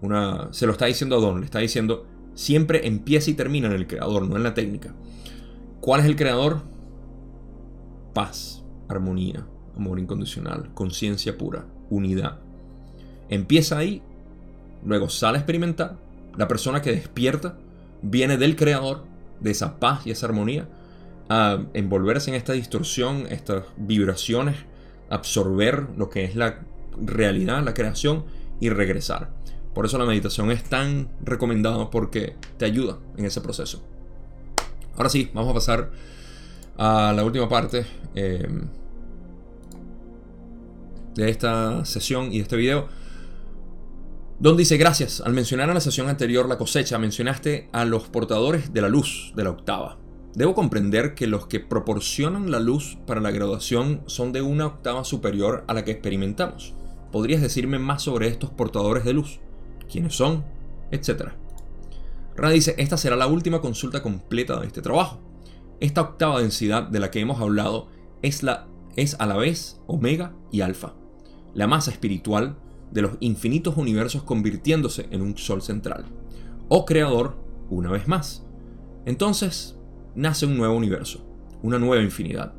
una 0.00 0.48
se 0.52 0.66
lo 0.66 0.72
está 0.72 0.86
diciendo 0.86 1.16
a 1.16 1.20
Don, 1.20 1.40
le 1.40 1.44
está 1.44 1.58
diciendo, 1.58 2.06
siempre 2.34 2.86
empieza 2.86 3.30
y 3.30 3.34
termina 3.34 3.66
en 3.66 3.74
el 3.74 3.86
creador, 3.86 4.28
no 4.28 4.36
en 4.36 4.42
la 4.42 4.54
técnica. 4.54 4.94
¿Cuál 5.80 6.00
es 6.00 6.06
el 6.06 6.16
creador? 6.16 6.62
Paz, 8.14 8.64
armonía, 8.88 9.46
amor 9.76 9.98
incondicional, 9.98 10.72
conciencia 10.74 11.36
pura, 11.36 11.66
unidad. 11.90 12.38
Empieza 13.28 13.78
ahí, 13.78 14.02
luego 14.84 15.08
sale 15.08 15.38
a 15.38 15.40
experimentar. 15.40 15.96
La 16.36 16.48
persona 16.48 16.82
que 16.82 16.92
despierta 16.92 17.58
viene 18.02 18.36
del 18.36 18.54
creador, 18.54 19.04
de 19.40 19.50
esa 19.50 19.78
paz 19.78 20.06
y 20.06 20.10
esa 20.10 20.26
armonía, 20.26 20.68
a 21.28 21.58
envolverse 21.74 22.30
en 22.30 22.36
esta 22.36 22.52
distorsión, 22.52 23.26
estas 23.30 23.64
vibraciones, 23.76 24.56
absorber 25.10 25.86
lo 25.96 26.08
que 26.08 26.24
es 26.24 26.36
la 26.36 26.60
realidad, 27.00 27.62
la 27.62 27.74
creación 27.74 28.24
y 28.60 28.70
regresar. 28.70 29.30
Por 29.74 29.86
eso 29.86 29.98
la 29.98 30.06
meditación 30.06 30.50
es 30.50 30.64
tan 30.64 31.08
recomendada 31.22 31.90
porque 31.90 32.34
te 32.56 32.64
ayuda 32.64 32.98
en 33.16 33.26
ese 33.26 33.40
proceso. 33.40 33.82
Ahora 34.96 35.08
sí, 35.08 35.30
vamos 35.32 35.50
a 35.50 35.54
pasar 35.54 35.90
a 36.76 37.12
la 37.14 37.24
última 37.24 37.48
parte 37.48 37.86
eh, 38.14 38.48
de 41.14 41.30
esta 41.30 41.84
sesión 41.84 42.32
y 42.32 42.38
de 42.38 42.42
este 42.42 42.56
video. 42.56 42.88
Don 44.40 44.56
dice, 44.56 44.76
gracias. 44.76 45.20
Al 45.20 45.32
mencionar 45.32 45.68
en 45.68 45.74
la 45.74 45.80
sesión 45.80 46.08
anterior 46.08 46.48
la 46.48 46.58
cosecha, 46.58 46.96
mencionaste 46.96 47.68
a 47.72 47.84
los 47.84 48.04
portadores 48.04 48.72
de 48.72 48.80
la 48.80 48.88
luz 48.88 49.32
de 49.34 49.42
la 49.42 49.50
octava. 49.50 49.98
Debo 50.32 50.54
comprender 50.54 51.16
que 51.16 51.26
los 51.26 51.48
que 51.48 51.58
proporcionan 51.58 52.52
la 52.52 52.60
luz 52.60 52.98
para 53.04 53.20
la 53.20 53.32
graduación 53.32 54.02
son 54.06 54.32
de 54.32 54.40
una 54.40 54.66
octava 54.66 55.02
superior 55.02 55.64
a 55.66 55.74
la 55.74 55.84
que 55.84 55.90
experimentamos. 55.90 56.74
¿Podrías 57.10 57.42
decirme 57.42 57.80
más 57.80 58.02
sobre 58.02 58.28
estos 58.28 58.50
portadores 58.50 59.04
de 59.04 59.12
luz? 59.12 59.40
¿Quiénes 59.90 60.14
son? 60.14 60.44
Etcétera. 60.92 61.34
Ra 62.36 62.50
dice, 62.50 62.76
esta 62.78 62.96
será 62.96 63.16
la 63.16 63.26
última 63.26 63.60
consulta 63.60 64.04
completa 64.04 64.60
de 64.60 64.68
este 64.68 64.82
trabajo. 64.82 65.18
Esta 65.80 66.02
octava 66.02 66.40
densidad 66.40 66.84
de 66.84 67.00
la 67.00 67.10
que 67.10 67.18
hemos 67.18 67.40
hablado 67.40 67.88
es, 68.22 68.44
la, 68.44 68.68
es 68.94 69.16
a 69.18 69.26
la 69.26 69.36
vez 69.36 69.80
omega 69.88 70.32
y 70.52 70.60
alfa, 70.60 70.94
la 71.54 71.66
masa 71.66 71.90
espiritual 71.90 72.56
de 72.90 73.02
los 73.02 73.12
infinitos 73.20 73.76
universos 73.76 74.22
convirtiéndose 74.22 75.06
en 75.10 75.22
un 75.22 75.36
sol 75.36 75.62
central, 75.62 76.04
o 76.68 76.84
creador 76.84 77.36
una 77.70 77.90
vez 77.90 78.08
más. 78.08 78.44
Entonces, 79.04 79.78
nace 80.14 80.46
un 80.46 80.56
nuevo 80.56 80.76
universo, 80.76 81.24
una 81.62 81.78
nueva 81.78 82.02
infinidad, 82.02 82.54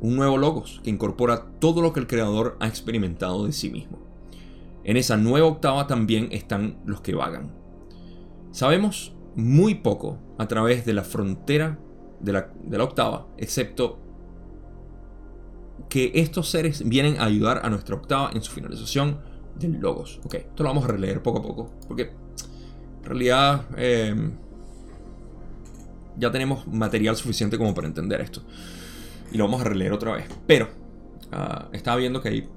un 0.00 0.16
nuevo 0.16 0.36
logos 0.36 0.80
que 0.82 0.90
incorpora 0.90 1.46
todo 1.60 1.80
lo 1.80 1.92
que 1.92 2.00
el 2.00 2.06
creador 2.06 2.56
ha 2.60 2.66
experimentado 2.66 3.46
de 3.46 3.52
sí 3.52 3.70
mismo. 3.70 3.98
En 4.84 4.96
esa 4.96 5.16
nueva 5.16 5.46
octava 5.46 5.86
también 5.86 6.28
están 6.32 6.80
los 6.84 7.00
que 7.00 7.14
vagan. 7.14 7.52
Sabemos 8.50 9.14
muy 9.36 9.76
poco 9.76 10.18
a 10.38 10.48
través 10.48 10.84
de 10.84 10.92
la 10.92 11.04
frontera 11.04 11.78
de 12.20 12.32
la, 12.32 12.84
octava, 12.84 13.26
excepto 13.36 13.98
que 15.88 16.12
estos 16.14 16.48
seres 16.50 16.88
vienen 16.88 17.18
a 17.18 17.24
ayudar 17.24 17.60
a 17.64 17.70
nuestra 17.70 17.96
octava 17.96 18.30
en 18.32 18.42
su 18.42 18.52
finalización 18.52 19.20
del 19.70 19.80
logos. 19.80 20.20
Ok, 20.24 20.34
esto 20.34 20.62
lo 20.62 20.70
vamos 20.70 20.84
a 20.84 20.88
releer 20.88 21.22
poco 21.22 21.38
a 21.38 21.42
poco, 21.42 21.70
porque 21.86 22.10
en 23.02 23.04
realidad 23.04 23.66
em, 23.76 24.32
ya 26.16 26.30
tenemos 26.30 26.66
material 26.66 27.16
suficiente 27.16 27.58
como 27.58 27.74
para 27.74 27.86
entender 27.86 28.20
esto. 28.20 28.42
Y 29.32 29.38
lo 29.38 29.44
vamos 29.44 29.60
a 29.62 29.64
releer 29.64 29.92
otra 29.92 30.12
vez. 30.12 30.26
Pero 30.46 30.68
ah, 31.32 31.68
estaba 31.72 31.96
viendo 31.96 32.20
que 32.20 32.28
hay, 32.28 32.48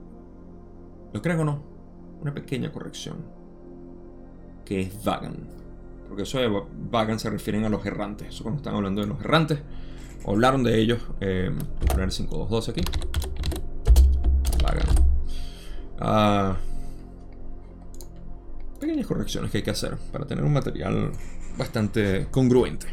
lo 1.13 1.21
creo 1.21 1.41
o 1.41 1.45
no, 1.45 1.63
una 2.21 2.33
pequeña 2.33 2.71
corrección. 2.71 3.17
Que 4.65 4.81
es 4.81 5.03
Vagan. 5.03 5.35
Porque 6.07 6.23
eso 6.23 6.39
de 6.39 6.49
Vagan 6.89 7.19
se 7.19 7.29
refieren 7.29 7.65
a 7.65 7.69
los 7.69 7.85
errantes. 7.85 8.29
Eso 8.29 8.43
cuando 8.43 8.57
están 8.57 8.75
hablando 8.75 9.01
de 9.01 9.07
los 9.07 9.19
errantes. 9.19 9.59
Hablaron 10.27 10.63
de 10.63 10.79
ellos. 10.79 11.01
Eh, 11.21 11.51
voy 11.51 11.87
a 11.89 11.93
poner 11.93 12.11
5212 12.11 12.71
aquí. 12.71 12.81
Vagan. 14.63 14.87
Ah, 15.99 16.57
pequeñas 18.85 19.07
correcciones 19.07 19.51
que 19.51 19.57
hay 19.57 19.63
que 19.63 19.71
hacer 19.71 19.97
para 20.11 20.25
tener 20.25 20.43
un 20.43 20.53
material 20.53 21.11
bastante 21.57 22.27
congruente. 22.29 22.87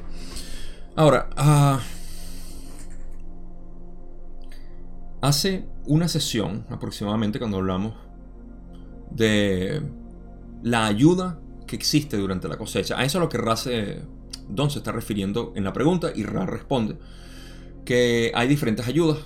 Ahora, 0.97 1.29
ah, 1.37 1.81
hace 5.21 5.67
una 5.87 6.09
sesión 6.09 6.65
aproximadamente 6.71 7.39
cuando 7.39 7.59
hablamos 7.59 7.95
de 9.11 9.83
la 10.63 10.87
ayuda 10.87 11.39
que 11.67 11.77
existe 11.77 12.17
durante 12.17 12.49
la 12.49 12.57
cosecha. 12.57 12.99
A 12.99 13.05
eso 13.05 13.19
es 13.19 13.23
lo 13.23 13.29
que 13.29 13.39
Ra 13.39 13.55
Don 14.49 14.71
se 14.71 14.79
está 14.79 14.93
refiriendo 14.93 15.53
en 15.57 15.65
la 15.65 15.73
pregunta 15.73 16.11
y 16.15 16.25
Ra 16.25 16.47
responde 16.47 16.97
que 17.85 18.33
hay 18.35 18.49
diferentes 18.49 18.87
ayudas, 18.87 19.19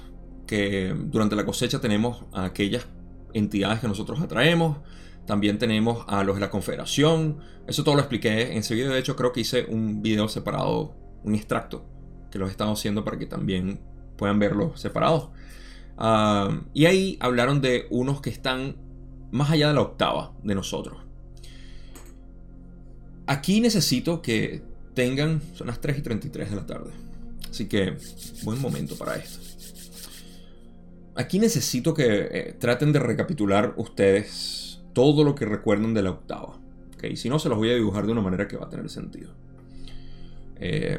que 0.46 0.94
durante 0.96 1.36
la 1.36 1.44
cosecha 1.44 1.80
tenemos 1.80 2.24
a 2.32 2.44
aquellas 2.44 2.86
entidades 3.34 3.80
que 3.80 3.88
nosotros 3.88 4.20
atraemos, 4.20 4.78
también 5.26 5.58
tenemos 5.58 6.04
a 6.08 6.22
los 6.24 6.36
de 6.36 6.40
la 6.40 6.50
confederación, 6.50 7.38
eso 7.66 7.84
todo 7.84 7.94
lo 7.96 8.00
expliqué 8.00 8.52
en 8.52 8.58
ese 8.58 8.74
video, 8.74 8.92
de 8.92 9.00
hecho 9.00 9.16
creo 9.16 9.32
que 9.32 9.40
hice 9.40 9.66
un 9.68 10.02
video 10.02 10.28
separado 10.28 10.94
un 11.24 11.34
extracto 11.34 11.84
que 12.30 12.38
los 12.38 12.48
he 12.48 12.52
estado 12.52 12.72
haciendo 12.72 13.04
para 13.04 13.18
que 13.18 13.26
también 13.26 13.80
puedan 14.16 14.38
verlos 14.38 14.80
separados. 14.80 15.28
Ah, 15.98 16.60
y 16.72 16.86
ahí 16.86 17.16
hablaron 17.20 17.60
de 17.60 17.86
unos 17.90 18.20
que 18.20 18.30
están 18.30 18.76
más 19.30 19.50
allá 19.50 19.68
de 19.68 19.74
la 19.74 19.80
octava 19.82 20.32
de 20.42 20.54
nosotros. 20.54 20.98
Aquí 23.26 23.60
necesito 23.60 24.22
que 24.22 24.62
tengan, 24.94 25.42
son 25.54 25.66
las 25.66 25.80
3 25.80 25.98
y 25.98 26.02
33 26.02 26.50
de 26.50 26.56
la 26.56 26.66
tarde, 26.66 26.92
así 27.50 27.66
que 27.66 27.96
buen 28.44 28.60
momento 28.60 28.96
para 28.96 29.16
esto. 29.16 29.40
Aquí 31.16 31.38
necesito 31.38 31.94
que 31.94 32.28
eh, 32.30 32.56
traten 32.58 32.92
de 32.92 32.98
recapitular 32.98 33.74
ustedes 33.78 34.65
todo 34.96 35.24
lo 35.24 35.34
que 35.34 35.44
recuerdan 35.44 35.92
de 35.92 36.02
la 36.02 36.10
octava. 36.10 36.58
¿okay? 36.94 37.16
Si 37.16 37.28
no, 37.28 37.38
se 37.38 37.50
los 37.50 37.58
voy 37.58 37.68
a 37.70 37.74
dibujar 37.74 38.06
de 38.06 38.12
una 38.12 38.22
manera 38.22 38.48
que 38.48 38.56
va 38.56 38.64
a 38.64 38.70
tener 38.70 38.88
sentido. 38.88 39.30
Eh, 40.58 40.98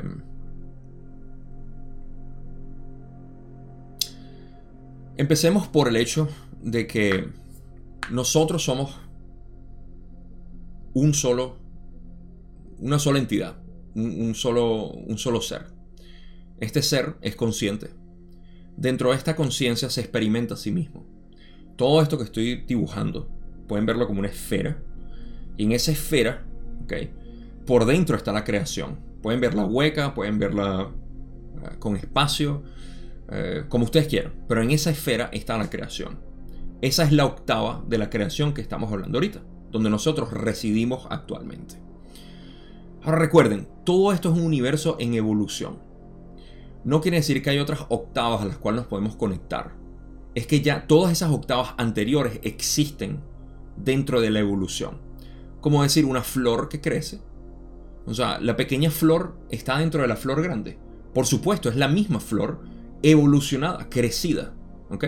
empecemos 5.17 5.67
por 5.67 5.87
el 5.87 5.95
hecho 5.95 6.29
de 6.61 6.85
que 6.85 7.27
nosotros 8.11 8.63
somos 8.63 8.99
un 10.93 11.15
solo, 11.15 11.57
una 12.77 12.99
sola 12.99 13.17
entidad, 13.17 13.57
un, 13.95 14.35
solo, 14.35 14.91
un 14.91 15.17
solo 15.17 15.41
ser. 15.41 15.73
Este 16.59 16.83
ser 16.83 17.15
es 17.21 17.35
consciente. 17.35 17.89
Dentro 18.75 19.09
de 19.09 19.15
esta 19.15 19.35
conciencia 19.35 19.89
se 19.89 20.01
experimenta 20.01 20.53
a 20.53 20.57
sí 20.57 20.71
mismo. 20.71 21.03
Todo 21.77 22.03
esto 22.03 22.19
que 22.19 22.25
estoy 22.25 22.57
dibujando, 22.57 23.35
pueden 23.67 23.85
verlo 23.85 24.07
como 24.07 24.19
una 24.19 24.29
esfera. 24.29 24.77
Y 25.57 25.65
en 25.65 25.71
esa 25.71 25.91
esfera, 25.91 26.45
okay, 26.83 27.13
por 27.65 27.85
dentro 27.85 28.15
está 28.15 28.31
la 28.31 28.43
creación. 28.43 28.97
Pueden 29.21 29.41
verla 29.41 29.65
hueca, 29.65 30.13
pueden 30.13 30.39
verla 30.39 30.89
eh, 31.63 31.75
con 31.79 31.95
espacio, 31.95 32.63
eh, 33.29 33.65
como 33.67 33.85
ustedes 33.85 34.07
quieran. 34.07 34.33
Pero 34.47 34.61
en 34.61 34.71
esa 34.71 34.89
esfera 34.89 35.29
está 35.33 35.57
la 35.57 35.69
creación. 35.69 36.19
Esa 36.81 37.03
es 37.03 37.11
la 37.11 37.25
octava 37.25 37.83
de 37.87 37.97
la 37.97 38.09
creación 38.09 38.53
que 38.53 38.61
estamos 38.61 38.91
hablando 38.91 39.17
ahorita, 39.17 39.41
donde 39.71 39.89
nosotros 39.89 40.31
residimos 40.31 41.07
actualmente. 41.09 41.75
Ahora 43.03 43.19
recuerden, 43.19 43.67
todo 43.83 44.13
esto 44.13 44.31
es 44.31 44.37
un 44.37 44.45
universo 44.45 44.97
en 44.99 45.13
evolución. 45.15 45.79
No 46.83 47.01
quiere 47.01 47.17
decir 47.17 47.41
que 47.41 47.49
hay 47.49 47.59
otras 47.59 47.85
octavas 47.89 48.41
a 48.41 48.45
las 48.45 48.57
cuales 48.57 48.81
nos 48.81 48.87
podemos 48.87 49.15
conectar. 49.15 49.73
Es 50.35 50.45
que 50.45 50.61
ya 50.61 50.85
todas 50.87 51.11
esas 51.11 51.31
octavas 51.31 51.73
anteriores 51.77 52.39
existen 52.43 53.21
dentro 53.77 54.21
de 54.21 54.31
la 54.31 54.39
evolución. 54.39 54.99
Como 55.61 55.83
decir 55.83 56.05
una 56.05 56.21
flor 56.21 56.69
que 56.69 56.81
crece 56.81 57.21
o 58.07 58.13
sea, 58.13 58.39
la 58.39 58.55
pequeña 58.55 58.89
flor 58.89 59.35
está 59.51 59.77
dentro 59.79 60.01
de 60.01 60.07
la 60.07 60.15
flor 60.15 60.41
grande. 60.41 60.77
Por 61.13 61.25
supuesto, 61.25 61.67
es 61.69 61.75
la 61.75 61.89
misma 61.89 62.21
flor 62.21 62.61
evolucionada, 63.03 63.89
crecida. 63.89 64.53
¿Ok? 64.89 65.05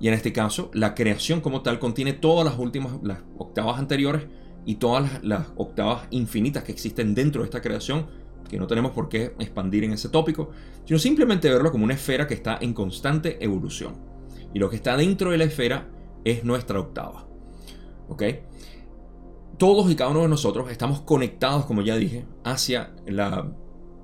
Y 0.00 0.08
en 0.08 0.14
este 0.14 0.32
caso, 0.32 0.70
la 0.72 0.94
creación 0.94 1.42
como 1.42 1.60
tal 1.60 1.78
contiene 1.78 2.14
todas 2.14 2.46
las 2.46 2.58
últimas, 2.58 2.94
las 3.02 3.18
octavas 3.36 3.78
anteriores 3.78 4.24
y 4.64 4.76
todas 4.76 5.22
las, 5.22 5.48
octavas 5.56 6.08
infinitas 6.10 6.64
que 6.64 6.72
existen 6.72 7.14
dentro 7.14 7.42
de 7.42 7.46
esta 7.46 7.60
creación, 7.60 8.06
que 8.48 8.58
no 8.58 8.66
tenemos 8.66 8.92
por 8.92 9.10
qué 9.10 9.34
expandir 9.38 9.84
en 9.84 9.92
ese 9.92 10.08
tópico, 10.08 10.50
sino 10.86 10.98
simplemente 10.98 11.50
verlo 11.50 11.70
como 11.70 11.84
una 11.84 11.94
esfera 11.94 12.26
que 12.26 12.34
está 12.34 12.58
en 12.62 12.72
constante 12.72 13.44
evolución. 13.44 13.94
Y 14.54 14.58
lo 14.58 14.70
que 14.70 14.76
está 14.76 14.96
dentro 14.96 15.30
de 15.30 15.38
la 15.38 15.44
esfera 15.44 15.86
es 16.24 16.44
nuestra 16.44 16.80
octava. 16.80 17.31
¿Ok? 18.12 18.22
todos 19.62 19.88
y 19.92 19.94
cada 19.94 20.10
uno 20.10 20.22
de 20.22 20.28
nosotros 20.28 20.72
estamos 20.72 21.02
conectados, 21.02 21.66
como 21.66 21.82
ya 21.82 21.94
dije, 21.96 22.24
hacia 22.42 22.92
la... 23.06 23.48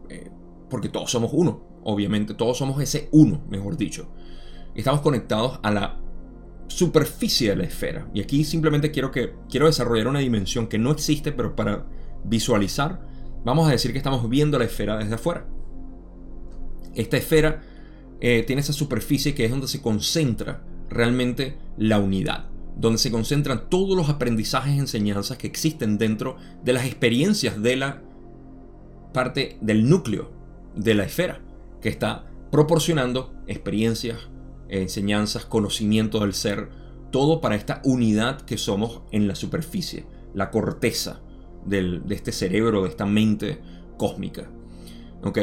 Eh, 0.09 0.31
porque 0.71 0.89
todos 0.89 1.11
somos 1.11 1.33
uno, 1.35 1.65
obviamente, 1.83 2.33
todos 2.35 2.57
somos 2.59 2.81
ese 2.81 3.09
uno, 3.11 3.43
mejor 3.51 3.77
dicho. 3.77 4.09
Estamos 4.77 5.01
conectados 5.01 5.59
a 5.65 5.73
la 5.73 6.01
superficie 6.69 7.51
de 7.51 7.57
la 7.57 7.65
esfera. 7.65 8.09
Y 8.15 8.21
aquí 8.21 8.45
simplemente 8.45 8.93
quiero, 8.93 9.11
que, 9.11 9.35
quiero 9.51 9.67
desarrollar 9.67 10.07
una 10.07 10.21
dimensión 10.21 10.69
que 10.69 10.79
no 10.79 10.93
existe, 10.93 11.33
pero 11.33 11.57
para 11.57 11.87
visualizar, 12.23 13.05
vamos 13.45 13.67
a 13.67 13.73
decir 13.73 13.91
que 13.91 13.99
estamos 13.99 14.29
viendo 14.29 14.61
la 14.61 14.65
esfera 14.65 14.97
desde 14.97 15.17
afuera. 15.17 15.49
Esta 16.95 17.17
esfera 17.17 17.63
eh, 18.21 18.45
tiene 18.47 18.61
esa 18.61 18.73
superficie 18.73 19.35
que 19.35 19.45
es 19.45 19.51
donde 19.51 19.67
se 19.67 19.83
concentra 19.83 20.63
realmente 20.89 21.59
la 21.77 21.99
unidad, 21.99 22.47
donde 22.79 22.99
se 22.99 23.11
concentran 23.11 23.69
todos 23.69 23.97
los 23.97 24.09
aprendizajes 24.09 24.75
y 24.75 24.79
enseñanzas 24.79 25.37
que 25.37 25.47
existen 25.47 25.99
dentro 25.99 26.37
de 26.65 26.73
las 26.73 26.87
experiencias 26.87 27.61
de 27.61 27.77
la 27.77 28.03
parte 29.13 29.59
del 29.61 29.89
núcleo 29.89 30.31
de 30.77 30.95
la 30.95 31.05
esfera, 31.05 31.41
que 31.81 31.89
está 31.89 32.27
proporcionando 32.51 33.35
experiencias, 33.47 34.19
enseñanzas, 34.69 35.45
conocimiento 35.45 36.21
del 36.21 36.35
ser, 36.35 36.71
todo 37.11 37.41
para 37.41 37.57
esta 37.57 37.81
unidad 37.85 38.43
que 38.43 38.59
somos 38.59 39.03
en 39.11 39.27
la 39.27 39.35
superficie, 39.35 40.07
la 40.35 40.51
corteza 40.51 41.21
de 41.65 42.01
este 42.11 42.33
cerebro, 42.33 42.85
de 42.85 42.91
esta 42.91 43.07
mente 43.07 43.61
cósmica. 43.97 44.49
¿Ok? 45.23 45.39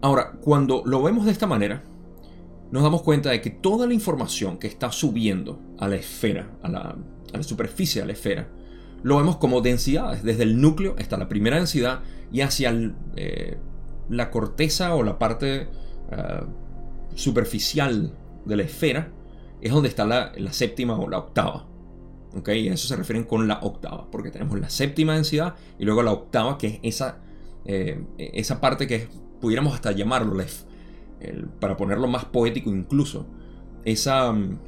Ahora, 0.00 0.32
cuando 0.40 0.82
lo 0.84 1.02
vemos 1.02 1.24
de 1.24 1.32
esta 1.32 1.46
manera, 1.46 1.82
nos 2.72 2.82
damos 2.82 3.02
cuenta 3.02 3.30
de 3.30 3.42
que 3.42 3.50
toda 3.50 3.86
la 3.86 3.92
información 3.92 4.56
que 4.56 4.66
está 4.66 4.90
subiendo 4.90 5.60
a 5.78 5.88
la 5.88 5.96
esfera, 5.96 6.50
a 6.62 6.68
la, 6.70 7.42
superficie 7.42 8.00
de 8.00 8.06
la 8.06 8.14
esfera, 8.14 8.48
lo 9.02 9.18
vemos 9.18 9.36
como 9.36 9.60
densidades. 9.60 10.22
Desde 10.22 10.44
el 10.44 10.58
núcleo 10.58 10.96
está 10.98 11.18
la 11.18 11.28
primera 11.28 11.56
densidad 11.56 12.00
y 12.32 12.40
hacia 12.40 12.74
eh, 13.16 13.58
la 14.08 14.30
corteza 14.30 14.94
o 14.94 15.02
la 15.02 15.18
parte 15.18 15.68
eh, 16.10 16.40
superficial 17.14 18.14
de 18.46 18.56
la 18.56 18.62
esfera 18.62 19.12
es 19.60 19.70
donde 19.70 19.90
está 19.90 20.06
la, 20.06 20.32
séptima 20.50 20.98
o 20.98 21.10
la 21.10 21.18
octava. 21.18 21.66
¿Ok? 22.34 22.48
Y 22.48 22.70
a 22.70 22.72
eso 22.72 22.88
se 22.88 22.96
refieren 22.96 23.24
con 23.24 23.46
la 23.48 23.58
octava, 23.60 24.10
porque 24.10 24.30
tenemos 24.30 24.58
la 24.58 24.70
séptima 24.70 25.14
densidad 25.14 25.56
y 25.78 25.84
luego 25.84 26.02
la 26.02 26.12
octava, 26.12 26.56
que 26.56 26.68
es 26.68 26.78
esa, 26.82 27.18
eh, 27.66 28.02
esa 28.16 28.62
parte 28.62 28.86
que 28.86 29.08
pudiéramos 29.42 29.74
hasta 29.74 29.92
llamarlo 29.92 30.34
la, 30.34 30.46
para 31.60 31.76
ponerlo 31.76 32.08
más 32.08 32.24
poético 32.24 32.70
incluso, 32.70 33.26
esa, 33.84 34.32
mm, 34.32 34.58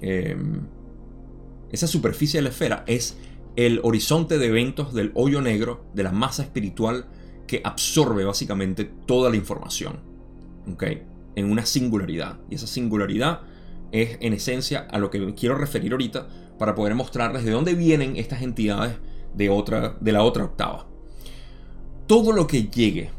em, 0.00 0.60
esa 1.70 1.86
superficie 1.86 2.38
de 2.38 2.42
la 2.42 2.50
esfera 2.50 2.84
es 2.86 3.16
el 3.56 3.80
horizonte 3.82 4.38
de 4.38 4.46
eventos 4.46 4.94
del 4.94 5.12
hoyo 5.14 5.40
negro, 5.40 5.84
de 5.94 6.02
la 6.02 6.12
masa 6.12 6.42
espiritual 6.42 7.06
que 7.46 7.60
absorbe 7.64 8.24
básicamente 8.24 8.84
toda 9.06 9.30
la 9.30 9.36
información. 9.36 10.08
En 11.34 11.50
una 11.50 11.66
singularidad. 11.66 12.38
Y 12.48 12.54
esa 12.54 12.66
singularidad 12.66 13.40
es 13.92 14.18
en 14.20 14.32
esencia 14.32 14.86
a 14.90 14.98
lo 14.98 15.10
que 15.10 15.34
quiero 15.34 15.56
referir 15.56 15.92
ahorita 15.92 16.28
para 16.58 16.74
poder 16.74 16.94
mostrarles 16.94 17.44
de 17.44 17.50
dónde 17.50 17.74
vienen 17.74 18.16
estas 18.16 18.42
entidades 18.42 18.96
de, 19.34 19.48
otra, 19.48 19.96
de 20.00 20.12
la 20.12 20.22
otra 20.22 20.44
octava. 20.44 20.86
Todo 22.06 22.32
lo 22.32 22.46
que 22.46 22.64
llegue 22.64 23.10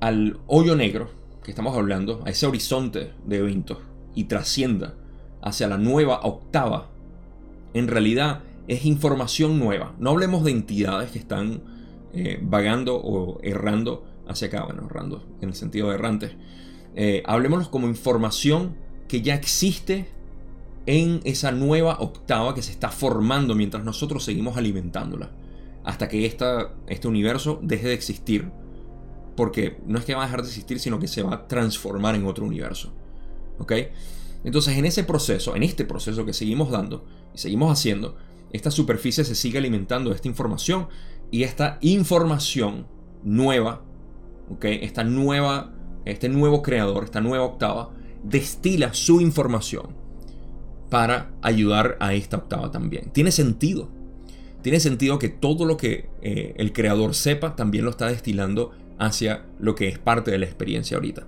al 0.00 0.38
hoyo 0.46 0.74
negro 0.74 1.10
que 1.46 1.52
estamos 1.52 1.76
hablando, 1.76 2.24
a 2.26 2.30
ese 2.30 2.44
horizonte 2.44 3.12
de 3.24 3.36
eventos 3.36 3.78
y 4.16 4.24
trascienda 4.24 4.94
hacia 5.40 5.68
la 5.68 5.78
nueva 5.78 6.22
octava, 6.24 6.88
en 7.72 7.86
realidad 7.86 8.40
es 8.66 8.84
información 8.84 9.60
nueva. 9.60 9.94
No 10.00 10.10
hablemos 10.10 10.42
de 10.42 10.50
entidades 10.50 11.12
que 11.12 11.20
están 11.20 11.62
eh, 12.12 12.40
vagando 12.42 12.96
o 12.96 13.40
errando 13.44 14.04
hacia 14.26 14.48
acá, 14.48 14.64
bueno, 14.64 14.86
errando 14.90 15.24
en 15.40 15.50
el 15.50 15.54
sentido 15.54 15.90
de 15.90 15.94
errantes. 15.94 16.32
Eh, 16.96 17.22
como 17.70 17.86
información 17.86 18.74
que 19.06 19.22
ya 19.22 19.36
existe 19.36 20.08
en 20.86 21.20
esa 21.22 21.52
nueva 21.52 21.98
octava 22.00 22.56
que 22.56 22.62
se 22.62 22.72
está 22.72 22.88
formando 22.88 23.54
mientras 23.54 23.84
nosotros 23.84 24.24
seguimos 24.24 24.56
alimentándola. 24.56 25.30
Hasta 25.84 26.08
que 26.08 26.26
esta, 26.26 26.74
este 26.88 27.06
universo 27.06 27.60
deje 27.62 27.86
de 27.86 27.94
existir 27.94 28.50
porque 29.36 29.78
no 29.86 29.98
es 29.98 30.04
que 30.04 30.14
va 30.14 30.22
a 30.22 30.26
dejar 30.26 30.42
de 30.42 30.48
existir, 30.48 30.80
sino 30.80 30.98
que 30.98 31.08
se 31.08 31.22
va 31.22 31.34
a 31.34 31.48
transformar 31.48 32.14
en 32.14 32.26
otro 32.26 32.44
universo. 32.44 32.92
¿Ok? 33.58 33.72
Entonces, 34.44 34.76
en 34.76 34.84
ese 34.84 35.04
proceso, 35.04 35.56
en 35.56 35.62
este 35.62 35.84
proceso 35.84 36.24
que 36.24 36.32
seguimos 36.32 36.70
dando 36.70 37.04
y 37.34 37.38
seguimos 37.38 37.70
haciendo, 37.70 38.16
esta 38.52 38.70
superficie 38.70 39.24
se 39.24 39.34
sigue 39.34 39.58
alimentando 39.58 40.10
de 40.10 40.16
esta 40.16 40.28
información 40.28 40.88
y 41.30 41.42
esta 41.42 41.78
información 41.80 42.86
nueva, 43.24 43.82
¿ok? 44.50 44.64
Esta 44.66 45.04
nueva, 45.04 45.74
este 46.04 46.28
nuevo 46.28 46.62
creador, 46.62 47.04
esta 47.04 47.20
nueva 47.20 47.44
octava, 47.44 47.90
destila 48.22 48.94
su 48.94 49.20
información 49.20 49.88
para 50.90 51.32
ayudar 51.42 51.96
a 52.00 52.14
esta 52.14 52.36
octava 52.36 52.70
también. 52.70 53.10
Tiene 53.12 53.32
sentido. 53.32 53.88
Tiene 54.62 54.80
sentido 54.80 55.18
que 55.18 55.28
todo 55.28 55.64
lo 55.64 55.76
que 55.76 56.08
eh, 56.22 56.54
el 56.56 56.72
creador 56.72 57.14
sepa 57.14 57.56
también 57.56 57.84
lo 57.84 57.90
está 57.90 58.06
destilando 58.06 58.72
hacia 58.98 59.44
lo 59.58 59.74
que 59.74 59.88
es 59.88 59.98
parte 59.98 60.30
de 60.30 60.38
la 60.38 60.46
experiencia 60.46 60.96
ahorita. 60.96 61.26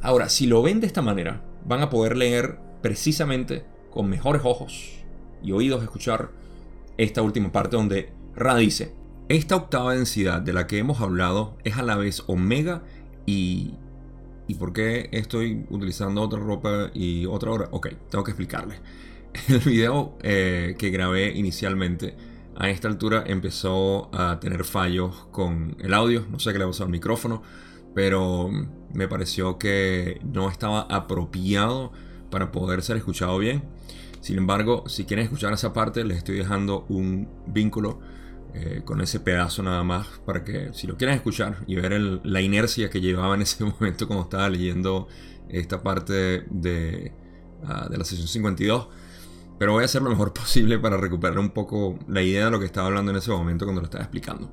Ahora, 0.00 0.28
si 0.28 0.46
lo 0.46 0.62
ven 0.62 0.80
de 0.80 0.86
esta 0.86 1.02
manera, 1.02 1.42
van 1.64 1.82
a 1.82 1.90
poder 1.90 2.16
leer 2.16 2.58
precisamente 2.82 3.64
con 3.90 4.08
mejores 4.08 4.42
ojos 4.44 4.98
y 5.42 5.52
oídos 5.52 5.82
escuchar 5.82 6.30
esta 6.96 7.22
última 7.22 7.52
parte 7.52 7.76
donde 7.76 8.12
Ra 8.34 8.56
dice, 8.56 8.92
esta 9.28 9.56
octava 9.56 9.94
densidad 9.94 10.40
de 10.40 10.52
la 10.52 10.66
que 10.66 10.78
hemos 10.78 11.00
hablado 11.00 11.56
es 11.64 11.76
a 11.76 11.82
la 11.82 11.96
vez 11.96 12.24
omega 12.26 12.82
y... 13.26 13.74
¿Y 14.50 14.54
por 14.54 14.72
qué 14.72 15.10
estoy 15.12 15.66
utilizando 15.68 16.22
otra 16.22 16.38
ropa 16.38 16.90
y 16.94 17.26
otra 17.26 17.50
hora? 17.50 17.68
Ok, 17.70 17.88
tengo 18.08 18.24
que 18.24 18.30
explicarles. 18.30 18.80
El 19.48 19.58
video 19.58 20.16
eh, 20.22 20.74
que 20.78 20.88
grabé 20.88 21.36
inicialmente 21.36 22.14
a 22.58 22.70
esta 22.70 22.88
altura 22.88 23.22
empezó 23.26 24.12
a 24.12 24.40
tener 24.40 24.64
fallos 24.64 25.28
con 25.30 25.76
el 25.78 25.94
audio, 25.94 26.26
no 26.28 26.40
sé 26.40 26.52
qué 26.52 26.58
le 26.58 26.66
pasó 26.66 26.82
al 26.82 26.90
micrófono, 26.90 27.40
pero 27.94 28.50
me 28.92 29.06
pareció 29.06 29.58
que 29.58 30.20
no 30.24 30.50
estaba 30.50 30.80
apropiado 30.80 31.92
para 32.30 32.50
poder 32.50 32.82
ser 32.82 32.96
escuchado 32.96 33.38
bien. 33.38 33.62
Sin 34.20 34.38
embargo, 34.38 34.82
si 34.88 35.04
quieren 35.04 35.24
escuchar 35.24 35.52
esa 35.52 35.72
parte, 35.72 36.04
les 36.04 36.18
estoy 36.18 36.36
dejando 36.36 36.84
un 36.88 37.28
vínculo 37.46 38.00
eh, 38.54 38.82
con 38.84 39.00
ese 39.00 39.20
pedazo 39.20 39.62
nada 39.62 39.84
más 39.84 40.08
para 40.26 40.42
que 40.42 40.70
si 40.74 40.88
lo 40.88 40.96
quieren 40.96 41.14
escuchar 41.14 41.62
y 41.68 41.76
ver 41.76 41.92
la 42.24 42.40
inercia 42.40 42.90
que 42.90 43.00
llevaba 43.00 43.36
en 43.36 43.42
ese 43.42 43.62
momento 43.80 44.08
como 44.08 44.22
estaba 44.22 44.50
leyendo 44.50 45.06
esta 45.48 45.80
parte 45.84 46.44
de, 46.50 47.12
ah, 47.64 47.86
de 47.88 47.98
la 47.98 48.04
sesión 48.04 48.26
52 48.26 48.88
pero 49.58 49.72
voy 49.72 49.82
a 49.82 49.86
hacer 49.86 50.02
lo 50.02 50.10
mejor 50.10 50.32
posible 50.34 50.78
para 50.78 50.96
recuperar 50.96 51.38
un 51.38 51.50
poco 51.50 51.98
la 52.08 52.22
idea 52.22 52.46
de 52.46 52.50
lo 52.50 52.60
que 52.60 52.66
estaba 52.66 52.86
hablando 52.86 53.10
en 53.10 53.18
ese 53.18 53.30
momento 53.30 53.64
cuando 53.64 53.80
lo 53.80 53.86
estaba 53.86 54.04
explicando. 54.04 54.50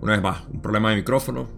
Una 0.00 0.12
vez 0.12 0.22
más, 0.22 0.44
un 0.52 0.62
problema 0.62 0.90
de 0.90 0.96
micrófono, 0.96 1.48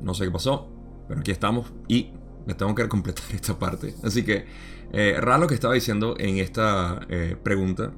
no 0.00 0.14
sé 0.14 0.24
qué 0.24 0.30
pasó, 0.30 0.68
pero 1.08 1.20
aquí 1.20 1.30
estamos 1.30 1.72
y 1.88 2.12
me 2.46 2.54
tengo 2.54 2.74
que 2.74 2.88
completar 2.88 3.24
esta 3.32 3.58
parte. 3.58 3.94
Así 4.02 4.24
que, 4.24 4.46
eh, 4.92 5.20
lo 5.22 5.46
que 5.46 5.54
estaba 5.54 5.74
diciendo 5.74 6.16
en 6.18 6.38
esta 6.38 7.00
eh, 7.08 7.36
pregunta, 7.42 7.92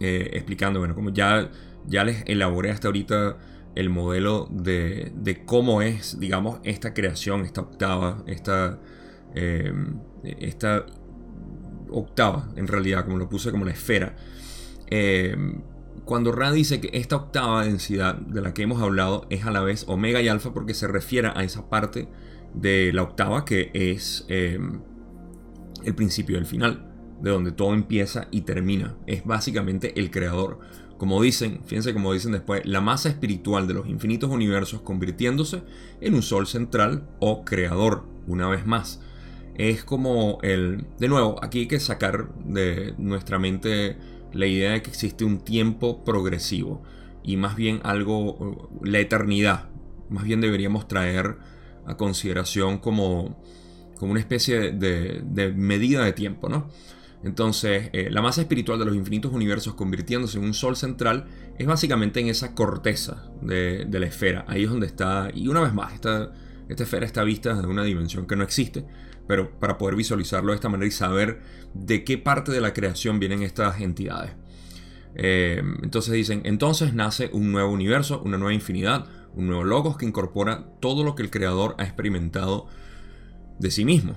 eh, 0.00 0.30
explicando, 0.32 0.78
bueno, 0.78 0.94
como 0.94 1.10
ya, 1.10 1.50
ya 1.86 2.04
les 2.04 2.22
elaboré 2.26 2.70
hasta 2.70 2.88
ahorita 2.88 3.36
el 3.74 3.90
modelo 3.90 4.48
de, 4.50 5.12
de 5.14 5.44
cómo 5.44 5.82
es, 5.82 6.18
digamos, 6.18 6.60
esta 6.64 6.94
creación, 6.94 7.44
esta 7.44 7.60
octava, 7.60 8.22
esta, 8.26 8.78
eh, 9.34 9.72
esta 10.24 10.84
octava, 11.90 12.48
en 12.56 12.66
realidad, 12.66 13.04
como 13.04 13.18
lo 13.18 13.28
puse 13.28 13.50
como 13.50 13.64
la 13.64 13.72
esfera. 13.72 14.16
Eh, 14.90 15.36
cuando 16.04 16.32
Ra 16.32 16.52
dice 16.52 16.80
que 16.80 16.90
esta 16.94 17.16
octava 17.16 17.64
densidad 17.64 18.14
de 18.14 18.40
la 18.40 18.54
que 18.54 18.62
hemos 18.62 18.80
hablado 18.80 19.26
es 19.28 19.44
a 19.44 19.50
la 19.50 19.60
vez 19.60 19.84
omega 19.88 20.22
y 20.22 20.28
alfa 20.28 20.54
porque 20.54 20.72
se 20.72 20.88
refiere 20.88 21.30
a 21.34 21.44
esa 21.44 21.68
parte 21.68 22.08
de 22.54 22.92
la 22.94 23.02
octava 23.02 23.44
que 23.44 23.70
es 23.74 24.24
eh, 24.28 24.58
el 25.84 25.94
principio 25.94 26.36
del 26.36 26.46
final, 26.46 26.90
de 27.20 27.30
donde 27.30 27.52
todo 27.52 27.74
empieza 27.74 28.28
y 28.30 28.42
termina. 28.42 28.96
Es 29.06 29.24
básicamente 29.24 30.00
el 30.00 30.10
creador. 30.10 30.60
Como 30.96 31.20
dicen, 31.20 31.60
fíjense 31.66 31.92
como 31.92 32.12
dicen 32.12 32.32
después, 32.32 32.62
la 32.64 32.80
masa 32.80 33.10
espiritual 33.10 33.68
de 33.68 33.74
los 33.74 33.86
infinitos 33.86 34.30
universos 34.30 34.80
convirtiéndose 34.80 35.62
en 36.00 36.14
un 36.14 36.22
sol 36.22 36.46
central 36.46 37.06
o 37.20 37.44
creador, 37.44 38.04
una 38.26 38.48
vez 38.48 38.66
más 38.66 39.00
es 39.58 39.84
como 39.84 40.38
el... 40.42 40.86
De 40.98 41.08
nuevo, 41.08 41.36
aquí 41.42 41.60
hay 41.60 41.66
que 41.66 41.80
sacar 41.80 42.32
de 42.44 42.94
nuestra 42.96 43.38
mente 43.38 43.96
la 44.32 44.46
idea 44.46 44.72
de 44.72 44.82
que 44.82 44.90
existe 44.90 45.24
un 45.24 45.40
tiempo 45.40 46.04
progresivo 46.04 46.82
y 47.24 47.36
más 47.36 47.56
bien 47.56 47.80
algo, 47.82 48.70
la 48.82 49.00
eternidad, 49.00 49.68
más 50.08 50.24
bien 50.24 50.40
deberíamos 50.40 50.86
traer 50.86 51.36
a 51.86 51.96
consideración 51.96 52.78
como, 52.78 53.42
como 53.96 54.12
una 54.12 54.20
especie 54.20 54.72
de, 54.72 55.52
medida 55.54 56.04
de 56.04 56.12
tiempo, 56.12 56.48
¿no? 56.48 56.70
Entonces, 57.24 57.90
eh, 57.92 58.10
la 58.10 58.22
masa 58.22 58.42
espiritual 58.42 58.78
de 58.78 58.84
los 58.84 58.94
infinitos 58.94 59.32
universos 59.32 59.74
convirtiéndose 59.74 60.38
en 60.38 60.44
un 60.44 60.54
sol 60.54 60.76
central 60.76 61.26
es 61.58 61.66
básicamente 61.66 62.20
en 62.20 62.28
esa 62.28 62.54
corteza 62.54 63.24
de, 63.42 63.86
de, 63.86 63.98
la 63.98 64.06
esfera. 64.06 64.44
Ahí 64.46 64.62
es 64.62 64.70
donde 64.70 64.86
está, 64.86 65.28
y 65.34 65.48
una 65.48 65.60
vez 65.60 65.74
más, 65.74 65.94
esta 65.94 66.30
esta 66.68 66.82
esfera 66.82 67.06
está 67.06 67.24
vista 67.24 67.54
desde 67.54 67.66
una 67.66 67.82
dimensión 67.82 68.26
que 68.26 68.36
no 68.36 68.44
existe, 68.44 68.84
pero 69.28 69.60
para 69.60 69.78
poder 69.78 69.94
visualizarlo 69.94 70.50
de 70.50 70.56
esta 70.56 70.70
manera 70.70 70.88
y 70.88 70.90
saber 70.90 71.40
de 71.74 72.02
qué 72.02 72.18
parte 72.18 72.50
de 72.50 72.60
la 72.60 72.72
creación 72.72 73.20
vienen 73.20 73.42
estas 73.42 73.80
entidades. 73.80 74.32
Eh, 75.14 75.62
entonces 75.82 76.14
dicen, 76.14 76.42
entonces 76.44 76.94
nace 76.94 77.30
un 77.32 77.52
nuevo 77.52 77.70
universo, 77.70 78.22
una 78.24 78.38
nueva 78.38 78.54
infinidad, 78.54 79.06
un 79.34 79.46
nuevo 79.46 79.64
logos 79.64 79.96
que 79.98 80.06
incorpora 80.06 80.66
todo 80.80 81.04
lo 81.04 81.14
que 81.14 81.22
el 81.22 81.30
creador 81.30 81.76
ha 81.78 81.84
experimentado 81.84 82.66
de 83.58 83.70
sí 83.70 83.84
mismo. 83.84 84.16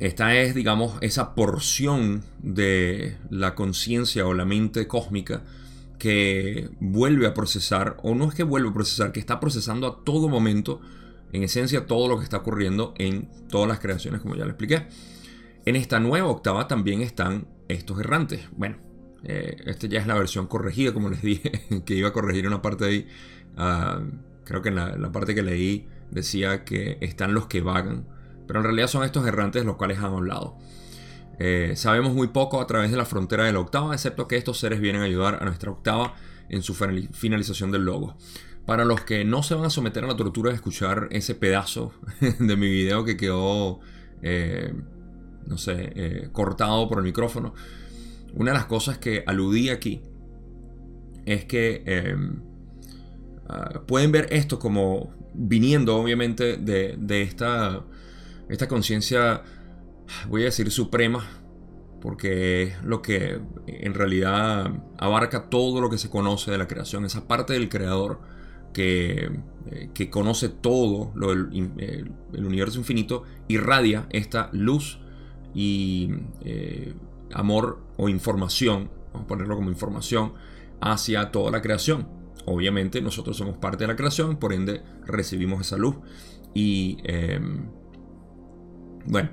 Esta 0.00 0.34
es, 0.34 0.56
digamos, 0.56 0.98
esa 1.00 1.36
porción 1.36 2.24
de 2.42 3.16
la 3.30 3.54
conciencia 3.54 4.26
o 4.26 4.34
la 4.34 4.44
mente 4.44 4.88
cósmica 4.88 5.44
que 5.98 6.68
vuelve 6.80 7.28
a 7.28 7.34
procesar, 7.34 7.96
o 8.02 8.16
no 8.16 8.28
es 8.28 8.34
que 8.34 8.42
vuelve 8.42 8.70
a 8.70 8.74
procesar, 8.74 9.12
que 9.12 9.20
está 9.20 9.38
procesando 9.38 9.86
a 9.86 10.04
todo 10.04 10.28
momento, 10.28 10.80
en 11.34 11.42
esencia, 11.42 11.86
todo 11.86 12.06
lo 12.06 12.16
que 12.16 12.22
está 12.22 12.36
ocurriendo 12.36 12.94
en 12.96 13.28
todas 13.48 13.68
las 13.68 13.80
creaciones, 13.80 14.20
como 14.20 14.36
ya 14.36 14.44
le 14.44 14.50
expliqué. 14.50 14.86
En 15.66 15.74
esta 15.74 15.98
nueva 15.98 16.28
octava 16.28 16.68
también 16.68 17.00
están 17.00 17.48
estos 17.66 17.98
errantes. 17.98 18.48
Bueno, 18.52 18.76
eh, 19.24 19.56
esta 19.66 19.88
ya 19.88 19.98
es 19.98 20.06
la 20.06 20.14
versión 20.14 20.46
corregida, 20.46 20.94
como 20.94 21.10
les 21.10 21.22
dije, 21.30 21.50
que 21.84 21.94
iba 21.94 22.10
a 22.10 22.12
corregir 22.12 22.46
una 22.46 22.62
parte 22.62 22.84
ahí. 22.84 23.08
Ah, 23.56 24.00
creo 24.44 24.62
que 24.62 24.68
en 24.68 24.76
la, 24.76 25.10
parte 25.10 25.34
que 25.34 25.42
leí 25.42 25.88
decía 26.08 26.64
que 26.64 26.98
están 27.00 27.34
los 27.34 27.48
que 27.48 27.62
vagan, 27.62 28.06
pero 28.46 28.60
en 28.60 28.66
realidad 28.66 28.86
son 28.86 29.02
estos 29.02 29.26
errantes 29.26 29.64
los 29.64 29.74
cuales 29.74 29.98
han 29.98 30.14
hablado. 30.14 30.56
Eh, 31.40 31.72
sabemos 31.74 32.14
muy 32.14 32.28
poco 32.28 32.60
a 32.60 32.66
través 32.68 32.92
de 32.92 32.96
la 32.96 33.06
frontera 33.06 33.42
de 33.42 33.52
la 33.52 33.58
octava, 33.58 33.92
excepto 33.92 34.28
que 34.28 34.36
estos 34.36 34.60
seres 34.60 34.80
vienen 34.80 35.02
a 35.02 35.06
ayudar 35.06 35.42
a 35.42 35.44
nuestra 35.46 35.72
octava 35.72 36.14
en 36.48 36.62
su 36.62 36.74
finalización 36.74 37.72
del 37.72 37.86
logo. 37.86 38.16
Para 38.66 38.84
los 38.84 39.02
que 39.02 39.24
no 39.24 39.42
se 39.42 39.54
van 39.54 39.66
a 39.66 39.70
someter 39.70 40.04
a 40.04 40.06
la 40.06 40.16
tortura 40.16 40.50
de 40.50 40.56
escuchar 40.56 41.08
ese 41.10 41.34
pedazo 41.34 41.92
de 42.38 42.56
mi 42.56 42.68
video 42.68 43.04
que 43.04 43.16
quedó, 43.16 43.80
eh, 44.22 44.72
no 45.46 45.58
sé, 45.58 46.30
cortado 46.32 46.88
por 46.88 46.98
el 46.98 47.04
micrófono, 47.04 47.54
una 48.34 48.52
de 48.52 48.58
las 48.58 48.66
cosas 48.66 48.98
que 48.98 49.22
aludí 49.26 49.68
aquí 49.68 50.02
es 51.24 51.44
que 51.44 51.82
em, 51.86 52.42
ah, 53.48 53.82
pueden 53.86 54.12
ver 54.12 54.28
esto 54.30 54.58
como 54.58 55.14
viniendo 55.34 55.96
obviamente 55.96 56.56
de, 56.56 57.22
esta, 57.22 57.84
esta 58.48 58.68
conciencia, 58.68 59.42
voy 60.28 60.42
a 60.42 60.46
decir 60.46 60.70
suprema, 60.70 61.26
porque 62.00 62.62
es 62.62 62.82
lo 62.82 63.02
que 63.02 63.40
en 63.66 63.94
realidad 63.94 64.70
abarca 64.98 65.48
todo 65.48 65.80
lo 65.80 65.90
que 65.90 65.98
se 65.98 66.10
conoce 66.10 66.50
de 66.50 66.58
la 66.58 66.68
creación, 66.68 67.04
esa 67.04 67.26
parte 67.26 67.54
del 67.54 67.68
creador 67.68 68.20
que, 68.74 69.30
eh, 69.70 70.10
conoce 70.10 70.50
todo 70.50 71.10
lo, 71.14 71.32
el, 71.32 72.12
universo 72.34 72.78
infinito, 72.78 73.22
irradia 73.48 74.06
esta 74.10 74.50
luz 74.52 74.98
y 75.54 76.10
eh, 76.42 76.92
amor 77.32 77.80
o 77.96 78.10
información, 78.10 78.90
vamos 79.12 79.24
a 79.24 79.28
ponerlo 79.28 79.56
como 79.56 79.70
información, 79.70 80.34
hacia 80.82 81.30
toda 81.30 81.50
la 81.50 81.62
creación. 81.62 82.06
Obviamente 82.44 83.00
nosotros 83.00 83.38
somos 83.38 83.56
parte 83.56 83.84
de 83.84 83.88
la 83.88 83.96
creación, 83.96 84.36
por 84.36 84.52
ende 84.52 84.82
recibimos 85.06 85.62
esa 85.62 85.78
luz. 85.78 85.96
Y 86.52 86.98
em, 87.04 87.66
bueno, 89.06 89.30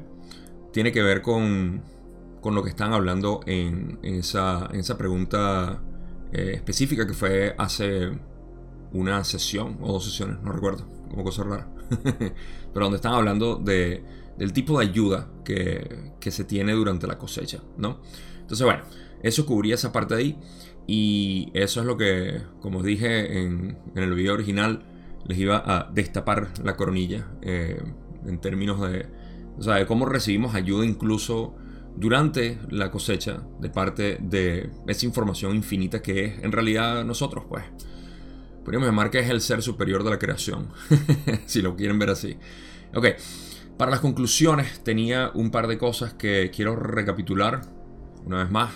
tiene 0.71 0.91
que 0.91 1.01
ver 1.01 1.21
con, 1.21 1.83
con, 2.39 2.55
lo 2.55 2.63
que 2.63 2.69
están 2.69 2.93
hablando 2.93 3.41
en, 3.45 3.99
esa, 4.01 4.69
en 4.71 4.79
esa, 4.79 4.97
pregunta 4.97 5.81
eh, 6.31 6.53
específica 6.55 7.05
que 7.05 7.13
fue 7.13 7.53
hace 7.57 8.11
una 8.93 9.23
sesión 9.23 9.77
o 9.81 9.93
dos 9.93 10.05
sesiones, 10.05 10.41
no 10.41 10.51
recuerdo, 10.51 10.87
como 11.09 11.23
cosa 11.23 11.43
rara. 11.43 11.67
Pero 12.73 12.85
donde 12.85 12.97
están 12.97 13.13
hablando 13.13 13.55
de 13.55 14.03
del 14.41 14.53
tipo 14.53 14.79
de 14.79 14.85
ayuda 14.85 15.27
que, 15.43 16.11
se 16.19 16.43
tiene 16.45 16.73
durante 16.73 17.05
la 17.05 17.19
cosecha, 17.19 17.59
¿no? 17.77 17.99
Entonces, 18.39 18.65
bueno, 18.65 18.81
eso 19.21 19.45
cubría 19.45 19.75
esa 19.75 19.91
parte 19.91 20.15
ahí. 20.15 20.37
Y 20.87 21.51
eso 21.53 21.81
es 21.81 21.85
lo 21.85 21.95
que, 21.95 22.41
como 22.59 22.81
dije 22.81 23.39
en, 23.39 23.77
el 23.95 24.13
video 24.15 24.33
original, 24.33 24.83
les 25.25 25.37
iba 25.37 25.63
a 25.63 25.91
destapar 25.91 26.51
la 26.63 26.75
coronilla 26.75 27.27
eh, 27.43 27.81
en 28.25 28.41
términos 28.41 28.81
de, 28.81 29.05
o 29.59 29.61
sea, 29.61 29.75
de 29.75 29.85
cómo 29.85 30.07
recibimos 30.07 30.55
ayuda 30.55 30.85
incluso 30.85 31.55
durante 31.95 32.57
la 32.69 32.89
cosecha 32.89 33.43
de 33.59 33.69
parte 33.69 34.17
de 34.21 34.71
esa 34.87 35.05
información 35.05 35.55
infinita 35.55 36.01
que 36.01 36.25
es 36.25 36.43
en 36.43 36.51
realidad 36.51 37.05
nosotros, 37.05 37.45
pues. 37.47 37.63
Podríamos 38.63 38.87
llamar 38.87 39.09
que 39.09 39.19
es 39.19 39.29
el 39.29 39.41
ser 39.41 39.61
superior 39.61 40.03
de 40.03 40.11
la 40.11 40.19
creación, 40.19 40.69
si 41.45 41.61
lo 41.61 41.75
quieren 41.75 41.97
ver 41.97 42.11
así. 42.11 42.37
Ok, 42.93 43.07
para 43.77 43.91
las 43.91 44.01
conclusiones 44.01 44.83
tenía 44.83 45.31
un 45.33 45.49
par 45.49 45.67
de 45.67 45.77
cosas 45.77 46.13
que 46.13 46.51
quiero 46.53 46.75
recapitular. 46.75 47.61
Una 48.25 48.43
vez 48.43 48.51
más, 48.51 48.71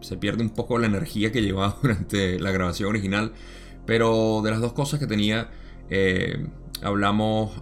se 0.00 0.16
pierde 0.16 0.42
un 0.42 0.50
poco 0.50 0.78
la 0.78 0.86
energía 0.86 1.30
que 1.30 1.42
llevaba 1.42 1.78
durante 1.82 2.40
la 2.40 2.50
grabación 2.50 2.88
original. 2.88 3.32
Pero 3.86 4.40
de 4.42 4.50
las 4.50 4.60
dos 4.60 4.72
cosas 4.72 4.98
que 4.98 5.06
tenía, 5.06 5.50
eh, 5.90 6.46
hablamos 6.82 7.52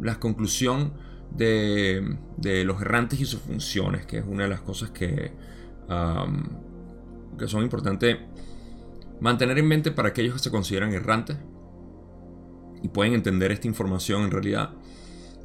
la 0.00 0.18
conclusión 0.18 0.94
de, 1.30 2.16
los 2.64 2.80
errantes 2.80 3.20
y 3.20 3.24
sus 3.24 3.40
funciones, 3.40 4.06
que 4.06 4.18
es 4.18 4.24
una 4.26 4.44
de 4.44 4.48
las 4.48 4.60
cosas 4.60 4.90
que, 4.90 5.32
que 7.38 7.48
son 7.48 7.62
importantes 7.62 8.16
mantener 9.20 9.58
en 9.58 9.68
mente 9.68 9.90
para 9.90 10.08
aquellos 10.08 10.34
que 10.34 10.40
se 10.40 10.50
consideran 10.50 10.92
errantes 10.92 11.36
y 12.82 12.88
pueden 12.88 13.14
entender 13.14 13.52
esta 13.52 13.68
información 13.68 14.22
en 14.22 14.30
realidad 14.30 14.74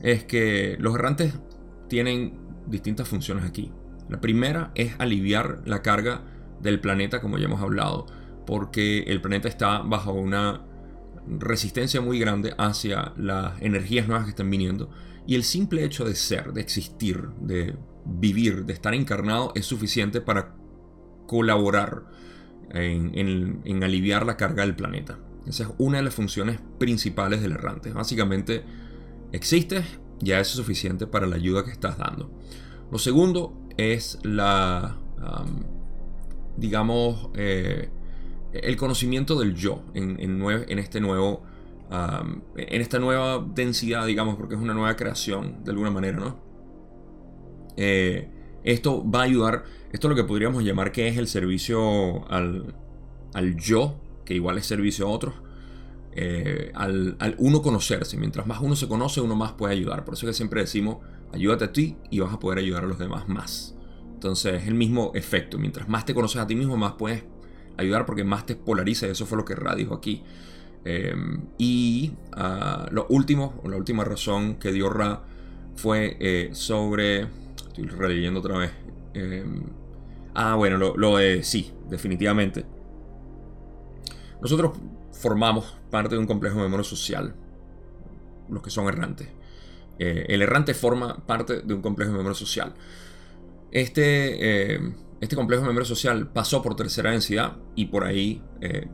es 0.01 0.23
que 0.23 0.77
los 0.79 0.95
errantes 0.95 1.33
tienen 1.89 2.39
distintas 2.67 3.07
funciones 3.07 3.45
aquí. 3.45 3.71
La 4.09 4.21
primera 4.21 4.71
es 4.75 4.93
aliviar 4.99 5.61
la 5.65 5.81
carga 5.81 6.21
del 6.61 6.79
planeta, 6.79 7.21
como 7.21 7.37
ya 7.37 7.45
hemos 7.45 7.61
hablado, 7.61 8.05
porque 8.45 8.99
el 9.03 9.21
planeta 9.21 9.47
está 9.47 9.79
bajo 9.79 10.13
una 10.13 10.65
resistencia 11.27 12.01
muy 12.01 12.19
grande 12.19 12.53
hacia 12.57 13.13
las 13.17 13.59
energías 13.61 14.07
nuevas 14.07 14.25
que 14.25 14.31
están 14.31 14.49
viniendo. 14.49 14.91
Y 15.25 15.35
el 15.35 15.43
simple 15.43 15.83
hecho 15.83 16.05
de 16.05 16.15
ser, 16.15 16.53
de 16.53 16.61
existir, 16.61 17.29
de 17.41 17.75
vivir, 18.05 18.65
de 18.65 18.73
estar 18.73 18.93
encarnado 18.93 19.51
es 19.55 19.65
suficiente 19.65 20.21
para 20.21 20.55
colaborar 21.25 22.03
en, 22.83 23.61
en 23.63 23.83
aliviar 23.83 24.25
la 24.25 24.37
carga 24.37 24.63
del 24.63 24.75
planeta. 24.75 25.17
Esa 25.47 25.63
es 25.63 25.69
una 25.77 25.97
de 25.97 26.03
las 26.03 26.13
funciones 26.13 26.59
principales 26.79 27.41
del 27.41 27.53
errante. 27.53 27.91
Básicamente 27.91 28.63
existes, 29.31 29.85
ya 30.19 30.39
es 30.39 30.47
suficiente 30.47 31.07
para 31.07 31.27
la 31.27 31.35
ayuda 31.35 31.63
que 31.63 31.71
estás 31.71 31.97
dando. 31.97 32.31
Lo 32.91 32.97
segundo 32.97 33.53
es 33.77 34.19
la, 34.23 34.97
digamos, 36.57 37.29
eh, 37.35 37.89
el 38.53 38.77
conocimiento 38.77 39.37
del 39.39 39.55
yo 39.55 39.83
en, 39.93 40.19
en, 40.19 40.79
este 40.79 41.01
nuevo, 41.01 41.43
en 41.91 42.81
esta 42.81 42.99
nueva 42.99 43.45
densidad, 43.53 44.05
digamos, 44.05 44.35
porque 44.35 44.55
es 44.55 44.61
una 44.61 44.73
nueva 44.73 44.95
creación 44.95 45.63
de 45.63 45.71
alguna 45.71 45.91
manera, 45.91 46.17
¿no? 46.17 46.39
Eh, 47.77 48.29
esto 48.65 49.09
va 49.09 49.21
a 49.21 49.23
ayudar, 49.23 49.63
esto 49.91 50.07
es 50.07 50.09
lo 50.09 50.15
que 50.15 50.27
podríamos 50.27 50.63
llamar 50.63 50.91
que 50.91 51.07
es 51.07 51.17
el 51.17 51.27
servicio 51.27 52.27
al, 52.29 52.75
al 53.33 53.55
yo, 53.55 53.95
que 54.25 54.33
igual 54.33 54.57
es 54.57 54.65
servicio 54.65 55.07
a 55.07 55.09
otros, 55.11 55.35
eh, 56.13 56.71
al, 56.73 57.15
uno 57.37 57.61
conocerse. 57.61 58.17
Mientras 58.17 58.47
más 58.47 58.59
uno 58.61 58.75
se 58.75 58.87
conoce, 58.87 59.21
uno 59.21 59.35
más 59.35 59.51
puede 59.53 59.73
ayudar. 59.73 60.03
Por 60.03 60.15
eso 60.15 60.25
que 60.25 60.33
siempre 60.33 60.61
decimos, 60.61 60.97
ayúdate 61.31 61.65
a 61.65 61.73
ti 61.73 61.95
y 62.09 62.19
vas 62.19 62.33
a 62.33 62.39
poder 62.39 62.59
ayudar 62.59 62.85
a 62.85 62.87
los 62.87 62.97
demás 62.97 63.27
más. 63.27 63.75
Entonces 64.13 64.63
es 64.63 64.67
el 64.67 64.73
mismo 64.73 65.11
efecto. 65.13 65.59
Mientras 65.59 65.87
más 65.87 66.05
te 66.05 66.15
conoces 66.15 66.41
a 66.41 66.47
ti 66.47 66.55
mismo, 66.55 66.75
más 66.75 66.93
puedes 66.93 67.23
ayudar 67.77 68.05
porque 68.07 68.23
más 68.23 68.47
te 68.47 68.55
polariza. 68.55 69.05
Eso 69.07 69.27
fue 69.27 69.37
lo 69.37 69.45
que 69.45 69.53
Ra 69.53 69.75
dijo 69.75 69.93
aquí. 69.93 70.23
Em, 70.85 71.41
y 71.57 72.13
uh, 72.37 72.91
lo 72.91 73.05
último, 73.09 73.59
o 73.63 73.69
la 73.69 73.77
última 73.77 74.03
razón 74.03 74.55
que 74.55 74.71
dio 74.71 74.89
Ra 74.89 75.23
fue 75.75 76.17
eh, 76.19 76.49
sobre... 76.53 77.44
Estoy 77.77 77.87
releyendo 77.87 78.39
otra 78.39 78.57
vez. 78.57 78.71
Em, 79.13 79.63
ah, 80.33 80.55
bueno, 80.55 80.77
lo, 80.77 80.95
lo 80.95 81.17
de... 81.17 81.43
Sí, 81.43 81.73
definitivamente. 81.89 82.65
Nosotros 84.41 84.77
formamos 85.11 85.77
parte 85.91 86.15
de 86.15 86.19
un 86.19 86.25
complejo 86.25 86.57
de 86.57 86.63
memoria 86.63 86.85
social, 86.85 87.35
los 88.49 88.61
que 88.61 88.69
son 88.69 88.87
errantes. 88.87 89.27
Eh, 89.99 90.25
el 90.29 90.41
errante 90.41 90.73
forma 90.73 91.25
parte 91.25 91.61
de 91.61 91.73
un 91.73 91.81
complejo 91.81 92.11
de 92.11 92.17
memoria 92.17 92.37
social. 92.37 92.73
Este, 93.71 94.75
eh, 94.75 94.93
este 95.19 95.35
complejo 95.35 95.63
de 95.63 95.67
memoria 95.67 95.87
social 95.87 96.31
pasó 96.31 96.61
por 96.61 96.77
tercera 96.77 97.11
densidad 97.11 97.57
y 97.75 97.87
por 97.87 98.05
ahí 98.05 98.41
eh, 98.61 98.87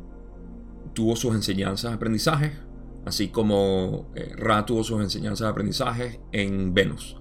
tuvo 0.93 1.15
sus 1.15 1.35
enseñanzas, 1.35 1.93
aprendizajes, 1.93 2.53
así 3.05 3.27
como 3.27 4.11
Ra 4.37 4.65
tuvo 4.65 4.83
sus 4.83 5.01
enseñanzas, 5.01 5.47
aprendizajes 5.47 6.19
en 6.31 6.73
Venus. 6.73 7.17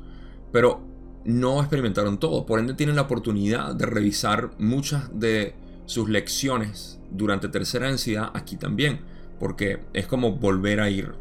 Pero 0.53 0.90
no 1.25 1.61
experimentaron 1.61 2.19
todo, 2.19 2.47
por 2.47 2.61
ende 2.61 2.75
tienen 2.75 2.97
la 2.97 3.03
oportunidad 3.03 3.75
de 3.75 3.87
revisar 3.87 4.51
muchas 4.59 5.09
de 5.19 5.55
sus 5.87 6.09
lecciones 6.09 6.99
durante 7.11 7.49
tercera 7.49 7.89
densidad 7.89 8.31
aquí 8.35 8.57
también, 8.57 9.01
porque 9.39 9.81
es 9.93 10.07
como 10.07 10.33
volver 10.33 10.81
a 10.81 10.91
ir 10.91 11.13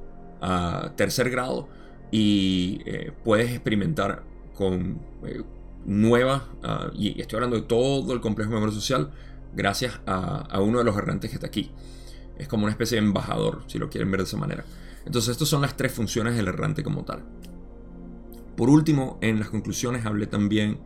a 0.42 0.94
tercer 0.96 1.30
grado 1.30 1.68
y 2.12 2.82
eh, 2.86 3.12
puedes 3.24 3.52
experimentar 3.52 4.24
con 4.56 5.00
eh, 5.26 5.42
nuevas, 5.86 6.44
ah, 6.64 6.92
y 6.94 7.20
estoy 7.20 7.38
hablando 7.38 7.56
de 7.56 7.64
todo 7.64 8.14
el 8.14 8.22
complejo 8.22 8.52
memoria 8.52 8.74
social, 8.74 9.12
gracias 9.56 10.00
a, 10.06 10.60
uno 10.62 10.80
de 10.80 10.84
los 10.84 10.96
errantes 10.98 11.30
que 11.30 11.36
está 11.36 11.48
aquí. 11.48 11.72
Es 12.38 12.48
como 12.48 12.64
una 12.64 12.72
especie 12.72 13.00
de 13.00 13.06
embajador, 13.06 13.64
si 13.68 13.80
lo 13.80 13.90
quieren 13.90 14.12
ver 14.12 14.22
de 14.22 14.26
esa 14.26 14.38
manera. 14.38 14.64
Entonces, 15.06 15.32
estas 15.32 15.48
son 15.48 15.62
las 15.62 15.76
tres 15.76 15.92
funciones 15.92 16.36
del 16.36 16.48
errante 16.48 16.84
como 16.84 17.04
tal. 17.04 17.24
Por 18.60 18.70
último, 18.70 19.18
en 19.22 19.40
las 19.40 19.48
conclusiones 19.48 20.06
hablé 20.06 20.28
también 20.28 20.80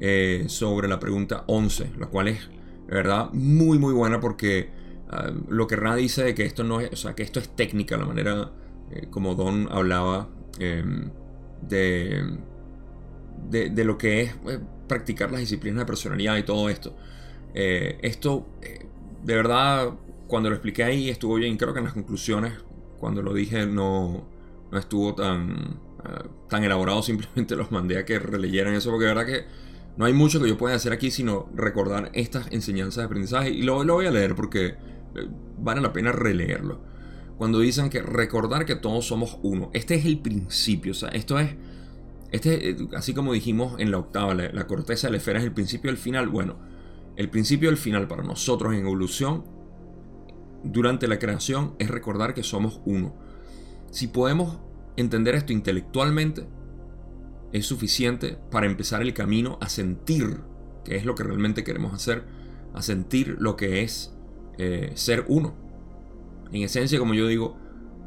eh, 0.00 0.46
sobre 0.48 0.88
la 0.88 0.98
pregunta 0.98 1.44
11, 1.46 1.92
la 1.96 2.08
cual 2.08 2.26
es, 2.26 2.50
de 2.88 2.92
verdad, 2.92 3.30
muy, 3.32 3.78
muy 3.78 3.92
buena 3.92 4.18
porque 4.18 4.70
ah, 5.10 5.30
lo 5.48 5.68
que 5.68 5.76
Ra 5.76 5.94
dice 5.94 6.24
de 6.24 6.34
que 6.34 6.44
esto 6.44 6.64
no 6.64 6.80
es, 6.80 6.90
o 6.92 6.96
sea, 6.96 7.14
que 7.14 7.22
esto 7.22 7.38
es 7.38 7.54
técnica, 7.54 7.96
la 7.96 8.04
manera 8.04 8.50
eh, 8.90 9.06
como 9.10 9.36
Don 9.36 9.68
hablaba 9.70 10.28
em, 10.58 11.12
de, 11.62 12.36
de, 13.48 13.84
lo 13.84 13.96
que 13.96 14.22
es 14.22 14.32
eh, 14.48 14.58
practicar 14.88 15.30
las 15.30 15.38
disciplinas 15.38 15.78
de 15.78 15.86
personalidad 15.86 16.36
y 16.36 16.42
todo 16.42 16.68
esto. 16.68 16.96
esto, 17.54 18.44
de 19.22 19.36
verdad, 19.36 19.94
cuando 20.26 20.48
lo 20.48 20.56
expliqué 20.56 20.82
ahí 20.82 21.10
estuvo 21.10 21.36
bien, 21.36 21.58
creo 21.58 21.74
que 21.74 21.78
en 21.78 21.84
las 21.84 21.94
conclusiones, 21.94 22.54
cuando 22.98 23.22
lo 23.22 23.32
dije, 23.32 23.66
no, 23.66 24.24
no 24.72 24.78
estuvo 24.80 25.14
tan, 25.14 25.83
tan 26.48 26.64
elaborado, 26.64 27.02
simplemente 27.02 27.56
los 27.56 27.70
mandé 27.70 27.98
a 27.98 28.04
que 28.04 28.18
releyeran 28.18 28.74
eso, 28.74 28.90
porque 28.90 29.06
de 29.06 29.14
verdad 29.14 29.26
que 29.26 29.44
no 29.96 30.04
hay 30.04 30.12
mucho 30.12 30.40
que 30.40 30.48
yo 30.48 30.58
pueda 30.58 30.74
hacer 30.74 30.92
aquí 30.92 31.10
sino 31.10 31.48
recordar 31.54 32.10
estas 32.14 32.50
enseñanzas 32.50 33.02
de 33.02 33.04
aprendizaje 33.04 33.50
y 33.50 33.62
lo, 33.62 33.84
lo 33.84 33.94
voy 33.94 34.06
a 34.06 34.10
leer 34.10 34.34
porque 34.34 34.66
eh, 34.66 35.28
vale 35.58 35.80
la 35.80 35.92
pena 35.92 36.12
releerlo. 36.12 36.80
Cuando 37.38 37.58
dicen 37.58 37.90
que 37.90 38.00
recordar 38.00 38.64
que 38.64 38.76
todos 38.76 39.06
somos 39.06 39.38
uno. 39.42 39.70
Este 39.72 39.94
es 39.94 40.04
el 40.04 40.20
principio, 40.20 40.92
o 40.92 40.94
sea, 40.94 41.08
esto 41.10 41.38
es, 41.38 41.56
este, 42.30 42.70
eh, 42.70 42.76
así 42.96 43.14
como 43.14 43.32
dijimos 43.32 43.78
en 43.80 43.90
la 43.90 43.98
octava, 43.98 44.34
la, 44.34 44.66
corteza 44.66 45.08
de 45.08 45.12
la 45.12 45.16
esfera 45.18 45.38
es 45.38 45.44
el 45.44 45.52
principio 45.52 45.90
y 45.90 45.94
el 45.94 45.98
final. 45.98 46.28
Bueno, 46.28 46.56
el 47.16 47.30
principio 47.30 47.68
y 47.68 47.72
el 47.72 47.78
final 47.78 48.08
para 48.08 48.22
nosotros 48.22 48.72
en 48.72 48.80
evolución, 48.80 49.44
durante 50.62 51.08
la 51.08 51.18
creación, 51.18 51.74
es 51.78 51.90
recordar 51.90 52.34
que 52.34 52.42
somos 52.42 52.80
uno. 52.84 53.14
Si 53.90 54.08
podemos 54.08 54.58
entender 54.96 55.34
esto 55.34 55.52
intelectualmente, 55.52 56.46
es 57.52 57.66
suficiente 57.66 58.38
para 58.50 58.66
empezar 58.66 59.02
el 59.02 59.14
camino 59.14 59.58
a 59.60 59.68
sentir 59.68 60.40
que 60.84 60.96
es 60.96 61.04
lo 61.04 61.14
que 61.14 61.22
realmente 61.22 61.64
queremos 61.64 61.94
hacer, 61.94 62.24
a 62.74 62.82
sentir 62.82 63.36
lo 63.38 63.56
que 63.56 63.82
es 63.82 64.14
eh, 64.58 64.92
ser 64.94 65.24
uno. 65.28 65.54
En 66.52 66.62
esencia, 66.62 66.98
como 66.98 67.14
yo 67.14 67.26
digo, 67.26 67.56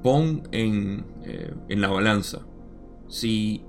pon 0.03 0.47
en, 0.51 1.05
eh, 1.23 1.53
en 1.69 1.81
la 1.81 1.87
balanza 1.87 2.45
si 3.07 3.63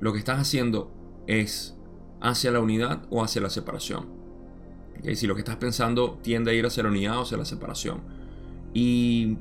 lo 0.00 0.12
que 0.12 0.18
estás 0.18 0.40
haciendo 0.40 0.92
es 1.26 1.76
hacia 2.20 2.50
la 2.50 2.60
unidad 2.60 3.02
o 3.10 3.22
hacia 3.22 3.42
la 3.42 3.50
separación. 3.50 4.06
Si 5.14 5.26
lo 5.26 5.34
que 5.34 5.40
estás 5.40 5.56
pensando 5.56 6.18
tiende 6.22 6.50
a 6.50 6.54
ir 6.54 6.64
hacia 6.64 6.82
la 6.82 6.88
unidad 6.88 7.18
o 7.18 7.22
hacia 7.22 7.36
la 7.36 7.44
separación. 7.44 8.00
Y 8.72 9.36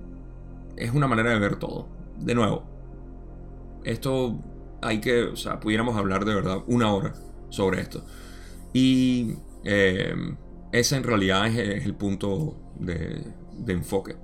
es 0.75 0.93
una 0.93 1.07
manera 1.07 1.29
de 1.29 1.39
ver 1.39 1.55
todo. 1.55 1.87
De 2.19 2.35
nuevo, 2.35 2.63
esto 3.83 4.39
hay 4.81 4.99
que, 4.99 5.23
o 5.23 5.35
sea, 5.35 5.59
pudiéramos 5.59 5.95
hablar 5.95 6.25
de 6.25 6.35
verdad 6.35 6.59
una 6.67 6.93
hora 6.93 7.13
sobre 7.49 7.81
esto. 7.81 8.05
Y 8.73 9.35
eh, 9.63 10.15
ese 10.71 10.97
en 10.97 11.03
realidad 11.03 11.47
es, 11.47 11.85
el 11.85 11.95
punto 11.95 12.57
de, 12.79 13.23
enfoque. 13.67 14.15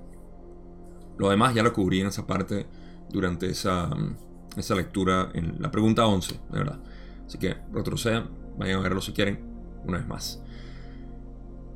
Lo 1.18 1.30
demás 1.30 1.54
ya 1.54 1.62
lo 1.62 1.72
cubrí 1.72 2.00
en 2.00 2.08
esa 2.08 2.26
parte 2.26 2.66
durante 3.10 3.48
esa, 3.48 3.90
esa 4.56 4.74
lectura 4.74 5.30
en 5.34 5.60
la 5.60 5.70
pregunta 5.70 6.06
11, 6.06 6.34
de 6.50 6.58
verdad. 6.58 6.80
Así 7.26 7.38
que 7.38 7.56
retrocedan, 7.72 8.30
vayan 8.58 8.80
a 8.80 8.82
verlo 8.82 9.00
si 9.00 9.12
quieren, 9.12 9.40
una 9.84 9.98
vez 9.98 10.06
más. 10.06 10.42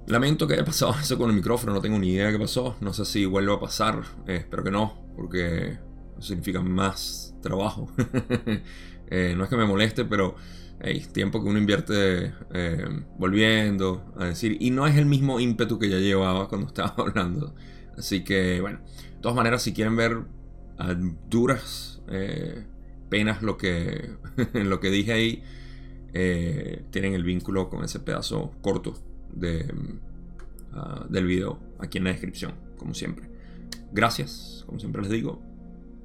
Lamento 0.07 0.47
que 0.47 0.55
haya 0.55 0.65
pasado 0.65 0.95
eso 1.01 1.17
con 1.17 1.31
el 1.31 1.37
micrófono, 1.37 1.73
no 1.73 1.81
tengo 1.81 1.99
ni 1.99 2.09
idea 2.09 2.27
de 2.27 2.33
qué 2.33 2.39
pasó. 2.39 2.77
No 2.81 2.93
sé 2.93 3.05
si 3.05 3.25
vuelve 3.27 3.55
a 3.55 3.61
pasar, 3.61 4.03
eh, 4.27 4.37
espero 4.37 4.65
que 4.65 4.71
no, 4.71 5.07
porque 5.17 5.79
significa 6.21 6.61
más 6.61 7.35
trabajo. 7.43 7.91
Eh, 9.11 9.35
no 9.37 9.45
es 9.45 9.51
que 9.51 9.57
me 9.57 9.67
moleste, 9.67 10.07
pero 10.07 10.35
hay 10.81 11.01
tiempo 11.01 11.43
que 11.43 11.49
uno 11.51 11.59
invierte 11.59 12.33
eh, 12.55 12.89
volviendo 13.19 14.13
a 14.19 14.25
decir. 14.25 14.57
Y 14.61 14.71
no 14.71 14.87
es 14.87 14.97
el 14.97 15.05
mismo 15.05 15.41
ímpetu 15.41 15.79
que 15.79 15.91
ya 15.91 15.99
llevaba 15.99 16.49
cuando 16.49 16.67
estaba 16.69 16.95
hablando. 16.97 17.55
Así 17.99 18.25
que, 18.25 18.63
bueno, 18.63 18.79
de 18.79 19.21
todas 19.21 19.37
maneras, 19.37 19.63
si 19.63 19.75
quieren 19.75 19.95
ver 19.95 20.23
a 20.79 20.95
duras 20.95 22.03
eh, 22.09 22.65
penas 23.11 23.43
lo 23.43 23.59
que, 23.59 24.11
lo 24.55 24.81
que 24.81 24.91
dije 24.91 25.13
ahí, 25.13 25.43
tienen 26.91 27.13
el 27.13 27.25
vínculo 27.25 27.69
con 27.69 27.85
ese 27.85 28.01
pedazo 28.01 28.53
corto 28.63 28.95
de, 29.33 29.67
ah, 30.73 31.05
del 31.09 31.27
video 31.27 31.59
aquí 31.79 31.99
en 31.99 32.05
la 32.05 32.11
descripción, 32.11 32.53
como 32.79 32.95
siempre. 32.95 33.29
Gracias, 33.93 34.65
como 34.67 34.79
siempre 34.79 35.03
les 35.03 35.11
digo. 35.11 35.54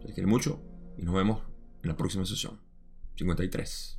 Les 0.09 0.15
quiero 0.15 0.27
mucho 0.27 0.59
y 0.97 1.03
nos 1.03 1.13
vemos 1.13 1.43
en 1.83 1.89
la 1.89 1.95
próxima 1.95 2.25
sesión. 2.25 2.59
53. 3.17 3.98